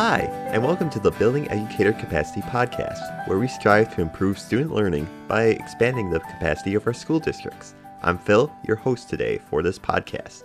Hi, 0.00 0.30
and 0.52 0.62
welcome 0.62 0.88
to 0.90 1.00
the 1.00 1.10
Building 1.10 1.50
Educator 1.50 1.92
Capacity 1.92 2.40
Podcast, 2.42 3.26
where 3.26 3.40
we 3.40 3.48
strive 3.48 3.92
to 3.96 4.00
improve 4.00 4.38
student 4.38 4.70
learning 4.70 5.08
by 5.26 5.46
expanding 5.46 6.08
the 6.08 6.20
capacity 6.20 6.76
of 6.76 6.86
our 6.86 6.92
school 6.92 7.18
districts. 7.18 7.74
I'm 8.02 8.16
Phil, 8.16 8.48
your 8.64 8.76
host 8.76 9.10
today 9.10 9.38
for 9.50 9.60
this 9.60 9.76
podcast. 9.76 10.44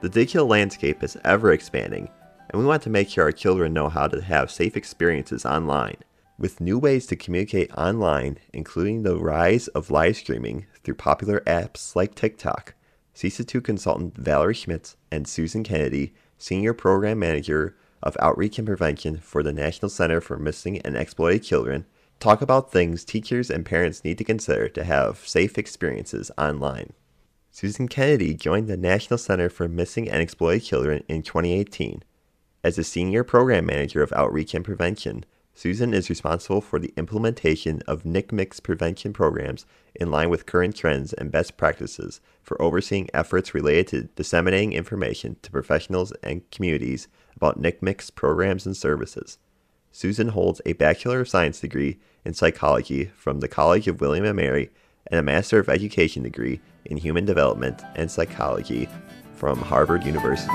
The 0.00 0.08
digital 0.08 0.48
landscape 0.48 1.04
is 1.04 1.16
ever 1.24 1.52
expanding, 1.52 2.10
and 2.48 2.60
we 2.60 2.66
want 2.66 2.82
to 2.82 2.90
make 2.90 3.08
sure 3.08 3.22
our 3.22 3.30
children 3.30 3.72
know 3.72 3.88
how 3.88 4.08
to 4.08 4.20
have 4.22 4.50
safe 4.50 4.76
experiences 4.76 5.46
online. 5.46 5.98
With 6.36 6.60
new 6.60 6.76
ways 6.76 7.06
to 7.06 7.14
communicate 7.14 7.72
online, 7.78 8.38
including 8.52 9.04
the 9.04 9.16
rise 9.16 9.68
of 9.68 9.92
live 9.92 10.16
streaming 10.16 10.66
through 10.82 10.96
popular 10.96 11.44
apps 11.46 11.94
like 11.94 12.16
TikTok, 12.16 12.74
CESA 13.14 13.46
2 13.46 13.60
consultant 13.60 14.16
Valerie 14.16 14.52
Schmitz 14.52 14.96
and 15.12 15.28
Susan 15.28 15.62
Kennedy, 15.62 16.12
Senior 16.38 16.74
Program 16.74 17.20
Manager 17.20 17.76
of 18.02 18.16
Outreach 18.20 18.58
and 18.58 18.66
Prevention 18.66 19.18
for 19.18 19.42
the 19.42 19.52
National 19.52 19.88
Center 19.88 20.20
for 20.20 20.38
Missing 20.38 20.78
and 20.78 20.96
Exploited 20.96 21.42
Children, 21.42 21.86
talk 22.18 22.42
about 22.42 22.70
things 22.70 23.04
teachers 23.04 23.50
and 23.50 23.64
parents 23.64 24.04
need 24.04 24.18
to 24.18 24.24
consider 24.24 24.68
to 24.68 24.84
have 24.84 25.26
safe 25.26 25.58
experiences 25.58 26.30
online. 26.38 26.92
Susan 27.50 27.88
Kennedy 27.88 28.32
joined 28.34 28.68
the 28.68 28.76
National 28.76 29.18
Center 29.18 29.50
for 29.50 29.68
Missing 29.68 30.08
and 30.08 30.22
Exploited 30.22 30.62
Children 30.62 31.02
in 31.08 31.22
2018. 31.22 32.02
As 32.62 32.78
a 32.78 32.84
Senior 32.84 33.24
Program 33.24 33.66
Manager 33.66 34.02
of 34.02 34.12
Outreach 34.12 34.54
and 34.54 34.64
Prevention, 34.64 35.24
Susan 35.54 35.92
is 35.92 36.08
responsible 36.08 36.60
for 36.60 36.78
the 36.78 36.92
implementation 36.96 37.82
of 37.86 38.04
NCMEC's 38.04 38.60
prevention 38.60 39.12
programs 39.12 39.66
in 39.94 40.10
line 40.10 40.30
with 40.30 40.46
current 40.46 40.74
trends 40.74 41.12
and 41.12 41.30
best 41.30 41.56
practices 41.56 42.20
for 42.42 42.60
overseeing 42.62 43.10
efforts 43.12 43.54
related 43.54 43.86
to 43.88 44.02
disseminating 44.14 44.72
information 44.72 45.36
to 45.42 45.50
professionals 45.50 46.12
and 46.22 46.48
communities 46.50 47.08
about 47.36 47.60
NCMEC's 47.60 48.10
programs 48.10 48.64
and 48.64 48.76
services. 48.76 49.38
Susan 49.92 50.28
holds 50.28 50.60
a 50.64 50.72
Bachelor 50.74 51.20
of 51.20 51.28
Science 51.28 51.60
degree 51.60 51.98
in 52.24 52.32
psychology 52.32 53.10
from 53.16 53.40
the 53.40 53.48
College 53.48 53.88
of 53.88 54.00
William 54.00 54.36
& 54.36 54.36
Mary 54.36 54.70
and 55.08 55.18
a 55.18 55.22
Master 55.22 55.58
of 55.58 55.68
Education 55.68 56.22
degree 56.22 56.60
in 56.84 56.96
Human 56.96 57.24
Development 57.24 57.82
and 57.96 58.10
Psychology 58.10 58.88
from 59.34 59.58
Harvard 59.58 60.04
University. 60.04 60.52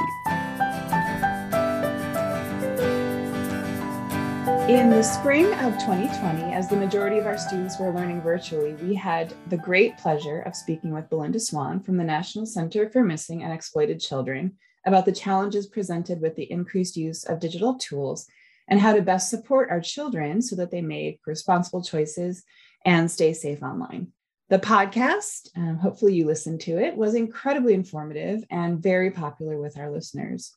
In 4.67 4.89
the 4.89 5.03
spring 5.03 5.45
of 5.59 5.73
2020, 5.73 6.51
as 6.51 6.67
the 6.67 6.75
majority 6.75 7.19
of 7.19 7.27
our 7.27 7.37
students 7.37 7.77
were 7.77 7.93
learning 7.93 8.21
virtually, 8.21 8.73
we 8.73 8.95
had 8.95 9.31
the 9.49 9.57
great 9.57 9.95
pleasure 9.99 10.39
of 10.39 10.55
speaking 10.55 10.91
with 10.91 11.07
Belinda 11.07 11.39
Swan 11.39 11.79
from 11.79 11.97
the 11.97 12.03
National 12.03 12.47
Center 12.47 12.89
for 12.89 13.03
Missing 13.03 13.43
and 13.43 13.53
Exploited 13.53 13.99
Children 13.99 14.57
about 14.83 15.05
the 15.05 15.11
challenges 15.11 15.67
presented 15.67 16.19
with 16.19 16.35
the 16.35 16.51
increased 16.51 16.97
use 16.97 17.25
of 17.25 17.39
digital 17.39 17.75
tools 17.75 18.25
and 18.67 18.79
how 18.79 18.91
to 18.93 19.03
best 19.03 19.29
support 19.29 19.69
our 19.69 19.81
children 19.81 20.41
so 20.41 20.55
that 20.55 20.71
they 20.71 20.81
make 20.81 21.19
responsible 21.27 21.83
choices 21.83 22.43
and 22.85 23.11
stay 23.11 23.33
safe 23.33 23.61
online. 23.61 24.13
The 24.49 24.57
podcast, 24.57 25.49
um, 25.55 25.77
hopefully 25.77 26.15
you 26.15 26.25
listened 26.25 26.61
to 26.61 26.79
it, 26.79 26.97
was 26.97 27.13
incredibly 27.13 27.75
informative 27.75 28.43
and 28.49 28.81
very 28.81 29.11
popular 29.11 29.61
with 29.61 29.77
our 29.77 29.91
listeners. 29.91 30.55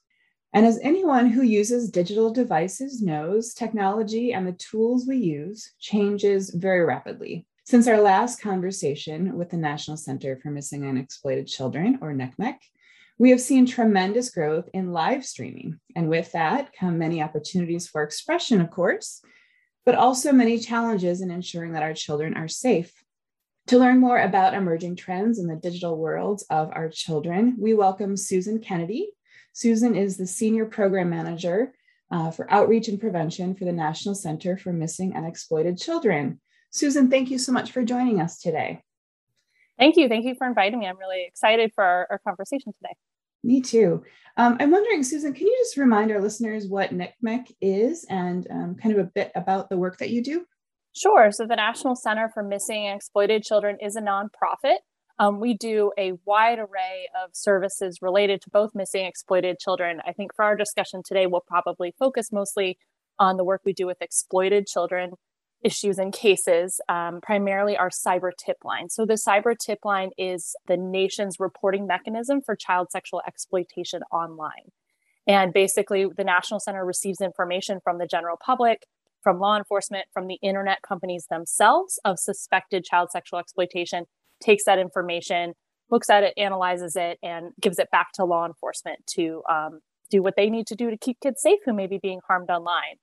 And 0.54 0.64
as 0.64 0.78
anyone 0.82 1.26
who 1.26 1.42
uses 1.42 1.90
digital 1.90 2.32
devices 2.32 3.02
knows, 3.02 3.52
technology 3.52 4.32
and 4.32 4.46
the 4.46 4.52
tools 4.52 5.06
we 5.06 5.18
use 5.18 5.72
changes 5.78 6.50
very 6.50 6.84
rapidly. 6.84 7.46
Since 7.64 7.86
our 7.86 8.00
last 8.00 8.40
conversation 8.40 9.36
with 9.36 9.50
the 9.50 9.58
National 9.58 9.98
Center 9.98 10.38
for 10.42 10.50
Missing 10.50 10.86
and 10.86 10.98
Exploited 10.98 11.46
Children, 11.46 11.98
or 12.00 12.14
NCMEC, 12.14 12.56
we 13.18 13.28
have 13.28 13.42
seen 13.42 13.66
tremendous 13.66 14.30
growth 14.30 14.70
in 14.72 14.92
live 14.92 15.26
streaming. 15.26 15.78
And 15.94 16.08
with 16.08 16.32
that 16.32 16.72
come 16.72 16.96
many 16.96 17.20
opportunities 17.20 17.86
for 17.86 18.02
expression, 18.02 18.62
of 18.62 18.70
course, 18.70 19.20
but 19.84 19.96
also 19.96 20.32
many 20.32 20.58
challenges 20.58 21.20
in 21.20 21.30
ensuring 21.30 21.72
that 21.72 21.82
our 21.82 21.92
children 21.92 22.34
are 22.34 22.48
safe. 22.48 22.92
To 23.66 23.78
learn 23.78 24.00
more 24.00 24.18
about 24.18 24.54
emerging 24.54 24.96
trends 24.96 25.38
in 25.38 25.46
the 25.46 25.56
digital 25.56 25.98
worlds 25.98 26.46
of 26.48 26.70
our 26.72 26.88
children, 26.88 27.54
we 27.58 27.74
welcome 27.74 28.16
Susan 28.16 28.60
Kennedy, 28.60 29.10
Susan 29.58 29.96
is 29.96 30.16
the 30.16 30.26
Senior 30.26 30.66
Program 30.66 31.10
Manager 31.10 31.74
uh, 32.12 32.30
for 32.30 32.48
Outreach 32.48 32.86
and 32.86 33.00
Prevention 33.00 33.56
for 33.56 33.64
the 33.64 33.72
National 33.72 34.14
Center 34.14 34.56
for 34.56 34.72
Missing 34.72 35.16
and 35.16 35.26
Exploited 35.26 35.76
Children. 35.76 36.40
Susan, 36.70 37.10
thank 37.10 37.28
you 37.28 37.38
so 37.38 37.50
much 37.50 37.72
for 37.72 37.82
joining 37.82 38.20
us 38.20 38.38
today. 38.38 38.84
Thank 39.76 39.96
you. 39.96 40.08
Thank 40.08 40.26
you 40.26 40.36
for 40.36 40.46
inviting 40.46 40.78
me. 40.78 40.86
I'm 40.86 40.96
really 40.96 41.24
excited 41.26 41.72
for 41.74 41.82
our, 41.82 42.06
our 42.08 42.18
conversation 42.20 42.72
today. 42.72 42.94
Me 43.42 43.60
too. 43.60 44.04
Um, 44.36 44.58
I'm 44.60 44.70
wondering, 44.70 45.02
Susan, 45.02 45.32
can 45.32 45.48
you 45.48 45.56
just 45.58 45.76
remind 45.76 46.12
our 46.12 46.20
listeners 46.20 46.68
what 46.68 46.96
NCMEC 46.96 47.50
is 47.60 48.06
and 48.08 48.46
um, 48.52 48.76
kind 48.80 48.96
of 48.96 49.04
a 49.04 49.10
bit 49.12 49.32
about 49.34 49.70
the 49.70 49.76
work 49.76 49.98
that 49.98 50.10
you 50.10 50.22
do? 50.22 50.46
Sure. 50.92 51.32
So, 51.32 51.48
the 51.48 51.56
National 51.56 51.96
Center 51.96 52.30
for 52.32 52.44
Missing 52.44 52.86
and 52.86 52.96
Exploited 52.96 53.42
Children 53.42 53.78
is 53.82 53.96
a 53.96 54.02
nonprofit 54.02 54.78
um, 55.18 55.40
we 55.40 55.54
do 55.54 55.92
a 55.98 56.12
wide 56.24 56.58
array 56.58 57.08
of 57.24 57.30
services 57.32 57.98
related 58.00 58.40
to 58.42 58.50
both 58.50 58.74
missing 58.74 59.04
exploited 59.04 59.58
children. 59.58 60.00
I 60.06 60.12
think 60.12 60.34
for 60.34 60.44
our 60.44 60.56
discussion 60.56 61.02
today, 61.04 61.26
we'll 61.26 61.40
probably 61.40 61.94
focus 61.98 62.30
mostly 62.32 62.78
on 63.18 63.36
the 63.36 63.44
work 63.44 63.62
we 63.64 63.72
do 63.72 63.86
with 63.86 64.00
exploited 64.00 64.66
children 64.66 65.12
issues 65.64 65.98
and 65.98 66.12
cases, 66.12 66.80
um, 66.88 67.20
primarily 67.20 67.76
our 67.76 67.90
cyber 67.90 68.30
tip 68.36 68.58
line. 68.64 68.88
So, 68.90 69.04
the 69.04 69.14
cyber 69.14 69.56
tip 69.58 69.80
line 69.84 70.10
is 70.16 70.54
the 70.68 70.76
nation's 70.76 71.40
reporting 71.40 71.86
mechanism 71.86 72.40
for 72.40 72.54
child 72.54 72.92
sexual 72.92 73.22
exploitation 73.26 74.02
online. 74.12 74.70
And 75.26 75.52
basically, 75.52 76.06
the 76.16 76.24
National 76.24 76.60
Center 76.60 76.84
receives 76.84 77.20
information 77.20 77.80
from 77.82 77.98
the 77.98 78.06
general 78.06 78.36
public, 78.36 78.86
from 79.20 79.40
law 79.40 79.56
enforcement, 79.56 80.06
from 80.12 80.28
the 80.28 80.38
internet 80.42 80.80
companies 80.82 81.26
themselves 81.28 81.98
of 82.04 82.20
suspected 82.20 82.84
child 82.84 83.10
sexual 83.10 83.40
exploitation 83.40 84.06
takes 84.40 84.64
that 84.64 84.78
information, 84.78 85.54
looks 85.90 86.10
at 86.10 86.22
it, 86.22 86.34
analyzes 86.36 86.96
it, 86.96 87.18
and 87.22 87.52
gives 87.60 87.78
it 87.78 87.88
back 87.90 88.12
to 88.14 88.24
law 88.24 88.46
enforcement 88.46 88.98
to 89.14 89.42
um, 89.50 89.80
do 90.10 90.22
what 90.22 90.34
they 90.36 90.50
need 90.50 90.66
to 90.68 90.74
do 90.74 90.90
to 90.90 90.96
keep 90.96 91.18
kids 91.20 91.40
safe 91.40 91.58
who 91.64 91.72
may 91.72 91.86
be 91.86 91.98
being 91.98 92.20
harmed 92.26 92.50
online. 92.50 92.96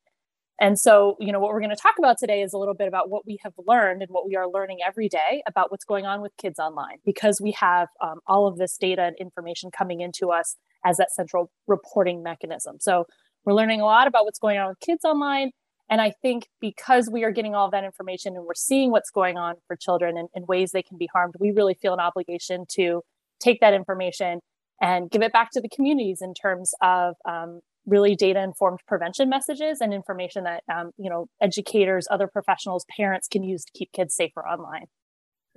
And 0.59 0.79
so, 0.79 1.17
you 1.19 1.33
know, 1.33 1.39
what 1.39 1.51
we're 1.51 1.59
going 1.59 1.75
to 1.75 1.75
talk 1.75 1.95
about 1.99 2.17
today 2.17 2.41
is 2.41 2.53
a 2.53 2.57
little 2.57 2.73
bit 2.73 2.87
about 2.87 3.09
what 3.09 3.25
we 3.25 3.37
have 3.43 3.51
learned 3.67 4.01
and 4.01 4.09
what 4.09 4.25
we 4.25 4.37
are 4.37 4.47
learning 4.49 4.77
every 4.85 5.09
day 5.09 5.43
about 5.47 5.69
what's 5.69 5.83
going 5.83 6.05
on 6.05 6.21
with 6.21 6.31
kids 6.37 6.59
online, 6.59 6.97
because 7.05 7.41
we 7.41 7.51
have 7.51 7.89
um, 8.01 8.19
all 8.25 8.47
of 8.47 8.57
this 8.57 8.77
data 8.77 9.03
and 9.03 9.17
information 9.19 9.69
coming 9.69 9.99
into 9.99 10.31
us 10.31 10.55
as 10.85 10.95
that 10.97 11.11
central 11.11 11.51
reporting 11.67 12.23
mechanism. 12.23 12.77
So, 12.79 13.05
we're 13.43 13.53
learning 13.53 13.79
a 13.79 13.85
lot 13.85 14.07
about 14.07 14.25
what's 14.25 14.39
going 14.39 14.57
on 14.57 14.69
with 14.69 14.79
kids 14.79 15.05
online 15.05 15.51
and 15.89 16.01
I 16.01 16.11
think 16.21 16.47
because 16.59 17.09
we 17.11 17.23
are 17.23 17.31
getting 17.31 17.53
all 17.53 17.69
that 17.69 17.83
information 17.83 18.35
and 18.35 18.45
we're 18.45 18.55
seeing 18.55 18.91
what's 18.91 19.11
going 19.11 19.37
on 19.37 19.55
for 19.67 19.75
children 19.75 20.17
and, 20.17 20.29
and 20.33 20.47
ways 20.47 20.71
they 20.71 20.83
can 20.83 20.97
be 20.97 21.09
harmed, 21.11 21.35
we 21.39 21.51
really 21.51 21.75
feel 21.75 21.93
an 21.93 21.99
obligation 21.99 22.65
to 22.71 23.01
take 23.39 23.59
that 23.61 23.73
information 23.73 24.39
and 24.81 25.09
give 25.09 25.21
it 25.21 25.31
back 25.31 25.51
to 25.51 25.61
the 25.61 25.69
communities 25.69 26.19
in 26.21 26.33
terms 26.33 26.73
of 26.81 27.15
um, 27.27 27.61
really 27.85 28.15
data 28.15 28.41
informed 28.41 28.79
prevention 28.87 29.29
messages 29.29 29.79
and 29.79 29.93
information 29.93 30.43
that 30.43 30.63
um, 30.73 30.91
you 30.97 31.09
know 31.09 31.27
educators 31.41 32.07
other 32.09 32.27
professionals 32.27 32.85
parents 32.95 33.27
can 33.27 33.43
use 33.43 33.63
to 33.63 33.71
keep 33.73 33.91
kids 33.91 34.15
safer 34.15 34.45
online 34.45 34.85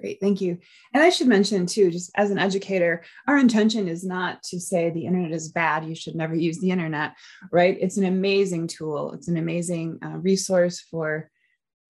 Great, 0.00 0.20
thank 0.20 0.40
you. 0.40 0.58
And 0.94 1.02
I 1.02 1.10
should 1.10 1.26
mention 1.26 1.66
too, 1.66 1.90
just 1.90 2.10
as 2.16 2.30
an 2.30 2.38
educator, 2.38 3.02
our 3.26 3.38
intention 3.38 3.88
is 3.88 4.04
not 4.04 4.42
to 4.44 4.60
say 4.60 4.90
the 4.90 5.06
internet 5.06 5.32
is 5.32 5.50
bad, 5.50 5.84
you 5.84 5.94
should 5.94 6.14
never 6.14 6.34
use 6.34 6.60
the 6.60 6.70
internet, 6.70 7.14
right? 7.50 7.76
It's 7.80 7.96
an 7.96 8.04
amazing 8.04 8.68
tool, 8.68 9.12
it's 9.12 9.28
an 9.28 9.36
amazing 9.36 9.98
uh, 10.04 10.18
resource 10.18 10.80
for 10.80 11.30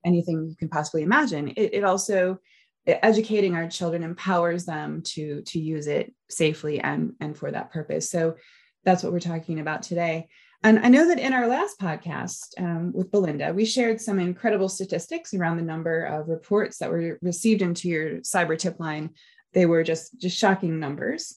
anything 0.07 0.47
you 0.49 0.57
can 0.57 0.69
possibly 0.69 1.03
imagine. 1.03 1.49
It, 1.49 1.75
it 1.75 1.85
also, 1.85 2.39
educating 2.87 3.55
our 3.55 3.69
children 3.69 4.03
empowers 4.03 4.65
them 4.65 5.03
to, 5.03 5.43
to 5.43 5.59
use 5.59 5.87
it 5.87 6.15
safely 6.31 6.81
and, 6.81 7.13
and 7.21 7.37
for 7.37 7.51
that 7.51 7.71
purpose. 7.71 8.11
So 8.11 8.37
that's 8.83 9.03
what 9.03 9.13
we're 9.13 9.21
talking 9.21 9.61
about 9.61 9.83
today. 9.83 10.29
And 10.65 10.81
I 10.81 10.89
know 10.89 11.07
that 11.07 11.21
in 11.21 11.33
our 11.33 11.47
last 11.47 11.79
podcast 11.79 12.47
um, 12.59 12.93
with 12.93 13.13
Belinda, 13.13 13.53
we 13.55 13.65
shared 13.65 14.01
some 14.01 14.19
incredible 14.19 14.69
statistics 14.69 15.33
around 15.33 15.57
the 15.57 15.63
number 15.63 16.05
of 16.05 16.29
reports 16.29 16.79
that 16.79 16.91
were 16.91 17.19
received 17.23 17.63
into 17.63 17.89
your 17.89 18.17
cyber 18.19 18.59
tip 18.59 18.81
line. 18.81 19.11
They 19.53 19.67
were 19.67 19.85
just 19.85 20.19
just 20.19 20.37
shocking 20.37 20.81
numbers. 20.81 21.37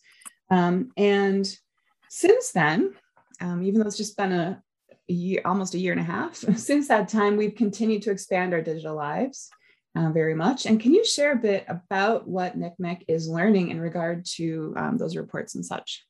Um, 0.49 0.91
and 0.97 1.47
since 2.09 2.51
then, 2.51 2.95
um, 3.39 3.63
even 3.63 3.79
though 3.79 3.87
it's 3.87 3.97
just 3.97 4.17
been 4.17 4.31
a, 4.31 4.61
a, 5.09 5.13
year, 5.13 5.41
almost 5.45 5.75
a 5.75 5.79
year 5.79 5.91
and 5.91 6.01
a 6.01 6.03
half 6.03 6.35
since 6.55 6.87
that 6.87 7.07
time, 7.07 7.37
we've 7.37 7.55
continued 7.55 8.01
to 8.03 8.11
expand 8.11 8.53
our 8.53 8.61
digital 8.61 8.95
lives 8.95 9.49
uh, 9.95 10.09
very 10.09 10.35
much. 10.35 10.65
And 10.65 10.79
can 10.79 10.93
you 10.93 11.05
share 11.05 11.33
a 11.33 11.37
bit 11.37 11.65
about 11.67 12.27
what 12.27 12.59
NCMEC 12.59 13.03
is 13.07 13.29
learning 13.29 13.69
in 13.69 13.79
regard 13.79 14.25
to 14.37 14.73
um, 14.77 14.97
those 14.97 15.15
reports 15.15 15.55
and 15.55 15.65
such? 15.65 16.05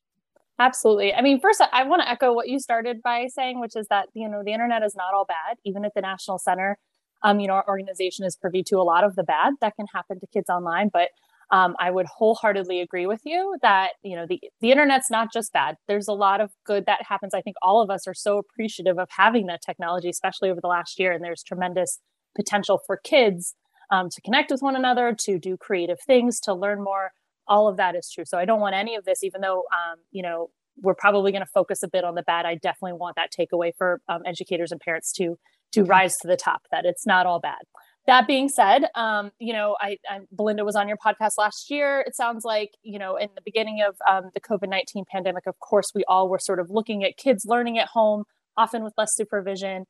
Absolutely. 0.62 1.12
I 1.12 1.22
mean, 1.22 1.40
first, 1.40 1.60
I 1.72 1.82
want 1.82 2.02
to 2.02 2.08
echo 2.08 2.32
what 2.32 2.48
you 2.48 2.60
started 2.60 3.02
by 3.02 3.26
saying, 3.26 3.58
which 3.60 3.74
is 3.74 3.88
that, 3.88 4.06
you 4.14 4.28
know, 4.28 4.42
the 4.44 4.52
internet 4.52 4.84
is 4.84 4.94
not 4.94 5.12
all 5.12 5.24
bad. 5.24 5.56
Even 5.64 5.84
at 5.84 5.92
the 5.96 6.00
National 6.00 6.38
Center, 6.38 6.78
um, 7.24 7.40
you 7.40 7.48
know, 7.48 7.54
our 7.54 7.64
organization 7.66 8.24
is 8.24 8.36
privy 8.36 8.62
to 8.68 8.76
a 8.76 8.84
lot 8.84 9.02
of 9.02 9.16
the 9.16 9.24
bad 9.24 9.54
that 9.60 9.74
can 9.74 9.86
happen 9.92 10.20
to 10.20 10.26
kids 10.28 10.48
online. 10.48 10.88
But 10.92 11.08
um, 11.50 11.74
I 11.80 11.90
would 11.90 12.06
wholeheartedly 12.06 12.80
agree 12.80 13.06
with 13.06 13.22
you 13.24 13.56
that 13.60 13.90
you 14.04 14.14
know 14.14 14.24
the 14.26 14.40
the 14.60 14.70
internet's 14.70 15.10
not 15.10 15.32
just 15.32 15.52
bad. 15.52 15.76
There's 15.88 16.08
a 16.08 16.12
lot 16.12 16.40
of 16.40 16.52
good 16.64 16.86
that 16.86 17.02
happens. 17.08 17.34
I 17.34 17.42
think 17.42 17.56
all 17.60 17.82
of 17.82 17.90
us 17.90 18.06
are 18.06 18.14
so 18.14 18.38
appreciative 18.38 18.98
of 19.00 19.08
having 19.10 19.46
that 19.46 19.62
technology, 19.66 20.08
especially 20.10 20.48
over 20.48 20.60
the 20.62 20.68
last 20.68 20.98
year. 21.00 21.10
And 21.12 21.24
there's 21.24 21.42
tremendous 21.42 21.98
potential 22.36 22.80
for 22.86 23.00
kids 23.02 23.54
um, 23.90 24.10
to 24.10 24.20
connect 24.22 24.52
with 24.52 24.62
one 24.62 24.76
another, 24.76 25.14
to 25.24 25.38
do 25.40 25.56
creative 25.56 25.98
things, 26.06 26.38
to 26.42 26.54
learn 26.54 26.84
more. 26.84 27.10
All 27.48 27.68
of 27.68 27.76
that 27.76 27.94
is 27.96 28.10
true. 28.12 28.24
So 28.24 28.38
I 28.38 28.44
don't 28.44 28.60
want 28.60 28.74
any 28.74 28.94
of 28.94 29.04
this, 29.04 29.22
even 29.22 29.40
though 29.40 29.64
um, 29.72 29.98
you 30.10 30.22
know 30.22 30.50
we're 30.80 30.94
probably 30.94 31.32
going 31.32 31.44
to 31.44 31.50
focus 31.52 31.82
a 31.82 31.88
bit 31.88 32.04
on 32.04 32.14
the 32.14 32.22
bad. 32.22 32.46
I 32.46 32.54
definitely 32.54 32.94
want 32.94 33.16
that 33.16 33.30
takeaway 33.30 33.72
for 33.76 34.00
um, 34.08 34.22
educators 34.24 34.72
and 34.72 34.80
parents 34.80 35.12
to 35.14 35.38
to 35.72 35.84
rise 35.84 36.16
to 36.18 36.28
the 36.28 36.36
top. 36.36 36.62
That 36.70 36.84
it's 36.84 37.06
not 37.06 37.26
all 37.26 37.40
bad 37.40 37.60
that 38.06 38.26
being 38.26 38.48
said, 38.48 38.86
um, 38.96 39.30
you 39.38 39.52
know, 39.52 39.76
I, 39.80 39.96
I, 40.08 40.20
Belinda 40.32 40.64
was 40.64 40.74
on 40.74 40.88
your 40.88 40.96
podcast 40.96 41.38
last 41.38 41.70
year. 41.70 42.00
It 42.00 42.16
sounds 42.16 42.44
like, 42.44 42.70
you 42.82 42.98
know, 42.98 43.16
in 43.16 43.28
the 43.34 43.42
beginning 43.44 43.80
of 43.86 43.96
um, 44.10 44.30
the 44.34 44.40
COVID 44.40 44.68
19 44.68 45.04
pandemic, 45.10 45.46
of 45.46 45.58
course, 45.60 45.92
we 45.94 46.02
all 46.08 46.28
were 46.28 46.40
sort 46.40 46.58
of 46.58 46.68
looking 46.68 47.04
at 47.04 47.16
kids 47.16 47.44
learning 47.46 47.78
at 47.78 47.88
home, 47.88 48.24
often 48.56 48.82
with 48.82 48.92
less 48.98 49.14
supervision 49.14 49.84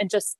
and 0.00 0.08
just 0.08 0.38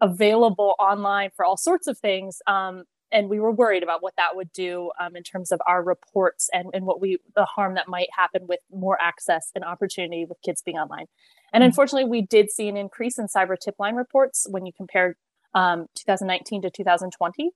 available 0.00 0.74
online 0.78 1.30
for 1.36 1.44
all 1.44 1.58
sorts 1.58 1.86
of 1.86 1.98
things. 1.98 2.38
Um, 2.46 2.84
and 3.12 3.28
we 3.28 3.40
were 3.40 3.50
worried 3.50 3.82
about 3.82 4.02
what 4.02 4.14
that 4.16 4.36
would 4.36 4.52
do 4.52 4.90
um, 5.00 5.16
in 5.16 5.22
terms 5.22 5.52
of 5.52 5.60
our 5.66 5.82
reports 5.82 6.48
and, 6.52 6.68
and 6.72 6.86
what 6.86 7.00
we, 7.00 7.18
the 7.34 7.44
harm 7.44 7.74
that 7.74 7.88
might 7.88 8.08
happen 8.16 8.46
with 8.46 8.60
more 8.72 9.00
access 9.00 9.50
and 9.54 9.64
opportunity 9.64 10.24
with 10.24 10.38
kids 10.44 10.62
being 10.62 10.78
online. 10.78 11.06
And 11.52 11.62
mm-hmm. 11.62 11.68
unfortunately, 11.68 12.08
we 12.08 12.22
did 12.22 12.50
see 12.50 12.68
an 12.68 12.76
increase 12.76 13.18
in 13.18 13.26
cyber 13.26 13.56
tip 13.58 13.74
line 13.78 13.96
reports 13.96 14.46
when 14.48 14.66
you 14.66 14.72
compare 14.72 15.16
um, 15.54 15.86
2019 15.96 16.62
to 16.62 16.70
2020. 16.70 17.50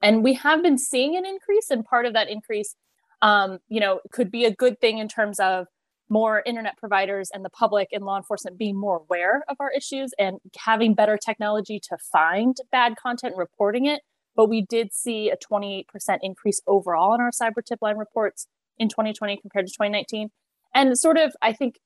And 0.00 0.22
we 0.22 0.34
have 0.34 0.62
been 0.62 0.78
seeing 0.78 1.16
an 1.16 1.26
increase, 1.26 1.70
and 1.70 1.84
part 1.84 2.06
of 2.06 2.12
that 2.12 2.28
increase, 2.28 2.76
um, 3.20 3.58
you 3.68 3.80
know, 3.80 4.00
could 4.12 4.30
be 4.30 4.44
a 4.44 4.54
good 4.54 4.80
thing 4.80 4.98
in 4.98 5.08
terms 5.08 5.40
of 5.40 5.66
more 6.08 6.42
internet 6.46 6.76
providers 6.78 7.30
and 7.32 7.44
the 7.44 7.50
public 7.50 7.88
and 7.92 8.04
law 8.04 8.16
enforcement 8.16 8.56
being 8.56 8.78
more 8.78 8.98
aware 8.98 9.42
of 9.48 9.56
our 9.60 9.70
issues 9.70 10.12
and 10.18 10.38
having 10.56 10.94
better 10.94 11.18
technology 11.18 11.80
to 11.80 11.96
find 12.12 12.56
bad 12.72 12.96
content 12.96 13.32
and 13.32 13.38
reporting 13.38 13.86
it. 13.86 14.00
But 14.38 14.48
we 14.48 14.62
did 14.62 14.94
see 14.94 15.30
a 15.30 15.36
28% 15.36 15.84
increase 16.22 16.62
overall 16.68 17.12
in 17.12 17.20
our 17.20 17.32
cyber 17.32 17.60
tip 17.62 17.80
line 17.82 17.96
reports 17.98 18.46
in 18.78 18.88
2020 18.88 19.36
compared 19.38 19.66
to 19.66 19.72
2019. 19.72 20.30
And 20.72 20.96
sort 20.96 21.18
of, 21.18 21.32
I 21.42 21.52
think, 21.52 21.80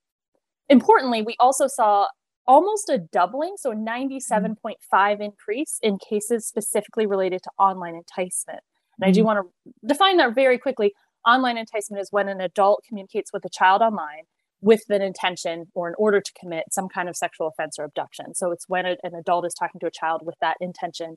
importantly, 0.69 1.23
we 1.23 1.35
also 1.41 1.67
saw 1.67 2.09
almost 2.47 2.91
a 2.91 2.99
doubling, 2.99 3.55
so 3.57 3.73
a 3.73 3.75
97.5 3.75 4.75
mm-hmm. 4.93 5.23
increase 5.23 5.79
in 5.83 5.97
cases 5.97 6.47
specifically 6.47 7.07
related 7.07 7.43
to 7.45 7.51
online 7.59 7.95
enticement. 7.95 8.61
And. 8.99 9.09
I 9.09 9.13
do 9.13 9.21
mm-hmm. 9.21 9.27
want 9.29 9.49
to 9.65 9.73
define 9.89 10.19
that 10.19 10.35
very 10.35 10.59
quickly. 10.59 10.93
Online 11.27 11.57
enticement 11.57 12.03
is 12.03 12.09
when 12.11 12.29
an 12.29 12.43
adult 12.43 12.85
communicates 12.87 13.33
with 13.33 13.47
a 13.47 13.51
child 13.51 13.81
online 13.81 14.25
with 14.61 14.83
an 14.91 15.01
intention 15.01 15.69
or 15.75 15.89
in 15.89 15.95
order 15.97 16.21
to 16.21 16.33
commit 16.39 16.65
some 16.71 16.91
kind 16.91 17.09
of 17.09 17.17
sexual 17.17 17.49
offense 17.49 17.79
or 17.79 17.85
abduction. 17.85 18.35
So 18.35 18.51
it's 18.51 18.69
when 18.69 18.85
an 18.85 19.15
adult 19.19 19.47
is 19.47 19.55
talking 19.55 19.81
to 19.81 19.87
a 19.87 19.91
child 19.91 20.21
with 20.23 20.37
that 20.43 20.59
intention 20.61 21.17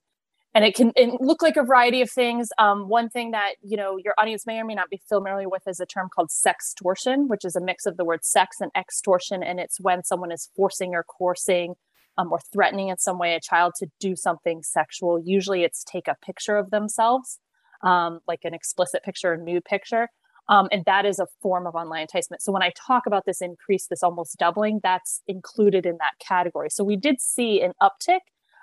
and 0.55 0.63
it 0.63 0.73
can 0.73 0.93
it 0.95 1.19
look 1.19 1.41
like 1.41 1.57
a 1.57 1.63
variety 1.63 2.01
of 2.01 2.09
things. 2.09 2.49
Um, 2.57 2.87
one 2.87 3.09
thing 3.09 3.31
that 3.31 3.55
you 3.61 3.75
know 3.75 3.97
your 3.97 4.15
audience 4.17 4.47
may 4.47 4.57
or 4.57 4.65
may 4.65 4.73
not 4.73 4.89
be 4.89 5.01
familiar 5.07 5.49
with 5.49 5.63
is 5.67 5.81
a 5.81 5.85
term 5.85 6.07
called 6.13 6.29
sextortion, 6.29 7.27
which 7.27 7.43
is 7.43 7.55
a 7.57 7.61
mix 7.61 7.85
of 7.85 7.97
the 7.97 8.05
word 8.05 8.23
sex 8.23 8.57
and 8.61 8.71
extortion, 8.75 9.43
and 9.43 9.59
it's 9.59 9.79
when 9.79 10.03
someone 10.03 10.31
is 10.31 10.49
forcing 10.55 10.95
or 10.95 11.03
coercing 11.03 11.75
um, 12.17 12.31
or 12.31 12.39
threatening 12.53 12.87
in 12.87 12.97
some 12.97 13.19
way 13.19 13.35
a 13.35 13.41
child 13.41 13.73
to 13.79 13.87
do 13.99 14.15
something 14.15 14.63
sexual. 14.63 15.21
Usually, 15.23 15.63
it's 15.63 15.83
take 15.83 16.07
a 16.07 16.15
picture 16.25 16.55
of 16.55 16.71
themselves, 16.71 17.39
um, 17.83 18.21
like 18.25 18.39
an 18.45 18.53
explicit 18.53 19.03
picture, 19.03 19.33
a 19.33 19.37
nude 19.37 19.65
picture. 19.65 20.07
Um, 20.47 20.67
and 20.71 20.85
that 20.85 21.05
is 21.05 21.17
a 21.19 21.25
form 21.41 21.65
of 21.65 21.73
online 21.73 22.03
enticement. 22.03 22.43
So 22.43 22.51
when 22.51 22.61
I 22.61 22.71
talk 22.87 23.07
about 23.07 23.25
this 23.25 23.41
increase, 23.41 23.87
this 23.87 24.03
almost 24.03 24.37
doubling, 24.37 24.79
that's 24.83 25.23
included 25.27 25.87
in 25.87 25.97
that 25.97 26.13
category. 26.19 26.69
So 26.69 26.83
we 26.83 26.97
did 26.97 27.19
see 27.19 27.63
an 27.63 27.73
uptick 27.81 28.19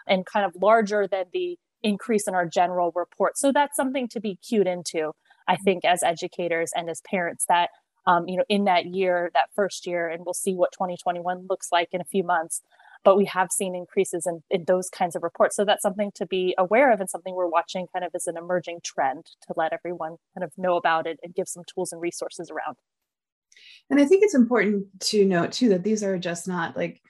and 0.06 0.24
kind 0.24 0.46
of 0.46 0.52
larger 0.62 1.08
than 1.08 1.24
the 1.32 1.58
increase 1.82 2.26
in 2.26 2.34
our 2.34 2.46
general 2.46 2.92
report. 2.94 3.38
So 3.38 3.52
that's 3.52 3.76
something 3.76 4.08
to 4.08 4.20
be 4.20 4.36
cued 4.36 4.66
into, 4.66 5.12
I 5.48 5.54
mm-hmm. 5.54 5.64
think, 5.64 5.84
as 5.84 6.02
educators 6.02 6.72
and 6.74 6.88
as 6.90 7.00
parents 7.02 7.44
that, 7.48 7.70
um, 8.06 8.28
you 8.28 8.36
know, 8.36 8.44
in 8.48 8.64
that 8.64 8.86
year, 8.86 9.30
that 9.34 9.50
first 9.54 9.86
year, 9.86 10.08
and 10.08 10.24
we'll 10.24 10.34
see 10.34 10.54
what 10.54 10.72
2021 10.72 11.46
looks 11.48 11.68
like 11.70 11.88
in 11.92 12.00
a 12.00 12.04
few 12.04 12.24
months. 12.24 12.62
But 13.04 13.16
we 13.16 13.24
have 13.24 13.50
seen 13.50 13.74
increases 13.74 14.28
in, 14.28 14.42
in 14.48 14.64
those 14.68 14.88
kinds 14.88 15.16
of 15.16 15.24
reports. 15.24 15.56
So 15.56 15.64
that's 15.64 15.82
something 15.82 16.12
to 16.14 16.24
be 16.24 16.54
aware 16.56 16.92
of 16.92 17.00
and 17.00 17.10
something 17.10 17.34
we're 17.34 17.48
watching 17.48 17.86
kind 17.92 18.04
of 18.04 18.12
as 18.14 18.28
an 18.28 18.36
emerging 18.36 18.78
trend 18.84 19.26
to 19.48 19.54
let 19.56 19.72
everyone 19.72 20.18
kind 20.36 20.44
of 20.44 20.52
know 20.56 20.76
about 20.76 21.08
it 21.08 21.18
and 21.22 21.34
give 21.34 21.48
some 21.48 21.64
tools 21.66 21.90
and 21.92 22.00
resources 22.00 22.48
around. 22.48 22.76
And 23.90 24.00
I 24.00 24.04
think 24.04 24.22
it's 24.22 24.34
important 24.34 24.86
to 25.00 25.24
note 25.24 25.52
too 25.52 25.68
that 25.70 25.82
these 25.82 26.02
are 26.02 26.16
just 26.16 26.46
not 26.46 26.76
like 26.76 27.02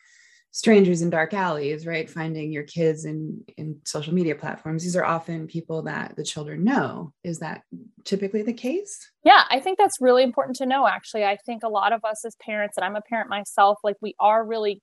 strangers 0.52 1.00
in 1.00 1.10
dark 1.10 1.32
alleys, 1.32 1.86
right? 1.86 2.08
Finding 2.08 2.52
your 2.52 2.62
kids 2.62 3.04
in 3.04 3.42
in 3.56 3.80
social 3.84 4.14
media 4.14 4.34
platforms. 4.34 4.82
These 4.82 4.96
are 4.96 5.04
often 5.04 5.46
people 5.46 5.82
that 5.82 6.14
the 6.14 6.24
children 6.24 6.62
know. 6.62 7.12
Is 7.24 7.40
that 7.40 7.62
typically 8.04 8.42
the 8.42 8.52
case? 8.52 8.96
Yeah, 9.24 9.44
I 9.50 9.58
think 9.60 9.78
that's 9.78 10.00
really 10.00 10.22
important 10.22 10.56
to 10.56 10.66
know 10.66 10.86
actually. 10.86 11.24
I 11.24 11.38
think 11.44 11.62
a 11.64 11.68
lot 11.68 11.92
of 11.92 12.04
us 12.04 12.24
as 12.24 12.36
parents 12.36 12.76
and 12.76 12.84
I'm 12.84 12.96
a 12.96 13.00
parent 13.00 13.30
myself, 13.30 13.78
like 13.82 13.96
we 14.00 14.14
are 14.20 14.46
really 14.46 14.80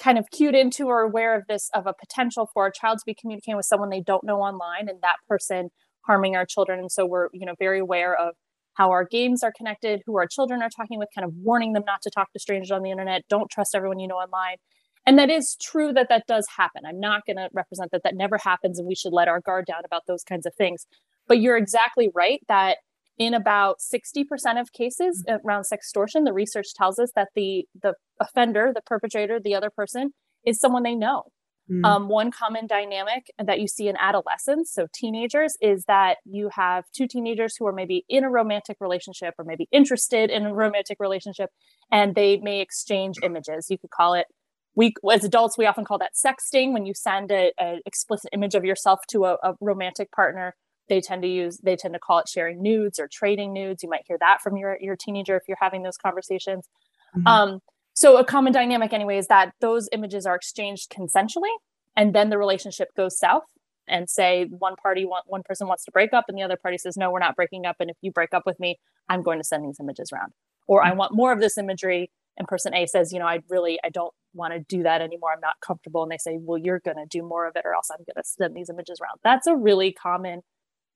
kind 0.00 0.16
of 0.16 0.24
cued 0.32 0.54
into 0.54 0.86
or 0.86 1.00
aware 1.02 1.36
of 1.36 1.44
this 1.46 1.68
of 1.74 1.86
a 1.86 1.92
potential 1.92 2.48
for 2.54 2.66
a 2.66 2.72
child 2.72 2.98
to 2.98 3.04
be 3.06 3.14
communicating 3.14 3.56
with 3.56 3.66
someone 3.66 3.90
they 3.90 4.00
don't 4.00 4.24
know 4.24 4.40
online 4.40 4.88
and 4.88 5.02
that 5.02 5.16
person 5.28 5.68
harming 6.06 6.34
our 6.34 6.46
children 6.46 6.78
and 6.78 6.90
so 6.90 7.04
we're 7.04 7.28
you 7.34 7.44
know 7.44 7.54
very 7.58 7.78
aware 7.78 8.16
of 8.16 8.34
how 8.80 8.90
our 8.90 9.04
games 9.04 9.42
are 9.42 9.52
connected, 9.54 10.00
who 10.06 10.16
our 10.16 10.26
children 10.26 10.62
are 10.62 10.70
talking 10.74 10.98
with, 10.98 11.10
kind 11.14 11.26
of 11.26 11.34
warning 11.34 11.74
them 11.74 11.82
not 11.86 12.00
to 12.00 12.08
talk 12.08 12.32
to 12.32 12.38
strangers 12.38 12.70
on 12.70 12.82
the 12.82 12.90
internet, 12.90 13.20
don't 13.28 13.50
trust 13.50 13.74
everyone 13.74 13.98
you 13.98 14.08
know 14.08 14.14
online. 14.14 14.56
And 15.04 15.18
that 15.18 15.28
is 15.28 15.54
true 15.60 15.92
that 15.92 16.08
that 16.08 16.26
does 16.26 16.46
happen. 16.56 16.86
I'm 16.86 16.98
not 16.98 17.26
going 17.26 17.36
to 17.36 17.50
represent 17.52 17.90
that 17.92 18.04
that 18.04 18.14
never 18.14 18.38
happens 18.38 18.78
and 18.78 18.88
we 18.88 18.94
should 18.94 19.12
let 19.12 19.28
our 19.28 19.40
guard 19.40 19.66
down 19.66 19.82
about 19.84 20.06
those 20.06 20.24
kinds 20.24 20.46
of 20.46 20.54
things. 20.54 20.86
But 21.28 21.40
you're 21.40 21.58
exactly 21.58 22.08
right 22.14 22.40
that 22.48 22.78
in 23.18 23.34
about 23.34 23.80
60% 23.80 24.24
of 24.58 24.72
cases 24.72 25.22
mm-hmm. 25.28 25.46
around 25.46 25.64
sextortion, 25.64 26.24
the 26.24 26.32
research 26.32 26.72
tells 26.74 26.98
us 26.98 27.10
that 27.14 27.28
the 27.34 27.66
the 27.82 27.92
offender, 28.18 28.72
the 28.74 28.80
perpetrator, 28.80 29.38
the 29.38 29.54
other 29.54 29.68
person 29.68 30.14
is 30.46 30.58
someone 30.58 30.84
they 30.84 30.94
know. 30.94 31.24
Mm. 31.70 31.84
Um, 31.84 32.08
one 32.08 32.30
common 32.32 32.66
dynamic 32.66 33.30
that 33.38 33.60
you 33.60 33.68
see 33.68 33.86
in 33.86 33.96
adolescents, 33.96 34.74
so 34.74 34.88
teenagers, 34.92 35.56
is 35.60 35.84
that 35.84 36.16
you 36.24 36.50
have 36.52 36.84
two 36.92 37.06
teenagers 37.06 37.54
who 37.56 37.66
are 37.66 37.72
maybe 37.72 38.04
in 38.08 38.24
a 38.24 38.30
romantic 38.30 38.78
relationship 38.80 39.34
or 39.38 39.44
maybe 39.44 39.68
interested 39.70 40.30
in 40.30 40.46
a 40.46 40.54
romantic 40.54 40.98
relationship, 40.98 41.50
and 41.92 42.14
they 42.14 42.38
may 42.38 42.60
exchange 42.60 43.16
images. 43.22 43.66
You 43.70 43.78
could 43.78 43.90
call 43.90 44.14
it 44.14 44.26
we 44.74 44.94
as 45.12 45.24
adults 45.24 45.58
we 45.58 45.66
often 45.66 45.84
call 45.84 45.98
that 45.98 46.12
sexting 46.14 46.72
when 46.72 46.86
you 46.86 46.94
send 46.94 47.30
a, 47.30 47.52
a 47.60 47.80
explicit 47.86 48.30
image 48.32 48.54
of 48.54 48.64
yourself 48.64 49.00
to 49.08 49.24
a, 49.24 49.36
a, 49.42 49.54
romantic 49.60 50.12
partner 50.12 50.54
they 50.88 51.00
tend 51.00 51.22
to 51.22 51.28
use 51.28 51.58
they 51.62 51.76
tend 51.76 51.94
to 51.94 52.00
call 52.00 52.18
it 52.18 52.28
sharing 52.28 52.62
nudes 52.62 52.98
or 52.98 53.08
trading 53.10 53.52
nudes 53.52 53.82
you 53.82 53.88
might 53.88 54.04
hear 54.06 54.16
that 54.20 54.40
from 54.40 54.56
your 54.56 54.76
your 54.80 54.96
teenager 54.96 55.36
if 55.36 55.42
you're 55.48 55.56
having 55.60 55.82
those 55.82 55.96
conversations 55.96 56.68
mm-hmm. 57.16 57.26
um, 57.26 57.60
so 57.94 58.16
a 58.16 58.24
common 58.24 58.52
dynamic 58.52 58.92
anyway 58.92 59.18
is 59.18 59.26
that 59.26 59.52
those 59.60 59.88
images 59.92 60.26
are 60.26 60.34
exchanged 60.34 60.90
consensually 60.90 61.54
and 61.96 62.14
then 62.14 62.30
the 62.30 62.38
relationship 62.38 62.88
goes 62.96 63.18
south 63.18 63.44
and 63.88 64.08
say 64.08 64.46
one 64.50 64.76
party 64.76 65.04
want 65.04 65.24
one 65.26 65.42
person 65.42 65.66
wants 65.66 65.84
to 65.84 65.90
break 65.90 66.12
up 66.12 66.24
and 66.28 66.38
the 66.38 66.42
other 66.42 66.56
party 66.56 66.78
says 66.78 66.96
no 66.96 67.10
we're 67.10 67.18
not 67.18 67.36
breaking 67.36 67.66
up 67.66 67.76
and 67.80 67.90
if 67.90 67.96
you 68.00 68.10
break 68.12 68.32
up 68.32 68.44
with 68.46 68.58
me 68.60 68.78
i'm 69.08 69.22
going 69.22 69.38
to 69.38 69.44
send 69.44 69.64
these 69.64 69.80
images 69.80 70.10
around. 70.12 70.32
Or 70.66 70.82
i 70.82 70.88
mm-hmm. 70.88 70.98
want 70.98 71.14
more 71.14 71.32
of 71.32 71.40
this 71.40 71.58
imagery 71.58 72.10
and 72.36 72.46
person 72.46 72.74
a 72.74 72.86
says 72.86 73.12
you 73.12 73.18
know 73.18 73.26
i 73.26 73.40
really 73.48 73.78
i 73.84 73.88
don't 73.88 74.14
want 74.32 74.54
to 74.54 74.60
do 74.60 74.82
that 74.84 75.00
anymore 75.00 75.32
i'm 75.32 75.40
not 75.40 75.54
comfortable 75.60 76.02
and 76.02 76.12
they 76.12 76.18
say 76.18 76.38
well 76.40 76.58
you're 76.58 76.80
going 76.80 76.96
to 76.96 77.06
do 77.06 77.22
more 77.22 77.46
of 77.46 77.56
it 77.56 77.62
or 77.64 77.74
else 77.74 77.90
i'm 77.90 77.98
going 77.98 78.14
to 78.16 78.24
send 78.24 78.54
these 78.56 78.70
images 78.70 79.00
around. 79.00 79.18
That's 79.24 79.46
a 79.46 79.56
really 79.56 79.92
common 79.92 80.42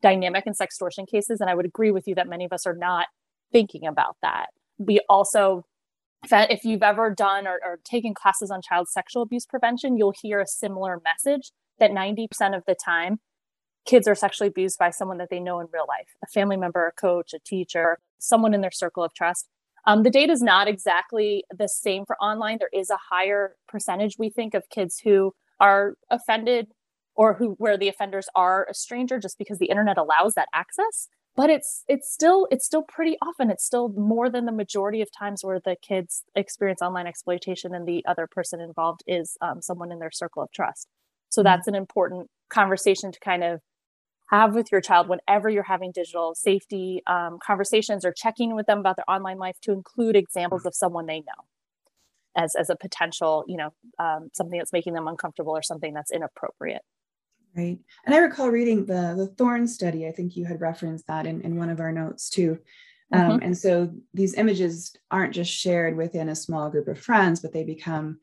dynamic 0.02 0.46
in 0.46 0.52
sextortion 0.52 1.08
cases 1.08 1.40
and 1.40 1.50
i 1.50 1.54
would 1.54 1.66
agree 1.66 1.90
with 1.90 2.06
you 2.06 2.14
that 2.14 2.28
many 2.28 2.44
of 2.44 2.52
us 2.52 2.66
are 2.66 2.76
not 2.76 3.08
thinking 3.54 3.86
about 3.86 4.16
that. 4.20 4.48
We 4.78 5.00
also 5.08 5.64
if 6.32 6.64
you've 6.64 6.82
ever 6.82 7.10
done 7.10 7.46
or, 7.46 7.60
or 7.64 7.80
taken 7.84 8.14
classes 8.14 8.50
on 8.50 8.62
child 8.62 8.88
sexual 8.88 9.22
abuse 9.22 9.46
prevention, 9.46 9.96
you'll 9.96 10.14
hear 10.20 10.40
a 10.40 10.46
similar 10.46 11.00
message 11.04 11.50
that 11.78 11.90
90% 11.90 12.56
of 12.56 12.64
the 12.66 12.74
time, 12.74 13.20
kids 13.84 14.08
are 14.08 14.14
sexually 14.14 14.48
abused 14.48 14.78
by 14.78 14.90
someone 14.90 15.18
that 15.18 15.28
they 15.30 15.40
know 15.40 15.60
in 15.60 15.66
real 15.72 15.86
life 15.88 16.08
a 16.22 16.26
family 16.26 16.56
member, 16.56 16.86
a 16.86 16.92
coach, 16.92 17.32
a 17.34 17.38
teacher, 17.38 17.98
someone 18.18 18.54
in 18.54 18.60
their 18.60 18.70
circle 18.70 19.04
of 19.04 19.12
trust. 19.14 19.48
Um, 19.86 20.02
the 20.02 20.10
data 20.10 20.32
is 20.32 20.40
not 20.40 20.66
exactly 20.66 21.44
the 21.54 21.68
same 21.68 22.06
for 22.06 22.16
online. 22.16 22.58
There 22.58 22.70
is 22.72 22.88
a 22.88 22.98
higher 23.10 23.56
percentage, 23.68 24.16
we 24.18 24.30
think, 24.30 24.54
of 24.54 24.70
kids 24.70 25.00
who 25.04 25.34
are 25.60 25.96
offended 26.10 26.68
or 27.14 27.34
who 27.34 27.54
where 27.58 27.76
the 27.76 27.88
offenders 27.88 28.28
are 28.34 28.66
a 28.68 28.74
stranger 28.74 29.18
just 29.18 29.38
because 29.38 29.58
the 29.58 29.66
internet 29.66 29.98
allows 29.98 30.34
that 30.34 30.48
access 30.54 31.08
but 31.36 31.50
it's 31.50 31.84
it's 31.88 32.12
still 32.12 32.46
it's 32.50 32.64
still 32.64 32.82
pretty 32.82 33.16
often 33.22 33.50
it's 33.50 33.64
still 33.64 33.88
more 33.90 34.30
than 34.30 34.46
the 34.46 34.52
majority 34.52 35.00
of 35.00 35.08
times 35.10 35.42
where 35.42 35.60
the 35.60 35.76
kids 35.76 36.22
experience 36.34 36.80
online 36.82 37.06
exploitation 37.06 37.74
and 37.74 37.86
the 37.86 38.04
other 38.06 38.26
person 38.26 38.60
involved 38.60 39.02
is 39.06 39.36
um, 39.40 39.60
someone 39.60 39.90
in 39.92 39.98
their 39.98 40.10
circle 40.10 40.42
of 40.42 40.50
trust 40.52 40.88
so 41.28 41.40
mm-hmm. 41.40 41.46
that's 41.46 41.68
an 41.68 41.74
important 41.74 42.28
conversation 42.50 43.12
to 43.12 43.18
kind 43.20 43.42
of 43.42 43.60
have 44.30 44.54
with 44.54 44.72
your 44.72 44.80
child 44.80 45.08
whenever 45.08 45.48
you're 45.48 45.64
having 45.64 45.92
digital 45.92 46.34
safety 46.34 47.02
um, 47.06 47.38
conversations 47.44 48.04
or 48.04 48.12
checking 48.12 48.54
with 48.54 48.66
them 48.66 48.78
about 48.78 48.96
their 48.96 49.10
online 49.10 49.38
life 49.38 49.56
to 49.60 49.72
include 49.72 50.16
examples 50.16 50.64
of 50.64 50.74
someone 50.74 51.06
they 51.06 51.18
know 51.20 51.44
as 52.36 52.54
as 52.54 52.70
a 52.70 52.76
potential 52.76 53.44
you 53.46 53.56
know 53.56 53.72
um, 53.98 54.30
something 54.32 54.58
that's 54.58 54.72
making 54.72 54.94
them 54.94 55.08
uncomfortable 55.08 55.52
or 55.52 55.62
something 55.62 55.94
that's 55.94 56.10
inappropriate 56.10 56.82
right 57.56 57.78
and 58.06 58.14
i 58.14 58.18
recall 58.18 58.48
reading 58.50 58.84
the 58.86 59.14
the 59.16 59.32
thorn 59.38 59.66
study 59.66 60.06
i 60.06 60.12
think 60.12 60.36
you 60.36 60.44
had 60.44 60.60
referenced 60.60 61.06
that 61.06 61.26
in, 61.26 61.40
in 61.42 61.56
one 61.56 61.70
of 61.70 61.80
our 61.80 61.92
notes 61.92 62.28
too 62.28 62.58
um, 63.12 63.20
mm-hmm. 63.20 63.42
and 63.42 63.56
so 63.58 63.90
these 64.12 64.34
images 64.34 64.96
aren't 65.10 65.34
just 65.34 65.52
shared 65.52 65.96
within 65.96 66.28
a 66.28 66.34
small 66.34 66.70
group 66.70 66.88
of 66.88 66.98
friends 66.98 67.40
but 67.40 67.52
they 67.52 67.64
become 67.64 68.18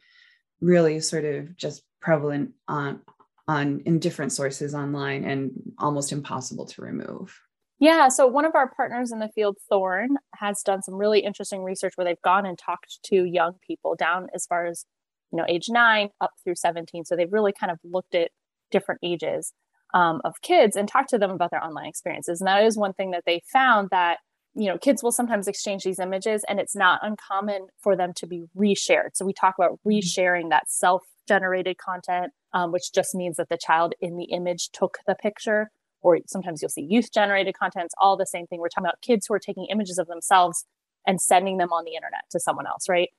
really 0.59 0.99
sort 0.99 1.25
of 1.25 1.55
just 1.55 1.83
prevalent 1.99 2.51
on 2.67 3.01
on 3.47 3.81
in 3.85 3.99
different 3.99 4.31
sources 4.31 4.73
online 4.73 5.23
and 5.23 5.51
almost 5.77 6.11
impossible 6.11 6.65
to 6.65 6.81
remove 6.81 7.39
yeah, 7.81 8.09
so 8.09 8.27
one 8.27 8.45
of 8.45 8.53
our 8.53 8.69
partners 8.69 9.11
in 9.11 9.17
the 9.17 9.31
field, 9.33 9.57
Thorn, 9.67 10.17
has 10.35 10.61
done 10.61 10.83
some 10.83 10.93
really 10.93 11.21
interesting 11.21 11.63
research 11.63 11.93
where 11.95 12.05
they've 12.05 12.21
gone 12.21 12.45
and 12.45 12.55
talked 12.55 12.99
to 13.05 13.25
young 13.25 13.55
people 13.65 13.95
down 13.95 14.27
as 14.35 14.45
far 14.45 14.67
as, 14.67 14.85
you 15.31 15.37
know, 15.37 15.45
age 15.49 15.65
nine 15.67 16.09
up 16.21 16.29
through 16.43 16.53
17. 16.53 17.05
So 17.05 17.15
they've 17.15 17.33
really 17.33 17.53
kind 17.53 17.71
of 17.71 17.79
looked 17.83 18.13
at 18.13 18.29
different 18.71 18.99
ages 19.03 19.53
um, 19.93 20.21
of 20.23 20.41
kids 20.41 20.75
and 20.75 20.87
talk 20.87 21.07
to 21.07 21.17
them 21.17 21.31
about 21.31 21.51
their 21.51 21.63
online 21.63 21.87
experiences. 21.87 22.41
And 22.41 22.47
that 22.47 22.63
is 22.63 22.77
one 22.77 22.93
thing 22.93 23.11
that 23.11 23.23
they 23.25 23.41
found 23.51 23.89
that, 23.91 24.19
you 24.55 24.67
know, 24.67 24.77
kids 24.77 25.03
will 25.03 25.11
sometimes 25.11 25.47
exchange 25.47 25.83
these 25.83 25.99
images 25.99 26.43
and 26.47 26.59
it's 26.59 26.75
not 26.75 26.99
uncommon 27.03 27.67
for 27.79 27.95
them 27.95 28.13
to 28.17 28.27
be 28.27 28.45
reshared. 28.57 29.09
So 29.13 29.25
we 29.25 29.33
talk 29.33 29.55
about 29.57 29.73
mm-hmm. 29.73 29.89
resharing 29.89 30.49
that 30.49 30.69
self 30.69 31.03
generated 31.27 31.77
content, 31.77 32.31
um, 32.53 32.71
which 32.71 32.93
just 32.93 33.15
means 33.15 33.37
that 33.37 33.49
the 33.49 33.57
child 33.57 33.93
in 34.01 34.17
the 34.17 34.25
image 34.25 34.69
took 34.71 34.97
the 35.07 35.15
picture 35.15 35.69
or 36.01 36.17
sometimes 36.27 36.61
you'll 36.61 36.69
see 36.69 36.85
youth 36.87 37.13
generated 37.13 37.57
content. 37.57 37.85
It's 37.85 37.95
all 37.97 38.17
the 38.17 38.25
same 38.25 38.47
thing. 38.47 38.59
We're 38.59 38.69
talking 38.69 38.87
about 38.87 39.01
kids 39.01 39.27
who 39.27 39.33
are 39.33 39.39
taking 39.39 39.67
images 39.69 39.97
of 39.97 40.07
themselves 40.07 40.65
and 41.05 41.21
sending 41.21 41.57
them 41.57 41.71
on 41.71 41.85
the 41.85 41.95
internet 41.95 42.23
to 42.31 42.39
someone 42.39 42.67
else, 42.67 42.89
right? 42.89 43.09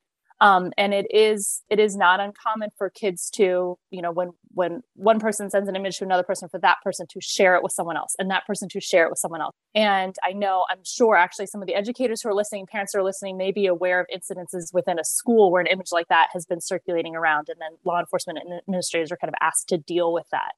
Um, 0.42 0.72
and 0.76 0.92
it 0.92 1.06
is 1.08 1.62
it 1.70 1.78
is 1.78 1.96
not 1.96 2.18
uncommon 2.18 2.70
for 2.76 2.90
kids 2.90 3.30
to 3.36 3.78
you 3.92 4.02
know 4.02 4.10
when 4.10 4.30
when 4.54 4.82
one 4.94 5.20
person 5.20 5.48
sends 5.48 5.68
an 5.68 5.76
image 5.76 5.98
to 5.98 6.04
another 6.04 6.24
person 6.24 6.48
for 6.48 6.58
that 6.58 6.78
person 6.82 7.06
to 7.10 7.20
share 7.20 7.54
it 7.54 7.62
with 7.62 7.70
someone 7.70 7.96
else 7.96 8.16
and 8.18 8.28
that 8.32 8.44
person 8.44 8.68
to 8.70 8.80
share 8.80 9.04
it 9.04 9.10
with 9.10 9.20
someone 9.20 9.40
else 9.40 9.54
and 9.72 10.16
i 10.24 10.32
know 10.32 10.66
i'm 10.68 10.82
sure 10.84 11.14
actually 11.14 11.46
some 11.46 11.62
of 11.62 11.68
the 11.68 11.76
educators 11.76 12.20
who 12.20 12.28
are 12.28 12.34
listening 12.34 12.66
parents 12.66 12.92
who 12.92 12.98
are 12.98 13.04
listening 13.04 13.36
may 13.36 13.52
be 13.52 13.66
aware 13.66 14.00
of 14.00 14.06
incidences 14.12 14.74
within 14.74 14.98
a 14.98 15.04
school 15.04 15.52
where 15.52 15.60
an 15.60 15.68
image 15.68 15.92
like 15.92 16.08
that 16.08 16.26
has 16.32 16.44
been 16.44 16.60
circulating 16.60 17.14
around 17.14 17.48
and 17.48 17.60
then 17.60 17.78
law 17.84 18.00
enforcement 18.00 18.40
and 18.42 18.52
administrators 18.58 19.12
are 19.12 19.16
kind 19.16 19.28
of 19.28 19.36
asked 19.40 19.68
to 19.68 19.78
deal 19.78 20.12
with 20.12 20.26
that 20.32 20.52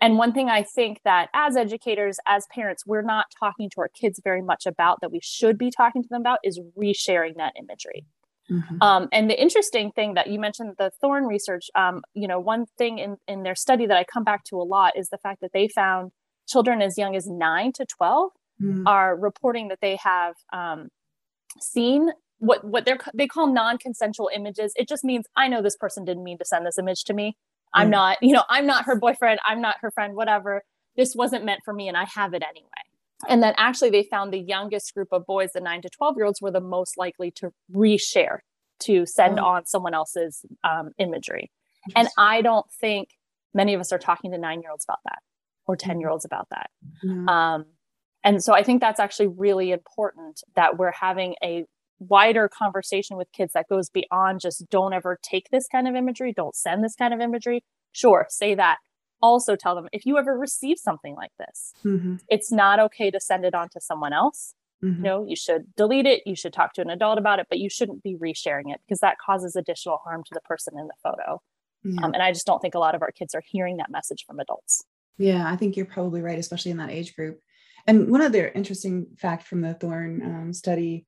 and 0.00 0.16
one 0.16 0.32
thing 0.32 0.48
I 0.48 0.62
think 0.62 1.00
that 1.02 1.28
as 1.34 1.56
educators, 1.56 2.18
as 2.24 2.46
parents, 2.54 2.86
we're 2.86 3.02
not 3.02 3.26
talking 3.36 3.68
to 3.70 3.80
our 3.80 3.88
kids 3.88 4.20
very 4.22 4.42
much 4.42 4.64
about 4.64 5.00
that 5.00 5.10
we 5.10 5.18
should 5.20 5.58
be 5.58 5.72
talking 5.76 6.04
to 6.04 6.08
them 6.08 6.20
about 6.20 6.38
is 6.44 6.60
resharing 6.78 7.34
that 7.38 7.54
imagery. 7.58 8.06
Mm-hmm. 8.50 8.82
Um, 8.82 9.08
and 9.12 9.28
the 9.28 9.40
interesting 9.40 9.92
thing 9.92 10.14
that 10.14 10.28
you 10.28 10.38
mentioned, 10.38 10.74
the 10.78 10.90
Thorn 11.00 11.24
research, 11.24 11.70
um, 11.74 12.02
you 12.14 12.26
know, 12.26 12.40
one 12.40 12.66
thing 12.78 12.98
in, 12.98 13.16
in 13.26 13.42
their 13.42 13.54
study 13.54 13.86
that 13.86 13.96
I 13.96 14.04
come 14.04 14.24
back 14.24 14.44
to 14.44 14.56
a 14.56 14.64
lot 14.64 14.96
is 14.96 15.08
the 15.08 15.18
fact 15.18 15.40
that 15.42 15.52
they 15.52 15.68
found 15.68 16.12
children 16.48 16.80
as 16.80 16.96
young 16.96 17.14
as 17.14 17.26
nine 17.26 17.72
to 17.72 17.84
12 17.84 18.30
mm-hmm. 18.62 18.86
are 18.86 19.16
reporting 19.16 19.68
that 19.68 19.78
they 19.82 19.96
have 20.02 20.34
um, 20.52 20.88
seen 21.60 22.10
what 22.38 22.64
what 22.64 22.84
they're 22.84 22.98
they 23.14 23.26
call 23.26 23.52
non-consensual 23.52 24.30
images. 24.34 24.72
It 24.76 24.88
just 24.88 25.04
means 25.04 25.26
I 25.36 25.48
know 25.48 25.60
this 25.60 25.76
person 25.76 26.04
didn't 26.04 26.22
mean 26.22 26.38
to 26.38 26.44
send 26.44 26.64
this 26.64 26.78
image 26.78 27.04
to 27.04 27.14
me. 27.14 27.36
I'm 27.74 27.90
not, 27.90 28.16
you 28.22 28.32
know, 28.32 28.44
I'm 28.48 28.66
not 28.66 28.84
her 28.86 28.96
boyfriend. 28.96 29.40
I'm 29.44 29.60
not 29.60 29.76
her 29.82 29.90
friend, 29.90 30.14
whatever. 30.14 30.62
This 30.96 31.14
wasn't 31.14 31.44
meant 31.44 31.60
for 31.64 31.74
me 31.74 31.88
and 31.88 31.96
I 31.96 32.04
have 32.14 32.32
it 32.32 32.42
anyway. 32.42 32.68
And 33.28 33.42
then 33.42 33.54
actually, 33.56 33.90
they 33.90 34.04
found 34.04 34.32
the 34.32 34.38
youngest 34.38 34.94
group 34.94 35.08
of 35.12 35.26
boys, 35.26 35.50
the 35.52 35.60
nine 35.60 35.82
to 35.82 35.88
12 35.88 36.16
year 36.16 36.26
olds, 36.26 36.40
were 36.40 36.52
the 36.52 36.60
most 36.60 36.96
likely 36.96 37.30
to 37.32 37.50
reshare, 37.74 38.38
to 38.80 39.06
send 39.06 39.40
oh. 39.40 39.44
on 39.44 39.66
someone 39.66 39.94
else's 39.94 40.44
um, 40.62 40.90
imagery. 40.98 41.50
And 41.96 42.08
I 42.16 42.42
don't 42.42 42.66
think 42.80 43.08
many 43.54 43.74
of 43.74 43.80
us 43.80 43.92
are 43.92 43.98
talking 43.98 44.30
to 44.32 44.38
nine 44.38 44.60
year 44.62 44.70
olds 44.70 44.84
about 44.88 44.98
that 45.04 45.18
or 45.66 45.76
10 45.76 46.00
year 46.00 46.10
olds 46.10 46.24
about 46.24 46.48
that. 46.50 46.70
Mm-hmm. 47.04 47.28
Um, 47.28 47.64
and 48.24 48.42
so 48.42 48.52
I 48.52 48.62
think 48.62 48.80
that's 48.80 49.00
actually 49.00 49.28
really 49.28 49.70
important 49.70 50.40
that 50.56 50.78
we're 50.78 50.92
having 50.92 51.34
a 51.42 51.64
wider 52.00 52.48
conversation 52.48 53.16
with 53.16 53.28
kids 53.32 53.52
that 53.52 53.68
goes 53.68 53.90
beyond 53.90 54.40
just 54.40 54.68
don't 54.70 54.92
ever 54.92 55.18
take 55.22 55.48
this 55.50 55.66
kind 55.70 55.88
of 55.88 55.94
imagery, 55.94 56.32
don't 56.32 56.54
send 56.54 56.84
this 56.84 56.94
kind 56.94 57.12
of 57.12 57.20
imagery. 57.20 57.64
Sure, 57.92 58.26
say 58.28 58.54
that. 58.54 58.78
Also 59.20 59.56
tell 59.56 59.74
them 59.74 59.88
if 59.92 60.06
you 60.06 60.18
ever 60.18 60.36
receive 60.36 60.78
something 60.78 61.14
like 61.14 61.32
this, 61.38 61.72
mm-hmm. 61.84 62.16
it's 62.28 62.52
not 62.52 62.78
okay 62.78 63.10
to 63.10 63.20
send 63.20 63.44
it 63.44 63.54
on 63.54 63.68
to 63.70 63.80
someone 63.80 64.12
else. 64.12 64.54
Mm-hmm. 64.82 65.04
You 65.04 65.10
know, 65.10 65.26
you 65.26 65.34
should 65.34 65.74
delete 65.74 66.06
it, 66.06 66.22
you 66.24 66.36
should 66.36 66.52
talk 66.52 66.72
to 66.74 66.82
an 66.82 66.90
adult 66.90 67.18
about 67.18 67.40
it, 67.40 67.46
but 67.48 67.58
you 67.58 67.68
shouldn't 67.68 68.02
be 68.02 68.16
resharing 68.16 68.72
it 68.72 68.80
because 68.86 69.00
that 69.00 69.16
causes 69.18 69.56
additional 69.56 69.98
harm 70.04 70.22
to 70.24 70.34
the 70.34 70.40
person 70.40 70.78
in 70.78 70.86
the 70.86 70.94
photo. 71.02 71.42
Yeah. 71.82 72.04
Um, 72.04 72.14
and 72.14 72.22
I 72.22 72.32
just 72.32 72.46
don't 72.46 72.60
think 72.60 72.74
a 72.74 72.78
lot 72.78 72.94
of 72.94 73.02
our 73.02 73.10
kids 73.10 73.34
are 73.34 73.42
hearing 73.44 73.78
that 73.78 73.90
message 73.90 74.24
from 74.26 74.38
adults. 74.38 74.84
Yeah, 75.16 75.50
I 75.50 75.56
think 75.56 75.76
you're 75.76 75.86
probably 75.86 76.22
right, 76.22 76.38
especially 76.38 76.70
in 76.70 76.76
that 76.76 76.90
age 76.90 77.16
group. 77.16 77.40
And 77.88 78.10
one 78.10 78.22
other 78.22 78.48
interesting 78.48 79.06
fact 79.18 79.48
from 79.48 79.62
the 79.62 79.74
Thorn 79.74 80.22
um, 80.24 80.52
study 80.52 81.06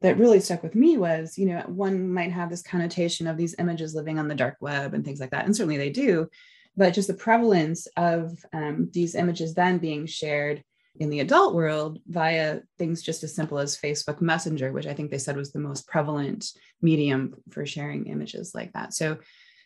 that 0.00 0.18
really 0.18 0.38
stuck 0.40 0.62
with 0.62 0.74
me 0.74 0.98
was 0.98 1.38
you 1.38 1.46
know 1.46 1.62
one 1.66 2.12
might 2.12 2.30
have 2.30 2.50
this 2.50 2.62
connotation 2.62 3.26
of 3.26 3.38
these 3.38 3.54
images 3.58 3.94
living 3.94 4.18
on 4.18 4.28
the 4.28 4.34
dark 4.34 4.56
web 4.60 4.92
and 4.92 5.02
things 5.02 5.18
like 5.18 5.30
that 5.30 5.46
and 5.46 5.56
certainly 5.56 5.78
they 5.78 5.88
do 5.88 6.28
but 6.76 6.94
just 6.94 7.08
the 7.08 7.14
prevalence 7.14 7.86
of 7.96 8.38
um, 8.52 8.88
these 8.92 9.14
images 9.14 9.54
then 9.54 9.78
being 9.78 10.06
shared 10.06 10.62
in 11.00 11.10
the 11.10 11.20
adult 11.20 11.54
world 11.54 11.98
via 12.06 12.60
things 12.78 13.02
just 13.02 13.24
as 13.24 13.34
simple 13.34 13.58
as 13.58 13.76
facebook 13.76 14.20
messenger 14.20 14.72
which 14.72 14.86
i 14.86 14.94
think 14.94 15.10
they 15.10 15.18
said 15.18 15.36
was 15.36 15.52
the 15.52 15.58
most 15.58 15.88
prevalent 15.88 16.52
medium 16.84 17.34
for 17.50 17.66
sharing 17.66 18.06
images 18.06 18.54
like 18.54 18.72
that. 18.74 18.94
So 18.94 19.18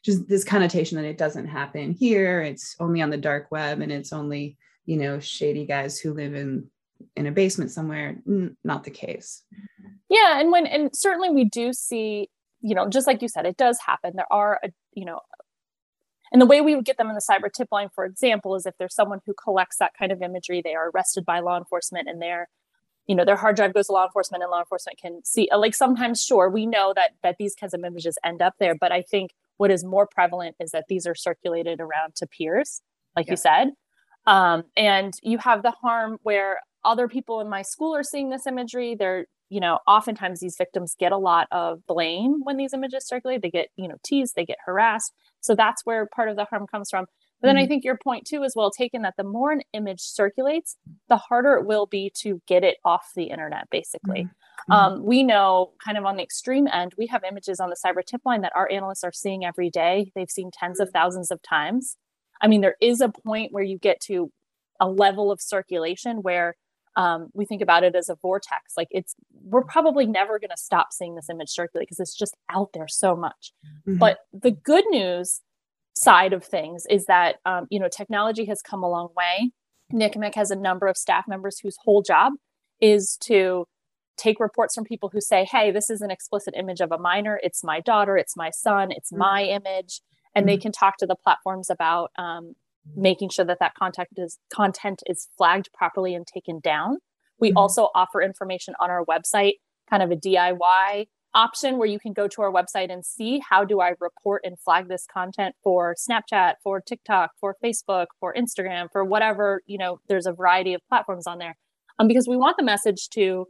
just 0.05 0.29
this 0.29 0.45
connotation 0.45 0.97
that 0.97 1.05
it 1.05 1.19
doesn't 1.19 1.49
happen 1.49 1.93
here 1.93 2.41
it's 2.41 2.77
only 2.79 3.03
on 3.03 3.11
the 3.11 3.17
dark 3.17 3.50
web 3.50 3.81
and 3.81 3.91
it's 3.91 4.12
only 4.12 4.57
you 4.87 4.97
know 4.97 5.19
shady 5.19 5.67
guys 5.67 5.99
who 5.99 6.15
live 6.15 6.35
in 6.35 6.71
in 7.17 7.27
a 7.27 7.33
basement 7.33 7.73
somewhere 7.73 8.17
n- 8.27 8.57
not 8.65 8.85
the 8.85 8.91
case. 8.91 9.43
Yeah 10.09 10.41
and 10.41 10.53
when 10.53 10.67
and 10.67 10.97
certainly 10.97 11.31
we 11.31 11.45
do 11.45 11.73
see 11.73 12.31
you 12.61 12.75
know 12.75 12.88
just 12.88 13.07
like 13.07 13.21
you 13.21 13.29
said 13.29 13.45
it 13.45 13.57
does 13.57 13.79
happen. 13.85 14.12
There 14.15 14.33
are 14.33 14.61
a 14.62 14.71
you 14.95 15.05
know 15.05 15.21
and 16.32 16.40
the 16.40 16.47
way 16.47 16.61
we 16.61 16.75
would 16.75 16.85
get 16.85 16.97
them 16.99 17.08
in 17.08 17.14
the 17.14 17.23
cyber 17.28 17.52
tip 17.52 17.68
line 17.73 17.88
for 17.94 18.04
example 18.04 18.54
is 18.54 18.66
if 18.66 18.75
there's 18.78 18.94
someone 18.94 19.20
who 19.26 19.35
collects 19.35 19.78
that 19.78 19.92
kind 19.99 20.12
of 20.12 20.23
imagery 20.23 20.61
they 20.62 20.75
are 20.75 20.90
arrested 20.90 21.25
by 21.25 21.40
law 21.40 21.56
enforcement 21.56 22.08
and 22.08 22.20
their 22.20 22.49
you 23.06 23.14
know 23.14 23.25
their 23.25 23.37
hard 23.37 23.56
drive 23.56 23.75
goes 23.75 23.87
to 23.87 23.92
law 23.92 24.04
enforcement 24.04 24.42
and 24.42 24.50
law 24.50 24.61
enforcement 24.61 24.99
can 24.99 25.20
see 25.25 25.49
like 25.56 25.75
sometimes 25.75 26.23
sure 26.23 26.49
we 26.49 26.66
know 26.66 26.92
that 26.94 27.11
that 27.23 27.37
these 27.38 27.54
kinds 27.54 27.75
of 27.75 27.85
images 27.85 28.18
end 28.25 28.42
up 28.42 28.54
there 28.58 28.75
but 28.75 28.92
i 28.92 29.02
think 29.02 29.32
what 29.56 29.70
is 29.70 29.85
more 29.85 30.06
prevalent 30.06 30.56
is 30.61 30.70
that 30.70 30.85
these 30.88 31.06
are 31.06 31.14
circulated 31.14 31.80
around 31.80 32.14
to 32.14 32.26
peers 32.26 32.80
like 33.18 33.26
yeah. 33.26 33.32
you 33.32 33.37
said. 33.37 33.68
Um, 34.26 34.64
and 34.76 35.14
you 35.23 35.38
have 35.38 35.62
the 35.62 35.70
harm 35.70 36.18
where 36.23 36.61
other 36.85 37.08
people 37.08 37.40
in 37.40 37.49
my 37.49 37.62
school 37.62 37.94
are 37.94 38.02
seeing 38.02 38.30
this 38.30 38.47
imagery. 38.47 38.94
They're 38.94 39.26
you 39.50 39.61
know 39.61 39.78
oftentimes 39.87 40.40
these 40.40 40.56
victims 40.56 40.94
get 40.99 41.12
a 41.12 41.16
lot 41.16 41.49
of 41.50 41.87
blame 41.87 42.40
when 42.42 42.56
these 42.56 42.73
images 42.73 43.06
circulate. 43.06 43.42
They 43.42 43.50
get 43.50 43.68
you 43.76 43.88
know 43.88 43.97
teased 44.04 44.35
they 44.37 44.44
get 44.44 44.58
harassed 44.64 45.12
so 45.40 45.54
that's 45.54 45.85
where 45.85 46.07
part 46.07 46.28
of 46.28 46.37
the 46.37 46.45
harm 46.45 46.66
comes 46.66 46.90
from. 46.90 47.07
But 47.40 47.49
then 47.49 47.57
mm-hmm. 47.57 47.64
i 47.64 47.66
think 47.66 47.85
your 47.85 47.97
point 47.97 48.26
too 48.26 48.42
is 48.42 48.54
well 48.57 48.71
taken 48.71 49.02
that 49.02 49.14
the 49.16 49.25
more 49.25 49.52
an 49.52 49.62
image 49.73 50.00
circulates 50.00 50.76
the 51.09 51.16
harder 51.16 51.54
it 51.54 51.66
will 51.66 51.87
be 51.87 52.11
to 52.23 52.42
get 52.47 52.64
it 52.64 52.78
off 52.85 53.11
the 53.14 53.25
internet 53.25 53.71
basically. 53.71 54.25
Mm-hmm. 54.25 54.73
um, 54.73 55.04
we 55.04 55.23
know 55.23 55.73
kind 55.85 55.97
of 55.97 56.04
on 56.04 56.16
the 56.16 56.23
extreme 56.23 56.66
end 56.73 56.95
we 56.99 57.07
have 57.07 57.23
images 57.28 57.61
on 57.61 57.71
the 57.71 57.76
cyber 57.85 58.04
tip 58.04 58.23
line 58.25 58.40
that 58.40 58.52
our 58.57 58.71
analysts 58.71 59.04
are 59.04 59.12
seeing 59.12 59.45
every 59.45 59.71
day. 59.71 60.11
They've 60.14 60.30
seen 60.30 60.50
tens 60.52 60.80
of 60.80 60.90
thousands 60.90 61.30
of 61.30 61.40
times. 61.42 61.97
I 62.42 62.49
mean 62.49 62.61
there 62.61 62.76
is 62.80 63.00
a 63.00 63.09
point 63.09 63.52
where 63.52 63.64
you 63.64 63.78
get 63.78 64.00
to 64.02 64.33
a 64.80 64.88
level 64.88 65.30
of 65.30 65.40
circulation 65.40 66.18
where 66.23 66.54
um, 66.99 67.28
we 67.33 67.47
think 67.47 67.62
about 67.62 67.85
it 67.85 67.95
as 67.95 68.09
a 68.09 68.17
vortex. 68.17 68.75
Like 68.76 68.88
it's, 68.90 69.14
we're 69.45 69.62
probably 69.62 70.05
never 70.05 70.40
going 70.40 70.50
to 70.50 70.57
stop 70.57 70.88
seeing 70.93 71.14
this 71.14 71.31
image 71.31 71.49
circulate 71.49 71.87
because 71.87 72.00
it's 72.00 72.19
just 72.19 72.37
out 72.50 72.71
there 72.75 72.88
so 72.88 73.14
much. 73.14 73.52
Mm-hmm. 73.87 73.99
But 73.99 74.19
the 74.33 74.50
good 74.50 74.85
news 74.90 75.40
side 75.97 76.33
of 76.33 76.45
things 76.45 76.85
is 76.90 77.07
that, 77.07 77.37
um, 77.47 77.69
you 77.71 77.78
know, 77.78 77.88
technology 77.88 78.47
has 78.47 78.61
come 78.62 78.83
a 78.83 78.90
long 78.90 79.11
way. 79.17 79.52
NCMEC 79.93 80.35
has 80.35 80.50
a 80.50 80.57
number 80.57 80.88
of 80.88 80.97
staff 80.97 81.26
members 81.28 81.61
whose 81.61 81.76
whole 81.85 82.02
job 82.02 82.33
is 82.81 83.17
to 83.23 83.64
take 84.17 84.40
reports 84.40 84.75
from 84.75 84.83
people 84.83 85.09
who 85.12 85.21
say, 85.21 85.45
hey, 85.45 85.71
this 85.71 85.90
is 85.90 86.00
an 86.00 86.11
explicit 86.11 86.52
image 86.57 86.81
of 86.81 86.90
a 86.90 86.99
minor. 86.99 87.38
It's 87.45 87.62
my 87.62 87.78
daughter, 87.78 88.19
it's 88.19 88.37
my 88.37 88.50
son, 88.50 88.90
it's 88.90 89.12
mm-hmm. 89.12 89.21
my 89.21 89.45
image. 89.45 90.00
And 90.35 90.43
mm-hmm. 90.43 90.47
they 90.49 90.57
can 90.57 90.73
talk 90.73 90.97
to 90.99 91.07
the 91.07 91.14
platforms 91.14 91.71
about 91.71 92.11
um, 92.19 92.55
making 92.97 93.30
sure 93.30 93.45
that 93.45 93.59
that 93.61 93.75
content 93.75 94.09
is 94.16 94.38
content 94.52 95.02
is 95.07 95.28
flagged 95.37 95.71
properly 95.73 96.14
and 96.14 96.26
taken 96.26 96.61
down. 96.61 96.99
We 97.40 97.50
mm-hmm. 97.50 97.59
also 97.59 97.88
offer 97.95 98.21
information 98.21 98.75
on 98.80 98.90
our 98.90 99.04
website, 99.04 99.54
kind 99.88 100.02
of 100.02 100.11
a 100.11 100.16
DIY 100.16 101.07
option 101.35 101.78
where 101.78 101.87
you 101.87 101.99
can 101.99 102.12
go 102.12 102.26
to 102.26 102.42
our 102.42 102.50
website 102.50 102.90
and 102.90 103.04
see 103.04 103.40
how 103.49 103.64
do 103.64 103.80
I 103.80 103.92
report 104.00 104.42
and 104.45 104.59
flag 104.59 104.88
this 104.88 105.07
content 105.12 105.54
for 105.62 105.95
Snapchat, 105.95 106.54
for 106.62 106.80
TikTok, 106.80 107.30
for 107.38 107.54
Facebook, 107.62 108.07
for 108.18 108.35
Instagram, 108.35 108.88
for 108.90 109.04
whatever, 109.04 109.62
you 109.66 109.78
know, 109.78 110.00
there's 110.09 110.26
a 110.26 110.33
variety 110.33 110.75
of 110.75 110.80
platforms 110.88 111.26
on 111.26 111.38
there. 111.38 111.57
Um, 111.99 112.09
because 112.09 112.26
we 112.28 112.37
want 112.37 112.57
the 112.57 112.64
message 112.64 113.09
to 113.11 113.47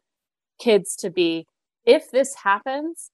kids 0.59 0.97
to 0.97 1.11
be 1.11 1.47
if 1.85 2.11
this 2.11 2.35
happens, 2.43 3.11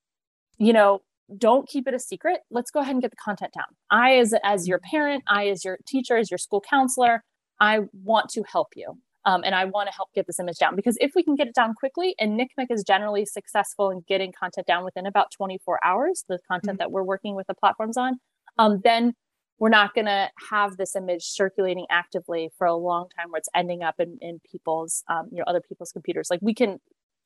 you 0.59 0.73
know, 0.73 1.03
don't 1.39 1.69
keep 1.69 1.89
it 1.89 1.95
a 1.95 1.99
secret. 1.99 2.41
Let's 2.51 2.71
go 2.71 2.81
ahead 2.81 2.93
and 2.95 3.03
get 3.03 3.11
the 3.11 3.17
content 3.17 3.53
down. 3.55 3.67
I 3.91 4.17
as 4.17 4.35
as 4.43 4.69
your 4.69 4.79
parent, 4.79 5.25
I 5.29 5.49
as 5.49 5.65
your 5.65 5.79
teacher, 5.87 6.17
as 6.17 6.31
your 6.31 6.39
school 6.39 6.63
counselor, 6.69 7.23
I 7.61 7.81
want 7.93 8.31
to 8.31 8.43
help 8.51 8.69
you. 8.77 8.99
Um, 9.27 9.43
and 9.43 9.55
I 9.55 9.65
want 9.65 9.89
to 9.89 9.95
help 9.95 10.11
get 10.15 10.27
this 10.27 10.39
image 10.39 10.59
down 10.59 10.77
because 10.77 10.99
if 11.01 11.13
we 11.15 11.23
can 11.23 11.35
get 11.35 11.47
it 11.47 11.55
down 11.55 11.73
quickly, 11.73 12.15
and 12.19 12.39
NCMEC 12.39 12.67
is 12.69 12.85
generally 12.85 13.25
successful 13.25 13.91
in 13.91 14.03
getting 14.07 14.33
content 14.39 14.67
down 14.67 14.85
within 14.85 15.07
about 15.07 15.31
24 15.35 15.81
hours, 15.83 16.25
the 16.29 16.39
content 16.47 16.73
mm-hmm. 16.73 16.79
that 16.81 16.93
we're 16.93 17.03
working 17.03 17.35
with 17.35 17.47
the 17.47 17.55
platforms 17.55 17.97
on, 17.97 18.19
um, 18.59 18.83
then 18.85 19.15
we're 19.59 19.71
not 19.71 19.95
going 19.95 20.07
to 20.07 20.29
have 20.51 20.77
this 20.77 20.95
image 20.95 21.23
circulating 21.23 21.87
actively 21.91 22.51
for 22.59 22.67
a 22.67 22.75
long 22.75 23.07
time 23.17 23.31
where 23.31 23.39
it's 23.39 23.49
ending 23.55 23.83
up 23.83 23.95
in, 23.99 24.19
in 24.21 24.41
people's, 24.51 25.05
um, 25.09 25.29
you 25.31 25.39
know, 25.39 25.45
other 25.47 25.63
people's 25.67 25.93
computers. 25.93 26.29
Like 26.31 26.41
we 26.43 26.53
can 26.53 26.79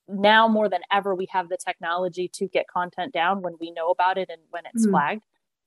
now 0.08 0.48
more 0.48 0.68
than 0.68 0.80
ever, 0.92 1.14
we 1.14 1.26
have 1.30 1.48
the 1.48 1.56
technology 1.56 2.28
to 2.34 2.48
get 2.48 2.66
content 2.68 3.12
down 3.12 3.42
when 3.42 3.54
we 3.60 3.70
know 3.70 3.90
about 3.90 4.18
it 4.18 4.28
and 4.30 4.40
when 4.50 4.64
it's 4.72 4.84
mm-hmm. 4.84 4.92
flagged. 4.92 5.22